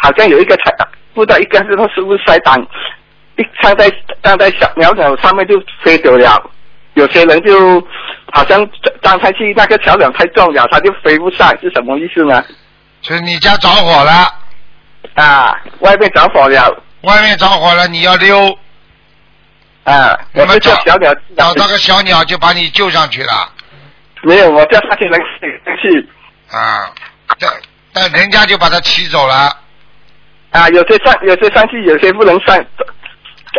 [0.02, 0.72] 好像有一个菜，
[1.14, 2.60] 不知道一个是是不是塞胆，
[3.36, 3.90] 一站在
[4.22, 6.50] 站在小鸟鸟上面就飞走了。
[6.94, 7.80] 有些人就
[8.32, 8.68] 好像
[9.00, 12.42] 站上去那个小鸟太重了，他就飞不上，是什么意思呢？
[13.02, 14.32] 就是你家着火了，
[15.14, 18.56] 啊，外面着火了，外面着火了，你要溜，
[19.84, 23.52] 啊，我们叫小鸟找到个小鸟就把你救上去了。
[24.22, 26.08] 没有，我叫上去能上去
[26.56, 26.90] 啊，
[27.40, 27.50] 但
[27.92, 29.56] 但人家就把他骑走了。
[30.50, 32.56] 啊，有些上有些上去，有些不能上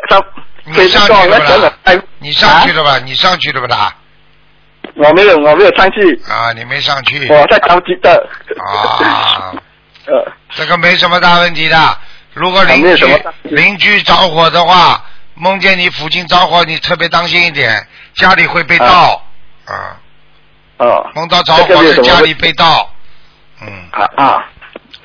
[0.10, 0.24] 上。
[0.66, 2.02] 你上去了不啦？
[2.20, 3.00] 你上去啊了吧？
[3.00, 3.94] 你上去了不啦？
[4.96, 6.22] 我没有，我没有上去。
[6.30, 7.28] 啊，你没上去。
[7.30, 8.28] 我在着急的。
[8.60, 9.54] 啊，
[10.06, 11.98] 呃，这个没什么大问题的。
[12.34, 15.04] 如果邻居啊什么邻居着火的话，
[15.36, 19.24] 梦见你附近着火，你特别当心一点，家里会被盗。
[19.66, 19.98] 啊。
[20.78, 21.10] 哦。
[21.16, 22.90] 梦到着火是家里被盗。
[23.62, 23.68] 嗯。
[23.92, 24.46] 啊啊，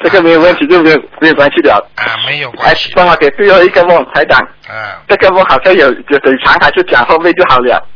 [0.02, 1.73] 这个没有问题，就没有没有关系的。
[1.97, 4.39] 啊，没有哎关系。，帮我给最后一个梦，台长。
[4.69, 4.74] 嗯。
[5.09, 7.86] 这个梦好像有有嘴长，还是讲后面就好了。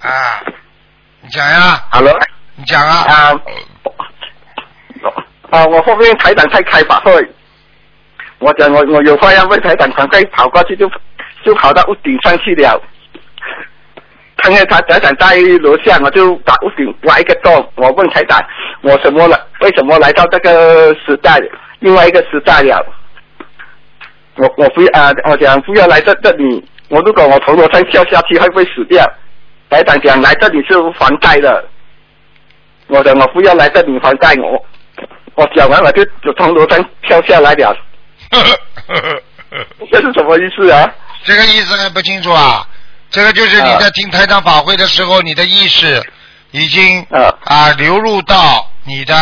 [0.00, 0.42] 啊，
[1.24, 1.82] 你讲呀。
[1.90, 2.12] 好了。
[2.54, 3.04] 你讲啊。
[3.08, 3.40] 啊。
[5.50, 7.12] 啊，我后面台长在开法会，
[8.40, 10.90] 我讲我我有话要问台长，赶快跑过去就
[11.44, 12.78] 就跑到屋顶上去了。
[14.36, 17.72] 看见他台长在楼下，我就把屋顶挖一个洞。
[17.76, 18.38] 我问台长，
[18.82, 19.40] 我什么来？
[19.60, 21.40] 为什么来到这个时代？
[21.78, 22.84] 另外一个时代了。
[24.36, 26.68] 我我不要啊，我讲不要来这这里。
[26.88, 29.02] 我如果我从楼上跳下去，会不会死掉？
[29.70, 31.68] 台长讲来这里是还债的。
[32.86, 34.64] 我讲我不要来这里还债，我
[35.34, 37.76] 我讲完我就就从楼上跳下来了。
[39.90, 40.92] 这是什么意思啊？
[41.24, 42.66] 这个意思还不清楚啊？
[43.10, 46.02] 这个就是你在听台长法会的时候，你的意识
[46.50, 47.06] 已经
[47.44, 49.14] 啊流入到你的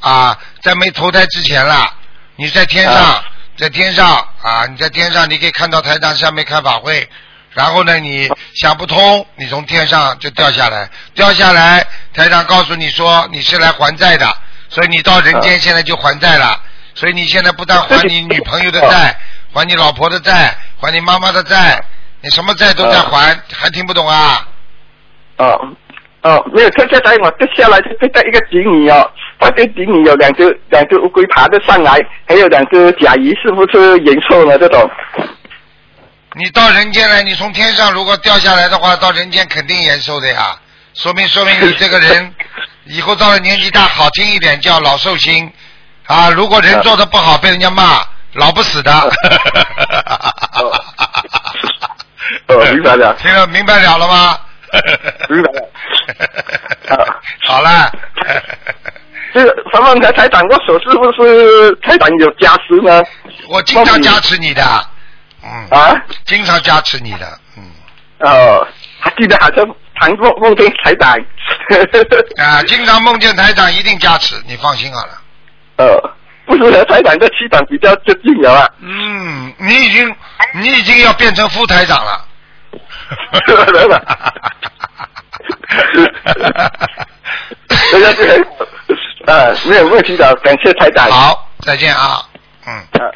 [0.00, 1.94] 啊，在没投胎之前了。
[2.36, 3.24] 你在天上，
[3.56, 4.06] 在天上
[4.42, 7.08] 啊，你在天上，你可以看到台长下面开法会。
[7.56, 14.26] 然后呢，你想不通，你从天上就掉下来，掉下来，台长告诉你说你是来还债的，
[14.68, 16.60] 所以你到人间现在就还债了。
[16.94, 19.18] 所以你现在不但还你女朋友的债，
[19.54, 21.82] 还你老婆的债，还你妈妈的债，
[22.20, 24.46] 你什么债都在还，还听不懂啊？
[25.38, 25.58] 哦
[26.22, 34.58] 哦，没有，跳下来我掉下来就对到一个井里哦，发现井里有两只两只乌龟爬得上来，还有两只甲鱼，是不是延寿呢？
[34.58, 34.90] 这种
[36.38, 40.54] 你到人间来，你从天上如果掉下来的话，到人间肯定延寿的呀。
[40.92, 42.34] 说明说明你这个人
[42.84, 45.50] 以后到了年纪大，好听一点叫老寿星
[46.04, 46.28] 啊。
[46.28, 48.02] 如果人做的不好，被人家骂，
[48.34, 48.92] 老不死的。
[52.48, 53.14] 哦，明白了。
[53.14, 54.38] 听了明白了了吗？
[55.30, 55.70] 明白了。
[57.46, 57.90] 好了。
[59.32, 63.02] 这个什么台台长，我手是不是台长有加持呢？
[63.48, 64.62] 我经常加持你的，
[65.46, 65.94] 嗯，啊，
[66.24, 67.62] 经常加持你的，嗯，
[68.20, 68.66] 哦，
[69.00, 69.64] 还记得好像
[70.00, 71.16] 唐梦梦见台长。
[72.38, 75.22] 啊，经常梦见台长一定加持，你放心好了。
[75.76, 76.14] 呃，
[76.46, 78.68] 不是和台长的气场比较接近了啊。
[78.80, 80.16] 嗯，你已经
[80.54, 82.24] 你已经要变成副台长了。
[87.90, 88.46] 这个是
[89.26, 91.10] 呃没有问题的，感谢台长。
[91.10, 92.22] 好，再见啊。
[92.66, 93.10] 嗯啊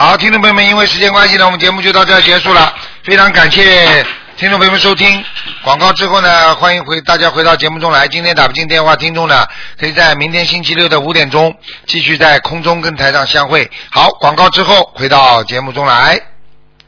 [0.00, 2.74] 好，听众朋友们，因为时间关系呢，我们节目就到这儿结束了。
[3.04, 4.02] 非常感谢
[4.38, 5.22] 听众朋友们收听
[5.62, 8.08] 广告之后呢，欢迎回大家回到节目中来。
[8.08, 9.46] 今天打不进电话，听众呢
[9.78, 11.54] 可以在明天星期六的五点钟
[11.84, 13.70] 继续在空中跟台上相会。
[13.90, 16.29] 好，广告之后回到节目中来。